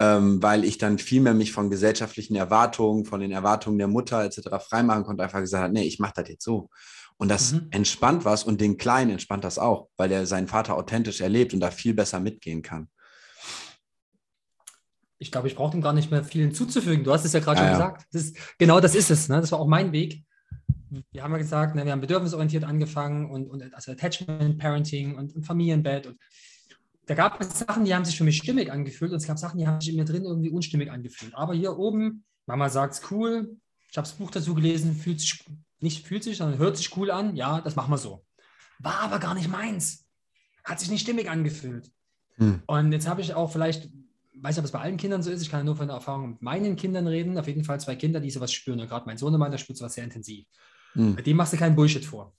[0.00, 4.24] ähm, weil ich dann viel mehr mich von gesellschaftlichen Erwartungen, von den Erwartungen der Mutter
[4.24, 4.48] etc.
[4.66, 6.70] freimachen konnte, einfach gesagt hat, nee, ich mache das jetzt so.
[7.18, 7.68] Und das mhm.
[7.72, 11.60] entspannt was und den Kleinen entspannt das auch, weil er seinen Vater authentisch erlebt und
[11.60, 12.88] da viel besser mitgehen kann
[15.18, 17.04] ich glaube, ich brauche dem gar nicht mehr viel hinzuzufügen.
[17.04, 17.88] Du hast es ja gerade ja, schon ja.
[17.88, 18.06] gesagt.
[18.12, 19.28] Das ist, genau das ist es.
[19.28, 19.40] Ne?
[19.40, 20.24] Das war auch mein Weg.
[21.10, 25.34] Wir haben ja gesagt, ne, wir haben bedürfnisorientiert angefangen und, und also Attachment, Parenting und,
[25.34, 26.06] und Familienbett.
[26.06, 26.18] Und
[27.06, 29.58] da gab es Sachen, die haben sich für mich stimmig angefühlt und es gab Sachen,
[29.58, 31.34] die haben sich in mir drin irgendwie unstimmig angefühlt.
[31.34, 33.56] Aber hier oben, Mama sagt es cool,
[33.90, 35.44] ich habe das Buch dazu gelesen, fühlt sich,
[35.80, 37.34] nicht fühlt sich, sondern hört sich cool an.
[37.36, 38.24] Ja, das machen wir so.
[38.78, 40.06] War aber gar nicht meins.
[40.64, 41.90] Hat sich nicht stimmig angefühlt.
[42.36, 42.62] Hm.
[42.66, 43.90] Und jetzt habe ich auch vielleicht
[44.42, 45.42] weiß nicht, ob es bei allen Kindern so ist.
[45.42, 47.38] Ich kann nur von der Erfahrung mit meinen Kindern reden.
[47.38, 48.80] Auf jeden Fall zwei Kinder, die sowas spüren.
[48.80, 50.46] Und gerade mein Sohn der spürt sowas sehr intensiv.
[50.94, 51.16] Mhm.
[51.16, 52.34] Bei dem machst du keinen Bullshit vor.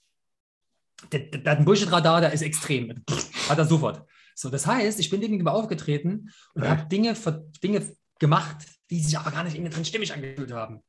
[1.12, 3.04] Der, der, der hat ein Bullshit-Radar, der ist extrem.
[3.48, 4.04] Hat er sofort.
[4.34, 6.70] So, das heißt, ich bin dem gegenüber aufgetreten und ja.
[6.70, 7.14] habe Dinge,
[7.62, 8.56] Dinge gemacht,
[8.90, 10.82] die sich aber gar nicht irgendwie drin stimmig angefühlt haben.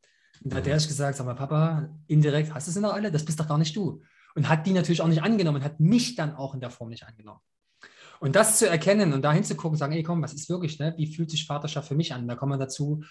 [0.44, 3.12] Und da hat er gesagt, sag mal, Papa, indirekt, hast du sie noch alle?
[3.12, 4.02] Das bist doch gar nicht du.
[4.36, 6.90] Und hat die natürlich auch nicht angenommen und hat mich dann auch in der Form
[6.90, 7.42] nicht angenommen.
[8.20, 10.94] Und das zu erkennen und da hinzugucken, sagen, ey, komm, was ist wirklich, ne?
[10.98, 12.28] wie fühlt sich Vaterschaft für mich an?
[12.28, 13.04] Da kommen wir dazu,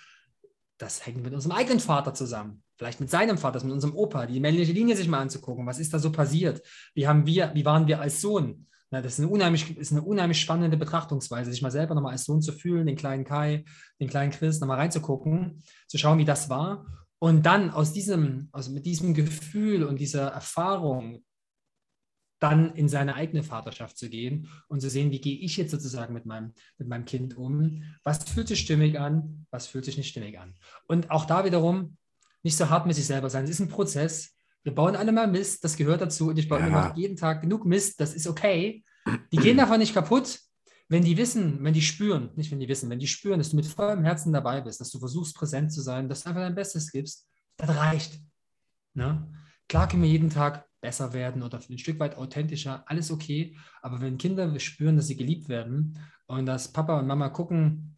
[0.76, 2.62] das hängt mit unserem eigenen Vater zusammen.
[2.76, 5.66] Vielleicht mit seinem Vater, mit unserem Opa, die männliche Linie sich mal anzugucken.
[5.66, 6.62] Was ist da so passiert?
[6.94, 8.66] Wie haben wir, wie waren wir als Sohn?
[8.90, 12.24] Na, das ist eine, unheimlich, ist eine unheimlich spannende Betrachtungsweise, sich mal selber nochmal als
[12.24, 13.64] Sohn zu fühlen, den kleinen Kai,
[14.00, 16.86] den kleinen Chris, nochmal reinzugucken, zu schauen, wie das war.
[17.18, 21.24] Und dann aus diesem, also mit diesem Gefühl und dieser Erfahrung
[22.38, 26.14] dann in seine eigene Vaterschaft zu gehen und zu sehen, wie gehe ich jetzt sozusagen
[26.14, 27.82] mit meinem, mit meinem Kind um?
[28.04, 29.46] Was fühlt sich stimmig an?
[29.50, 30.54] Was fühlt sich nicht stimmig an?
[30.86, 31.96] Und auch da wiederum
[32.42, 33.44] nicht so hart mit sich selber sein.
[33.44, 34.34] Es ist ein Prozess.
[34.62, 36.28] Wir bauen alle mal Mist, das gehört dazu.
[36.28, 36.66] Und ich baue ja.
[36.66, 38.84] immer jeden Tag genug Mist, das ist okay.
[39.32, 40.40] Die gehen davon nicht kaputt,
[40.88, 43.56] wenn die wissen, wenn die spüren, nicht wenn die wissen, wenn die spüren, dass du
[43.56, 46.54] mit vollem Herzen dabei bist, dass du versuchst, präsent zu sein, dass du einfach dein
[46.54, 47.26] Bestes gibst,
[47.56, 48.20] das reicht.
[48.94, 49.30] Ne?
[49.68, 53.56] Klar können wir jeden Tag besser werden oder ein Stück weit authentischer, alles okay.
[53.82, 57.96] Aber wenn Kinder spüren, dass sie geliebt werden und dass Papa und Mama gucken,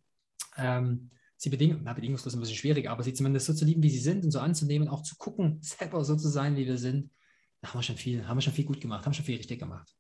[0.57, 3.91] ähm, sie bedingen, na, bedingungslos ein bisschen schwierig, aber sie zumindest so zu lieben, wie
[3.91, 7.11] sie sind und so anzunehmen, auch zu gucken, selber so zu sein, wie wir sind,
[7.65, 9.95] haben wir schon viel, haben wir schon viel gut gemacht, haben schon viel richtig gemacht.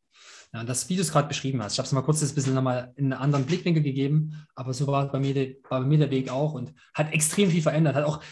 [0.53, 2.55] Ja, das, wie du es gerade beschrieben hast, ich habe es mal kurz ein bisschen
[2.55, 6.11] nochmal in einen anderen Blickwinkel gegeben, aber so war bei, mir war bei mir der
[6.11, 8.23] Weg auch und hat extrem viel verändert, hat auch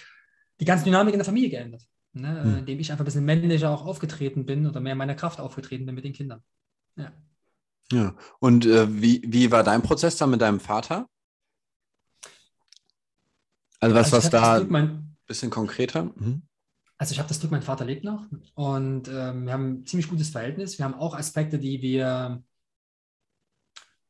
[0.59, 1.87] die ganze Dynamik in der Familie geändert
[2.21, 2.59] ne, hm.
[2.59, 5.87] indem ich einfach ein bisschen männlicher auch aufgetreten bin oder mehr in meiner Kraft aufgetreten
[5.87, 6.43] bin mit den Kindern.
[6.97, 7.13] Ja.
[7.91, 11.09] Ja, und äh, wie, wie war dein Prozess dann mit deinem Vater?
[13.81, 16.05] Also was, also was da ein bisschen konkreter?
[16.17, 16.43] Mhm.
[16.99, 20.09] Also ich habe das Glück, mein Vater lebt noch und ähm, wir haben ein ziemlich
[20.09, 20.79] gutes Verhältnis.
[20.79, 22.43] Wir haben auch Aspekte, die wir,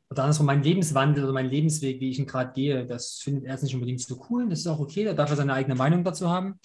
[0.09, 3.53] oder andersrum, mein Lebenswandel oder mein Lebensweg, wie ich ihn gerade gehe, das findet er
[3.53, 4.49] jetzt nicht unbedingt so cool.
[4.49, 6.59] Das ist auch okay, da darf er seine eigene Meinung dazu haben.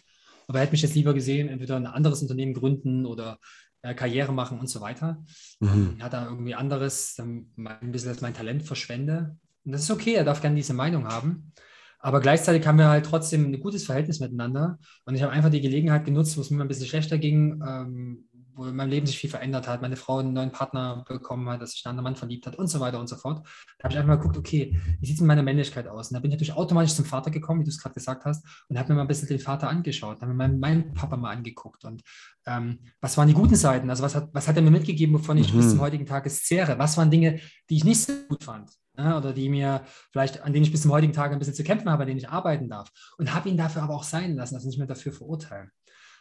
[0.48, 3.40] Aber er hätte mich jetzt lieber gesehen, entweder ein anderes Unternehmen gründen oder
[3.82, 5.24] äh, Karriere machen und so weiter.
[5.60, 5.96] Mhm.
[6.00, 9.38] Er hat da irgendwie anderes, ein bisschen als mein Talent verschwende.
[9.66, 11.54] Und das ist okay, er darf gerne diese Meinung haben.
[12.00, 14.78] Aber gleichzeitig haben wir halt trotzdem ein gutes Verhältnis miteinander.
[15.06, 18.26] Und ich habe einfach die Gelegenheit genutzt, wo es mir ein bisschen schlechter ging, ähm,
[18.56, 21.62] wo in meinem Leben sich viel verändert hat, meine Frau einen neuen Partner bekommen hat,
[21.62, 23.46] dass sich ein anderer Mann verliebt hat und so weiter und so fort.
[23.78, 26.10] Da habe ich einfach mal geguckt, okay, wie sieht es mit meiner Männlichkeit aus?
[26.10, 28.46] Und da bin ich natürlich automatisch zum Vater gekommen, wie du es gerade gesagt hast,
[28.70, 31.32] und habe mir mal ein bisschen den Vater angeschaut, habe mir meinen, meinen Papa mal
[31.32, 32.04] angeguckt und
[32.46, 33.90] ähm, was waren die guten Seiten?
[33.90, 35.58] Also was hat, was hat er mir mitgegeben, wovon ich mhm.
[35.58, 36.78] bis zum heutigen Tag zehre?
[36.78, 37.40] Was waren Dinge,
[37.70, 38.72] die ich nicht so gut fand?
[38.98, 39.82] Ja, oder die mir
[40.12, 42.20] vielleicht, an denen ich bis zum heutigen Tag ein bisschen zu kämpfen habe, an denen
[42.20, 42.92] ich arbeiten darf.
[43.18, 45.72] Und habe ihn dafür aber auch sein lassen, also nicht mehr dafür verurteilen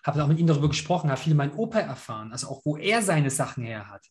[0.03, 3.03] habe auch mit ihm darüber gesprochen, habe viel mein Opa erfahren, also auch wo er
[3.03, 4.07] seine Sachen her hat.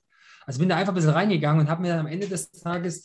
[0.45, 3.03] Also bin da einfach ein bisschen reingegangen und habe mir dann am Ende des Tages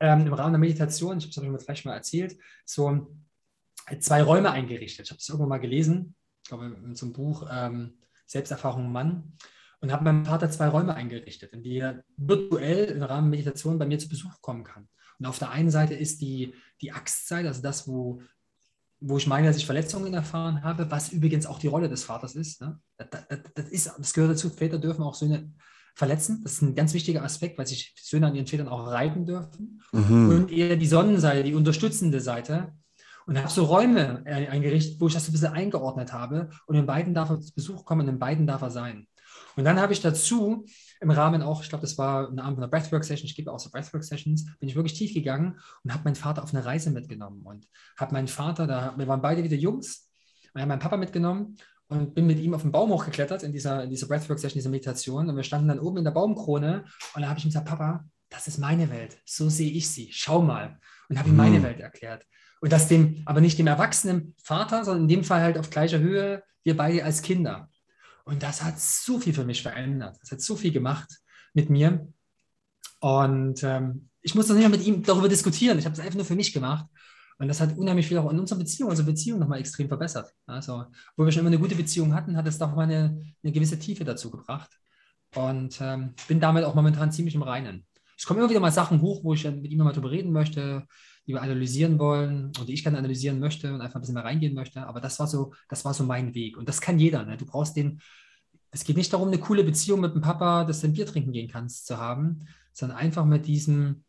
[0.00, 3.14] ähm, im Rahmen der Meditation, ich habe es euch vielleicht mal erzählt, so
[4.00, 5.06] zwei Räume eingerichtet.
[5.06, 9.32] Ich habe es irgendwann mal gelesen, ich glaube in so einem Buch ähm, Selbsterfahrung Mann
[9.80, 13.78] und habe meinem Vater zwei Räume eingerichtet, in die er virtuell im Rahmen der Meditation
[13.78, 14.88] bei mir zu Besuch kommen kann.
[15.18, 18.22] Und auf der einen Seite ist die, die Axtseite, also das, wo
[19.00, 22.34] wo ich meine, dass ich Verletzungen erfahren habe, was übrigens auch die Rolle des Vaters
[22.34, 22.60] ist.
[22.60, 22.78] Ne?
[22.96, 25.52] Das, das, das, ist das gehört dazu, Väter dürfen auch Söhne
[25.94, 26.40] verletzen.
[26.42, 29.82] Das ist ein ganz wichtiger Aspekt, weil sich Söhne an ihren Vätern auch reiten dürfen.
[29.92, 30.30] Mhm.
[30.30, 32.72] Und eher die Sonnenseite, die unterstützende Seite.
[33.26, 36.48] Und habe so Räume eingerichtet, wo ich das ein bisschen eingeordnet habe.
[36.66, 39.06] Und in beiden darf er zu Besuch kommen und in beiden darf er sein.
[39.58, 40.66] Und dann habe ich dazu
[41.00, 43.70] im Rahmen auch, ich glaube, das war eine Abend einer Breathwork-Session, ich gebe auch so
[43.70, 47.66] Breathwork-Sessions, bin ich wirklich tief gegangen und habe meinen Vater auf eine Reise mitgenommen und
[47.96, 50.08] habe meinen Vater, da, wir waren beide wieder Jungs,
[50.54, 51.56] und habe meinen Papa mitgenommen
[51.88, 55.28] und bin mit ihm auf den Baum hochgeklettert in dieser, in dieser Breathwork-Session, dieser Meditation
[55.28, 56.84] und wir standen dann oben in der Baumkrone
[57.16, 60.10] und da habe ich ihm gesagt, Papa, das ist meine Welt, so sehe ich sie,
[60.12, 60.78] schau mal
[61.08, 61.64] und habe ihm meine mhm.
[61.64, 62.24] Welt erklärt.
[62.60, 65.98] Und das dem, aber nicht dem erwachsenen Vater, sondern in dem Fall halt auf gleicher
[65.98, 67.68] Höhe, wir beide als Kinder.
[68.28, 70.18] Und das hat so viel für mich verändert.
[70.20, 71.08] Das hat so viel gemacht
[71.54, 72.12] mit mir.
[73.00, 75.78] Und ähm, ich musste nicht mehr mit ihm darüber diskutieren.
[75.78, 76.84] Ich habe es einfach nur für mich gemacht.
[77.38, 80.30] Und das hat unheimlich viel auch in unserer Beziehung, also Beziehung nochmal extrem verbessert.
[80.44, 80.84] Also,
[81.16, 83.78] wo wir schon immer eine gute Beziehung hatten, hat es doch mal eine, eine gewisse
[83.78, 84.78] Tiefe dazu gebracht.
[85.34, 87.86] Und ähm, bin damit auch momentan ziemlich im Reinen.
[88.18, 90.86] Es kommen immer wieder mal Sachen hoch, wo ich mit ihm mal drüber reden möchte,
[91.26, 94.24] die wir analysieren wollen und die ich gerne analysieren möchte und einfach ein bisschen mehr
[94.24, 94.84] reingehen möchte.
[94.86, 96.56] Aber das war so, das war so mein Weg.
[96.56, 97.24] Und das kann jeder.
[97.24, 97.36] Ne?
[97.36, 98.00] Du brauchst den,
[98.72, 101.30] es geht nicht darum, eine coole Beziehung mit dem Papa, dass du ein Bier trinken
[101.30, 102.40] gehen kannst, zu haben,
[102.72, 104.04] sondern einfach mit diesem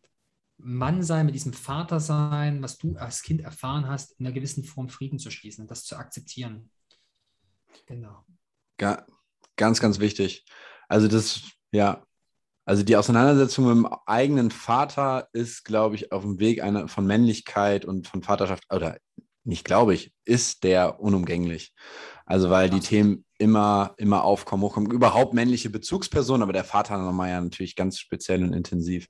[0.57, 4.63] Mann sein, mit diesem Vater sein, was du als Kind erfahren hast, in einer gewissen
[4.63, 6.71] Form Frieden zu schließen, das zu akzeptieren.
[7.85, 8.25] Genau.
[8.81, 9.05] Ja,
[9.55, 10.45] ganz, ganz wichtig.
[10.87, 12.03] Also das, ja,
[12.69, 17.03] also die Auseinandersetzung mit dem eigenen Vater ist, glaube ich, auf dem Weg einer, von
[17.03, 18.99] Männlichkeit und von Vaterschaft, oder
[19.43, 21.73] nicht glaube ich, ist der unumgänglich.
[22.27, 24.91] Also weil die Themen immer, immer aufkommen, hochkommen.
[24.91, 29.07] Überhaupt männliche Bezugspersonen, aber der Vater nochmal ja natürlich ganz speziell und intensiv.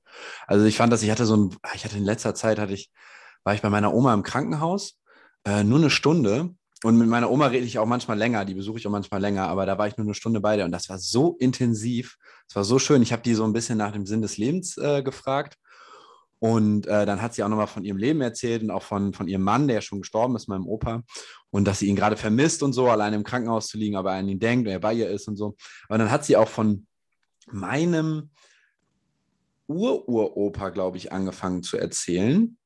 [0.48, 2.90] Also ich fand das, ich hatte so ein, ich hatte in letzter Zeit, hatte ich,
[3.44, 4.98] war ich bei meiner Oma im Krankenhaus,
[5.44, 8.80] äh, nur eine Stunde und mit meiner Oma rede ich auch manchmal länger, die besuche
[8.80, 10.88] ich auch manchmal länger, aber da war ich nur eine Stunde bei der und das
[10.90, 12.18] war so intensiv,
[12.48, 13.02] es war so schön.
[13.02, 15.58] Ich habe die so ein bisschen nach dem Sinn des Lebens äh, gefragt
[16.40, 19.28] und äh, dann hat sie auch nochmal von ihrem Leben erzählt und auch von, von
[19.28, 21.04] ihrem Mann, der schon gestorben ist, meinem Opa,
[21.52, 24.20] und dass sie ihn gerade vermisst und so, alleine im Krankenhaus zu liegen, aber er
[24.20, 25.58] an ihn denkt und er bei ihr ist und so.
[25.90, 26.88] Aber dann hat sie auch von
[27.52, 28.30] meinem
[29.68, 32.58] Ururopa, glaube ich, angefangen zu erzählen.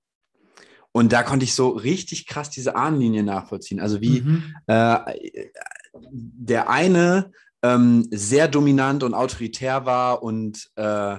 [0.93, 3.79] Und da konnte ich so richtig krass diese Ahnenlinie nachvollziehen.
[3.79, 4.55] Also wie mhm.
[4.67, 5.49] äh,
[5.93, 7.31] der eine
[7.63, 11.17] ähm, sehr dominant und autoritär war und äh,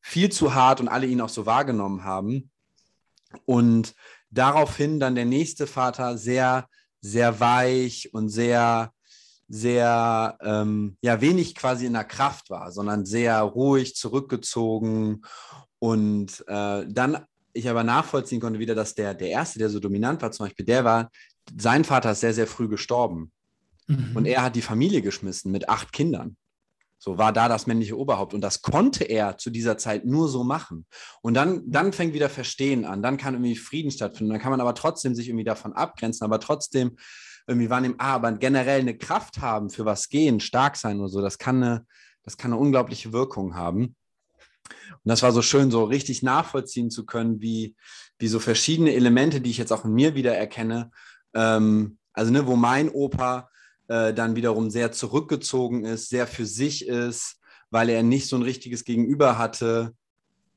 [0.00, 2.50] viel zu hart und alle ihn auch so wahrgenommen haben.
[3.46, 3.94] Und
[4.30, 6.68] daraufhin dann der nächste Vater sehr,
[7.00, 8.92] sehr weich und sehr,
[9.48, 15.22] sehr, ähm, ja, wenig quasi in der Kraft war, sondern sehr ruhig, zurückgezogen.
[15.78, 17.24] Und äh, dann
[17.54, 20.66] ich aber nachvollziehen konnte wieder, dass der, der Erste, der so dominant war, zum Beispiel,
[20.66, 21.10] der war,
[21.56, 23.32] sein Vater ist sehr, sehr früh gestorben.
[23.86, 24.12] Mhm.
[24.14, 26.36] Und er hat die Familie geschmissen mit acht Kindern.
[26.98, 28.32] So war da das männliche Oberhaupt.
[28.32, 30.86] Und das konnte er zu dieser Zeit nur so machen.
[31.20, 33.02] Und dann, dann fängt wieder Verstehen an.
[33.02, 34.32] Dann kann irgendwie Frieden stattfinden.
[34.32, 36.96] Dann kann man aber trotzdem sich irgendwie davon abgrenzen, aber trotzdem
[37.46, 41.20] irgendwie wahrnehmen, ah, aber generell eine Kraft haben, für was gehen, stark sein oder so.
[41.20, 41.86] Das kann eine,
[42.22, 43.96] das kann eine unglaubliche Wirkung haben.
[44.68, 47.76] Und das war so schön, so richtig nachvollziehen zu können, wie,
[48.18, 50.90] wie so verschiedene Elemente, die ich jetzt auch in mir wieder erkenne,
[51.34, 53.50] ähm, also ne, wo mein Opa
[53.88, 57.40] äh, dann wiederum sehr zurückgezogen ist, sehr für sich ist,
[57.70, 59.94] weil er nicht so ein richtiges Gegenüber hatte,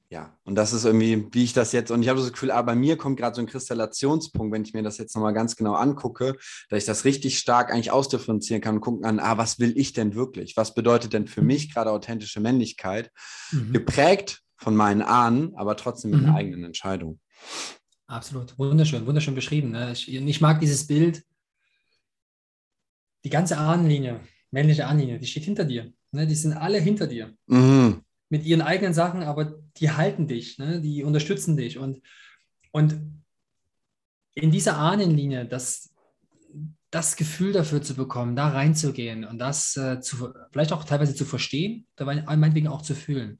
[0.10, 2.72] ja, und das ist irgendwie, wie ich das jetzt, und ich habe das Gefühl, aber
[2.72, 5.58] ah, bei mir kommt gerade so ein Kristallationspunkt, wenn ich mir das jetzt nochmal ganz
[5.58, 6.38] genau angucke,
[6.70, 9.92] dass ich das richtig stark eigentlich ausdifferenzieren kann und gucken kann, ah, was will ich
[9.92, 10.56] denn wirklich?
[10.56, 11.48] Was bedeutet denn für mhm.
[11.48, 13.12] mich gerade authentische Männlichkeit?
[13.52, 13.74] Mhm.
[13.74, 16.36] Geprägt von meinen Ahnen, aber trotzdem mit mhm.
[16.36, 17.20] eigenen Entscheidung.
[18.08, 19.72] Absolut, wunderschön, wunderschön beschrieben.
[19.72, 19.92] Ne?
[19.92, 21.26] Ich, ich mag dieses Bild,
[23.26, 25.92] die ganze Ahnenlinie, männliche Ahnenlinie, die steht hinter dir.
[26.12, 26.26] Ne?
[26.26, 27.36] Die sind alle hinter dir.
[27.48, 30.82] Mhm mit ihren eigenen Sachen, aber die halten dich, ne?
[30.82, 31.78] die unterstützen dich.
[31.78, 32.02] Und,
[32.72, 33.24] und
[34.34, 35.94] in dieser Ahnenlinie, das,
[36.92, 41.26] das Gefühl dafür zu bekommen, da reinzugehen und das äh, zu, vielleicht auch teilweise zu
[41.26, 43.40] verstehen, dabei meinetwegen auch zu fühlen,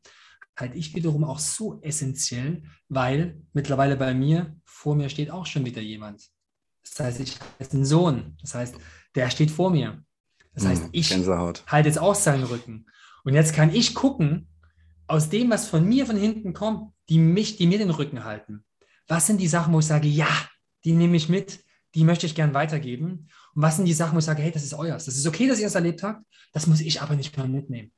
[0.56, 5.66] halte ich wiederum auch so essentiell, weil mittlerweile bei mir, vor mir steht auch schon
[5.66, 6.30] wieder jemand.
[6.84, 8.38] Das heißt, ich habe einen Sohn.
[8.42, 8.76] Das heißt,
[9.16, 10.04] der steht vor mir.
[10.54, 12.88] Das heißt, hm, ich halte jetzt auch seinen Rücken.
[13.24, 14.48] Und jetzt kann ich gucken,
[15.08, 18.66] aus dem, was von mir von hinten kommt, die mich, die mir den Rücken halten.
[19.08, 20.28] Was sind die Sachen, wo ich sage, ja,
[20.84, 21.64] die nehme ich mit,
[21.96, 23.30] die möchte ich gern weitergeben?
[23.56, 25.48] Und was sind die Sachen, wo ich sage, hey, das ist euers, das ist okay,
[25.48, 27.92] dass ihr es erlebt habt, das muss ich aber nicht mehr mitnehmen.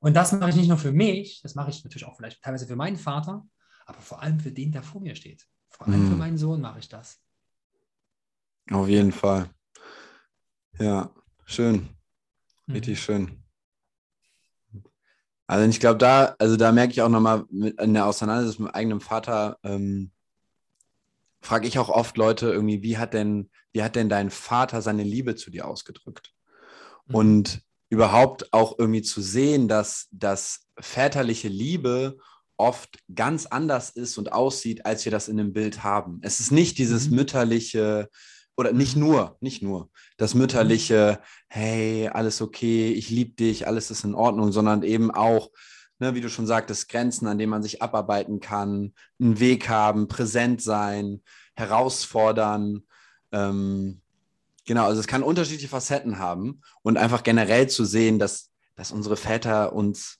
[0.00, 2.66] Und das mache ich nicht nur für mich, das mache ich natürlich auch vielleicht teilweise
[2.66, 3.46] für meinen Vater,
[3.86, 5.46] aber vor allem für den, der vor mir steht.
[5.70, 6.10] Vor allem mhm.
[6.10, 7.20] für meinen Sohn mache ich das.
[8.70, 9.48] Auf jeden Fall.
[10.78, 11.10] Ja,
[11.44, 11.88] schön.
[12.68, 13.02] Richtig mhm.
[13.02, 13.45] schön.
[15.46, 18.80] Also ich glaube, da, also da merke ich auch nochmal in der Auseinandersetzung mit meinem
[18.80, 20.10] eigenen Vater, ähm,
[21.40, 25.04] frage ich auch oft Leute irgendwie, wie hat denn, wie hat denn dein Vater seine
[25.04, 26.34] Liebe zu dir ausgedrückt?
[27.06, 27.14] Mhm.
[27.14, 32.18] Und überhaupt auch irgendwie zu sehen, dass, dass väterliche Liebe
[32.56, 36.18] oft ganz anders ist und aussieht, als wir das in dem Bild haben.
[36.22, 37.16] Es ist nicht dieses mhm.
[37.16, 38.08] mütterliche
[38.56, 44.04] oder nicht nur, nicht nur das mütterliche, hey, alles okay, ich liebe dich, alles ist
[44.04, 45.50] in Ordnung, sondern eben auch,
[45.98, 50.08] ne, wie du schon sagtest, Grenzen, an denen man sich abarbeiten kann, einen Weg haben,
[50.08, 51.22] präsent sein,
[51.54, 52.82] herausfordern.
[53.32, 54.00] Ähm,
[54.64, 59.16] genau, also es kann unterschiedliche Facetten haben und einfach generell zu sehen, dass, dass unsere
[59.16, 60.18] Väter uns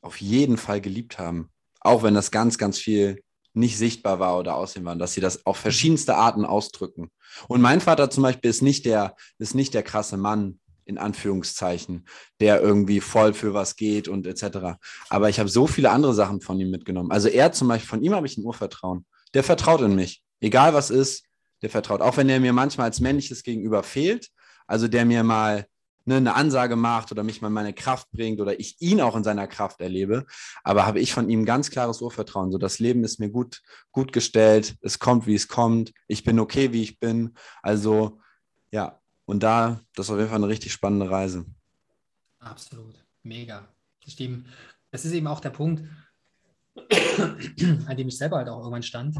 [0.00, 1.50] auf jeden Fall geliebt haben
[1.86, 3.22] auch wenn das ganz, ganz viel
[3.56, 7.10] nicht sichtbar war oder aussehen war, dass sie das auf verschiedenste Arten ausdrücken.
[7.48, 12.06] Und mein Vater zum Beispiel ist nicht der, ist nicht der krasse Mann, in Anführungszeichen,
[12.40, 14.78] der irgendwie voll für was geht und etc.
[15.08, 17.10] Aber ich habe so viele andere Sachen von ihm mitgenommen.
[17.10, 19.04] Also er zum Beispiel, von ihm habe ich ein Urvertrauen.
[19.34, 20.22] Der vertraut in mich.
[20.40, 21.24] Egal was ist,
[21.62, 22.02] der vertraut.
[22.02, 24.30] Auch wenn er mir manchmal als männliches Gegenüber fehlt,
[24.66, 25.66] also der mir mal
[26.06, 29.16] ne, eine Ansage macht oder mich mal in meine Kraft bringt oder ich ihn auch
[29.16, 30.24] in seiner Kraft erlebe.
[30.62, 32.52] Aber habe ich von ihm ganz klares Urvertrauen.
[32.52, 34.76] So, das Leben ist mir gut, gut gestellt.
[34.80, 35.92] Es kommt, wie es kommt.
[36.06, 37.34] Ich bin okay, wie ich bin.
[37.62, 38.20] Also,
[38.70, 39.00] ja.
[39.26, 41.44] Und da, das ist auf jeden Fall eine richtig spannende Reise.
[42.38, 42.94] Absolut.
[43.24, 43.68] Mega.
[44.04, 44.46] Das stimmt.
[44.92, 45.82] Das ist eben auch der Punkt,
[47.86, 49.16] an dem ich selber halt auch irgendwann stand,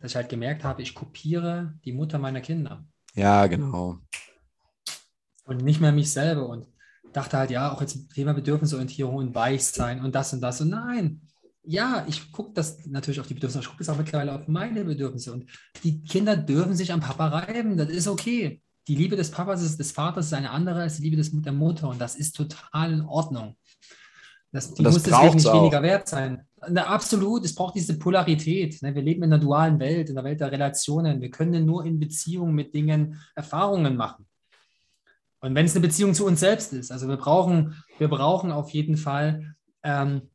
[0.00, 2.84] dass ich halt gemerkt habe, ich kopiere die Mutter meiner Kinder.
[3.14, 4.00] Ja, genau
[5.44, 6.66] und nicht mehr mich selber und
[7.12, 11.20] dachte halt, ja, auch jetzt Thema Bedürfnisorientierung und Weichsein und das und das und nein.
[11.62, 14.84] Ja, ich gucke das natürlich auf die Bedürfnisse, ich gucke das auch mittlerweile auf meine
[14.84, 15.46] Bedürfnisse und
[15.82, 18.60] die Kinder dürfen sich am Papa reiben, das ist okay.
[18.86, 21.88] Die Liebe des Papas, des Vaters ist eine andere als die Liebe des, der Mutter
[21.88, 23.56] und das ist total in Ordnung.
[24.52, 25.62] Das, die das muss deswegen nicht auch.
[25.62, 26.46] weniger wert sein.
[26.68, 28.80] Na, absolut, es braucht diese Polarität.
[28.82, 28.94] Ne?
[28.94, 31.20] Wir leben in einer dualen Welt, in der Welt der Relationen.
[31.20, 34.26] Wir können nur in Beziehung mit Dingen Erfahrungen machen.
[35.44, 38.70] Und wenn es eine Beziehung zu uns selbst ist, also wir brauchen, wir brauchen auf
[38.70, 40.30] jeden Fall, ähm,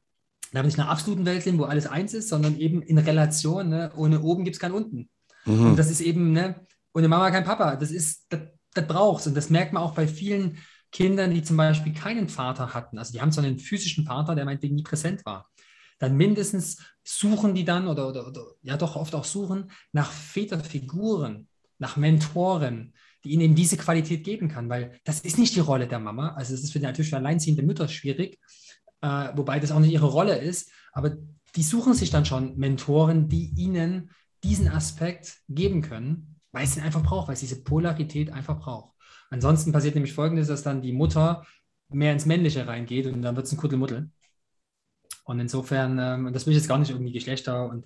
[0.52, 3.70] da nicht in einer absoluten Welt leben, wo alles eins ist, sondern eben in Relation,
[3.70, 3.92] ne?
[3.96, 5.10] ohne oben gibt es kein unten.
[5.46, 5.72] Mhm.
[5.72, 6.64] Und das ist eben, ne?
[6.94, 7.76] ohne Mama kein Papa.
[7.76, 8.42] Das ist, das,
[8.76, 10.60] das brauchst Und das merkt man auch bei vielen
[10.92, 13.00] Kindern, die zum Beispiel keinen Vater hatten.
[13.00, 15.50] Also die haben so einen physischen Vater, der meinetwegen nie präsent war.
[15.98, 21.48] Dann mindestens suchen die dann oder, oder, oder ja doch oft auch suchen nach Väterfiguren,
[21.80, 22.94] nach Mentoren,
[23.24, 26.30] die ihnen eben diese Qualität geben kann, weil das ist nicht die Rolle der Mama.
[26.36, 28.40] Also es ist für natürlich für alleinziehende Mütter schwierig,
[29.02, 31.18] äh, wobei das auch nicht ihre Rolle ist, aber
[31.56, 34.12] die suchen sich dann schon Mentoren, die ihnen
[34.44, 38.94] diesen Aspekt geben können, weil es ihn einfach braucht, weil es diese Polarität einfach braucht.
[39.30, 41.46] Ansonsten passiert nämlich Folgendes, dass dann die Mutter
[41.90, 44.10] mehr ins Männliche reingeht und dann wird es ein Kuddelmuddel.
[45.26, 47.86] Und insofern, ähm, das will ich jetzt gar nicht irgendwie Geschlechter und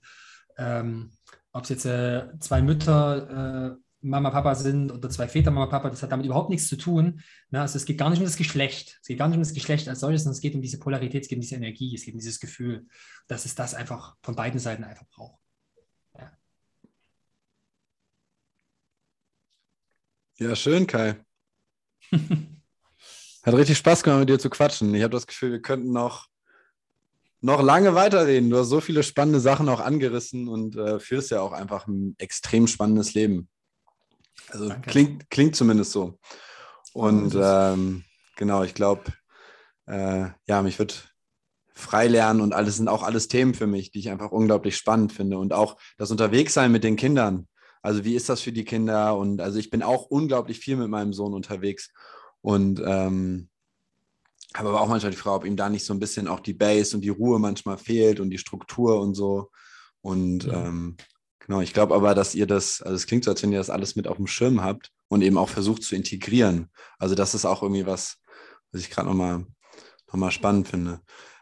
[0.58, 1.12] ähm,
[1.52, 5.90] ob es jetzt äh, zwei Mütter äh, Mama, Papa sind oder zwei Väter, Mama, Papa,
[5.90, 7.22] das hat damit überhaupt nichts zu tun.
[7.52, 7.62] Ne?
[7.62, 9.00] Also es geht gar nicht um das Geschlecht.
[9.02, 11.24] Es geht gar nicht um das Geschlecht als solches, sondern es geht um diese Polarität,
[11.24, 12.86] es geht um diese Energie, es geht um dieses Gefühl,
[13.28, 15.40] dass es das einfach von beiden Seiten einfach braucht.
[20.38, 21.16] Ja, schön, Kai.
[23.44, 24.94] Hat richtig Spaß gemacht, mit dir zu quatschen.
[24.96, 26.28] Ich habe das Gefühl, wir könnten noch,
[27.40, 28.50] noch lange weiterreden.
[28.50, 32.16] Du hast so viele spannende Sachen auch angerissen und äh, führst ja auch einfach ein
[32.18, 33.48] extrem spannendes Leben.
[34.50, 36.20] Also klingt, klingt zumindest so.
[36.94, 38.04] Und ähm,
[38.36, 39.04] genau, ich glaube,
[39.88, 41.10] äh, ja, mich wird
[41.74, 45.38] Freilernen und alles sind auch alles Themen für mich, die ich einfach unglaublich spannend finde.
[45.40, 47.48] Und auch das Unterwegssein mit den Kindern.
[47.82, 49.18] Also wie ist das für die Kinder?
[49.18, 51.92] Und also ich bin auch unglaublich viel mit meinem Sohn unterwegs.
[52.42, 53.50] Und ähm,
[54.56, 56.54] habe aber auch manchmal die Frage, ob ihm da nicht so ein bisschen auch die
[56.54, 59.50] Base und die Ruhe manchmal fehlt und die Struktur und so.
[60.02, 60.68] Und ja.
[60.68, 60.96] ähm,
[61.46, 63.70] Genau, ich glaube aber, dass ihr das, also es klingt so, als wenn ihr das
[63.70, 66.70] alles mit auf dem Schirm habt und eben auch versucht zu integrieren.
[66.98, 68.18] Also das ist auch irgendwie was,
[68.72, 69.46] was ich gerade nochmal
[70.08, 71.02] noch mal spannend finde.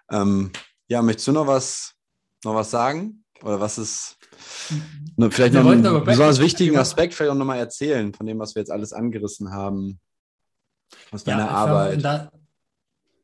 [0.10, 0.52] Ähm,
[0.88, 1.94] ja, möchtest du noch was,
[2.44, 3.24] noch was sagen?
[3.44, 4.18] Oder was ist
[5.18, 8.62] ne, vielleicht noch einen besonders wichtigen Aspekt vielleicht auch nochmal erzählen von dem, was wir
[8.62, 10.00] jetzt alles angerissen haben
[11.12, 12.04] aus deiner ja, Arbeit?
[12.04, 12.32] Da,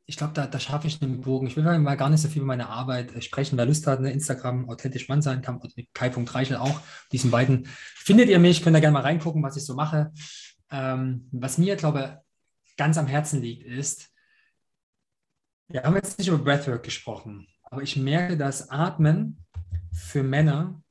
[0.10, 1.48] ich glaube, da, da schaffe ich einen Bogen.
[1.48, 3.58] Ich will mal gar nicht so viel über meine Arbeit äh, sprechen.
[3.58, 5.62] Wer Lust hat, ne, Instagram authentisch Mann sein kann,
[5.94, 6.80] Kai.reichel auch.
[7.12, 10.14] Diesen beiden findet ihr mich, könnt ihr gerne mal reingucken, was ich so mache.
[10.72, 12.22] Ähm, was mir, glaube
[12.66, 14.10] ich, ganz am Herzen liegt, ist,
[15.68, 19.46] wir haben jetzt nicht über Breathwork gesprochen, aber ich merke, dass Atmen
[19.92, 20.82] für Männer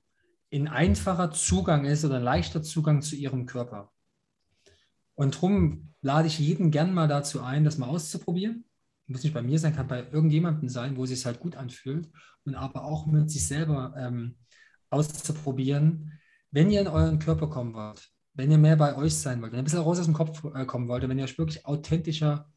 [0.52, 3.90] ein einfacher Zugang ist oder ein leichter Zugang zu ihrem Körper.
[5.14, 8.66] Und darum lade ich jeden gern mal dazu ein, das mal auszuprobieren
[9.06, 12.10] muss nicht bei mir sein, kann bei irgendjemandem sein, wo es sich halt gut anfühlt
[12.44, 14.36] und aber auch mit sich selber ähm,
[14.90, 16.12] auszuprobieren,
[16.50, 19.58] wenn ihr in euren Körper kommen wollt, wenn ihr mehr bei euch sein wollt, wenn
[19.58, 22.50] ihr ein bisschen raus aus dem Kopf äh, kommen wollt, wenn ihr euch wirklich authentischer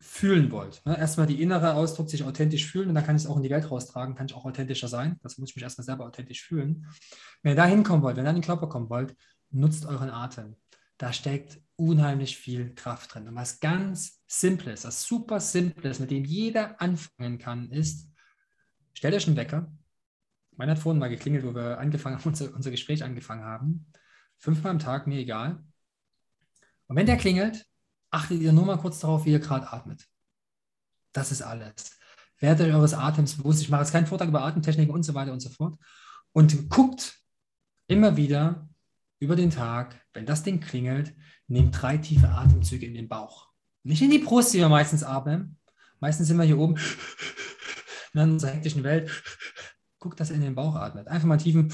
[0.00, 0.84] fühlen wollt.
[0.86, 0.96] Ne?
[0.96, 3.50] Erstmal die innere Ausdruck, sich authentisch fühlen und dann kann ich es auch in die
[3.50, 5.18] Welt raustragen, kann ich auch authentischer sein.
[5.22, 6.86] Das muss ich mich erstmal selber authentisch fühlen.
[7.42, 9.16] Wenn ihr da hinkommen wollt, wenn ihr an den Körper kommen wollt,
[9.50, 10.56] nutzt euren Atem.
[10.98, 13.28] Da steckt unheimlich viel Kraft drin.
[13.28, 18.10] Und was ganz Simples, was super Simples, mit dem jeder anfangen kann, ist,
[18.92, 19.72] stellt euch einen Wecker.
[20.56, 23.92] Meine hat vorhin mal geklingelt, wo wir angefangen haben, unser, unser Gespräch angefangen haben.
[24.38, 25.64] Fünfmal am Tag, mir egal.
[26.88, 27.64] Und wenn der klingelt,
[28.10, 30.04] achtet ihr nur mal kurz darauf, wie ihr gerade atmet.
[31.12, 31.98] Das ist alles.
[32.38, 33.60] Werdet euch eures Atems bewusst.
[33.60, 35.78] Ich mache jetzt keinen Vortrag über Atemtechniken und so weiter und so fort.
[36.32, 37.20] Und guckt
[37.86, 38.68] immer wieder
[39.20, 41.14] über den Tag, wenn das Ding klingelt,
[41.46, 43.48] nehmt drei tiefe Atemzüge in den Bauch.
[43.82, 45.58] Nicht in die Brust, die wir meistens atmen.
[46.00, 46.76] Meistens sind wir hier oben
[48.12, 49.10] in unserer hektischen Welt.
[49.98, 51.08] Guckt, dass ihr in den Bauch atmet.
[51.08, 51.72] Einfach mal einen tiefen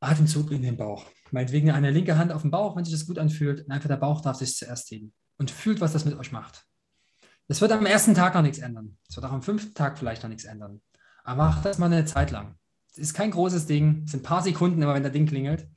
[0.00, 1.06] Atemzug in den Bauch.
[1.30, 3.68] Meinetwegen eine linke Hand auf den Bauch, wenn sich das gut anfühlt.
[3.70, 5.12] Einfach der Bauch darf sich zuerst heben.
[5.36, 6.66] Und fühlt, was das mit euch macht.
[7.48, 8.98] Das wird am ersten Tag noch nichts ändern.
[9.08, 10.80] Es wird auch am fünften Tag vielleicht noch nichts ändern.
[11.24, 12.56] Aber macht das mal eine Zeit lang.
[12.92, 14.02] Es ist kein großes Ding.
[14.04, 15.68] Es sind ein paar Sekunden immer, wenn der Ding klingelt.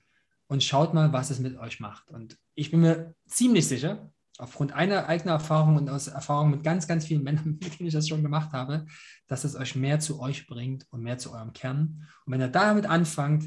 [0.52, 2.12] Und schaut mal, was es mit euch macht.
[2.12, 6.90] Und ich bin mir ziemlich sicher, aufgrund einer eigenen Erfahrung und aus Erfahrung mit ganz,
[6.90, 8.86] ganz vielen Männern, mit denen ich das schon gemacht habe,
[9.28, 12.06] dass es euch mehr zu euch bringt und mehr zu eurem Kern.
[12.26, 13.46] Und wenn ihr damit anfangt,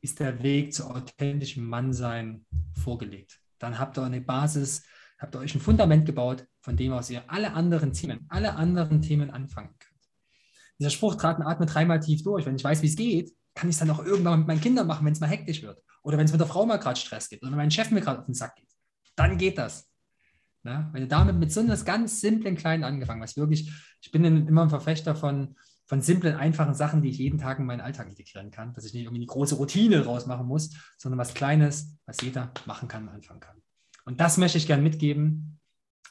[0.00, 2.46] ist der Weg zu authentischem Mannsein
[2.82, 3.38] vorgelegt.
[3.58, 4.82] Dann habt ihr eine Basis,
[5.18, 9.02] habt ihr euch ein Fundament gebaut, von dem aus ihr alle anderen Themen, alle anderen
[9.02, 10.00] Themen anfangen könnt.
[10.78, 12.46] Dieser Spruch trat und atme dreimal tief durch.
[12.46, 14.86] Wenn ich weiß, wie es geht, kann ich es dann auch irgendwann mit meinen Kindern
[14.86, 15.82] machen, wenn es mal hektisch wird.
[16.06, 17.42] Oder wenn es mit der Frau mal gerade Stress gibt.
[17.42, 18.70] Oder wenn mein Chef mir gerade auf den Sack geht.
[19.16, 19.90] Dann geht das.
[20.62, 24.24] Na, wenn ihr damit mit so etwas ganz simplen Kleinen angefangen, was wirklich, ich bin
[24.24, 28.08] immer ein Verfechter von, von simplen, einfachen Sachen, die ich jeden Tag in meinen Alltag
[28.08, 31.96] integrieren kann, dass ich nicht irgendwie eine große Routine draus machen muss, sondern was Kleines,
[32.06, 33.60] was jeder machen kann und anfangen kann.
[34.04, 35.58] Und das möchte ich gerne mitgeben.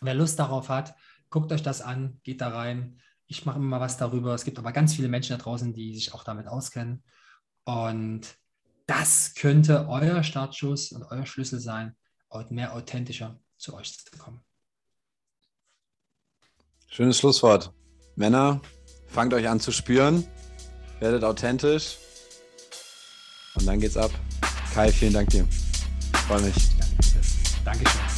[0.01, 0.93] Wer Lust darauf hat,
[1.29, 2.99] guckt euch das an, geht da rein.
[3.27, 4.33] Ich mache immer mal was darüber.
[4.33, 7.01] Es gibt aber ganz viele Menschen da draußen, die sich auch damit auskennen.
[7.63, 8.37] Und
[8.87, 11.95] das könnte euer Startschuss und euer Schlüssel sein,
[12.49, 14.41] mehr authentischer zu euch zu kommen.
[16.87, 17.73] Schönes Schlusswort.
[18.15, 18.61] Männer,
[19.15, 20.27] Fangt euch an zu spüren,
[20.99, 21.97] werdet authentisch
[23.55, 24.11] und dann geht's ab.
[24.73, 25.47] Kai, vielen Dank dir.
[26.27, 26.55] Freue mich.
[27.63, 28.14] Dankeschön.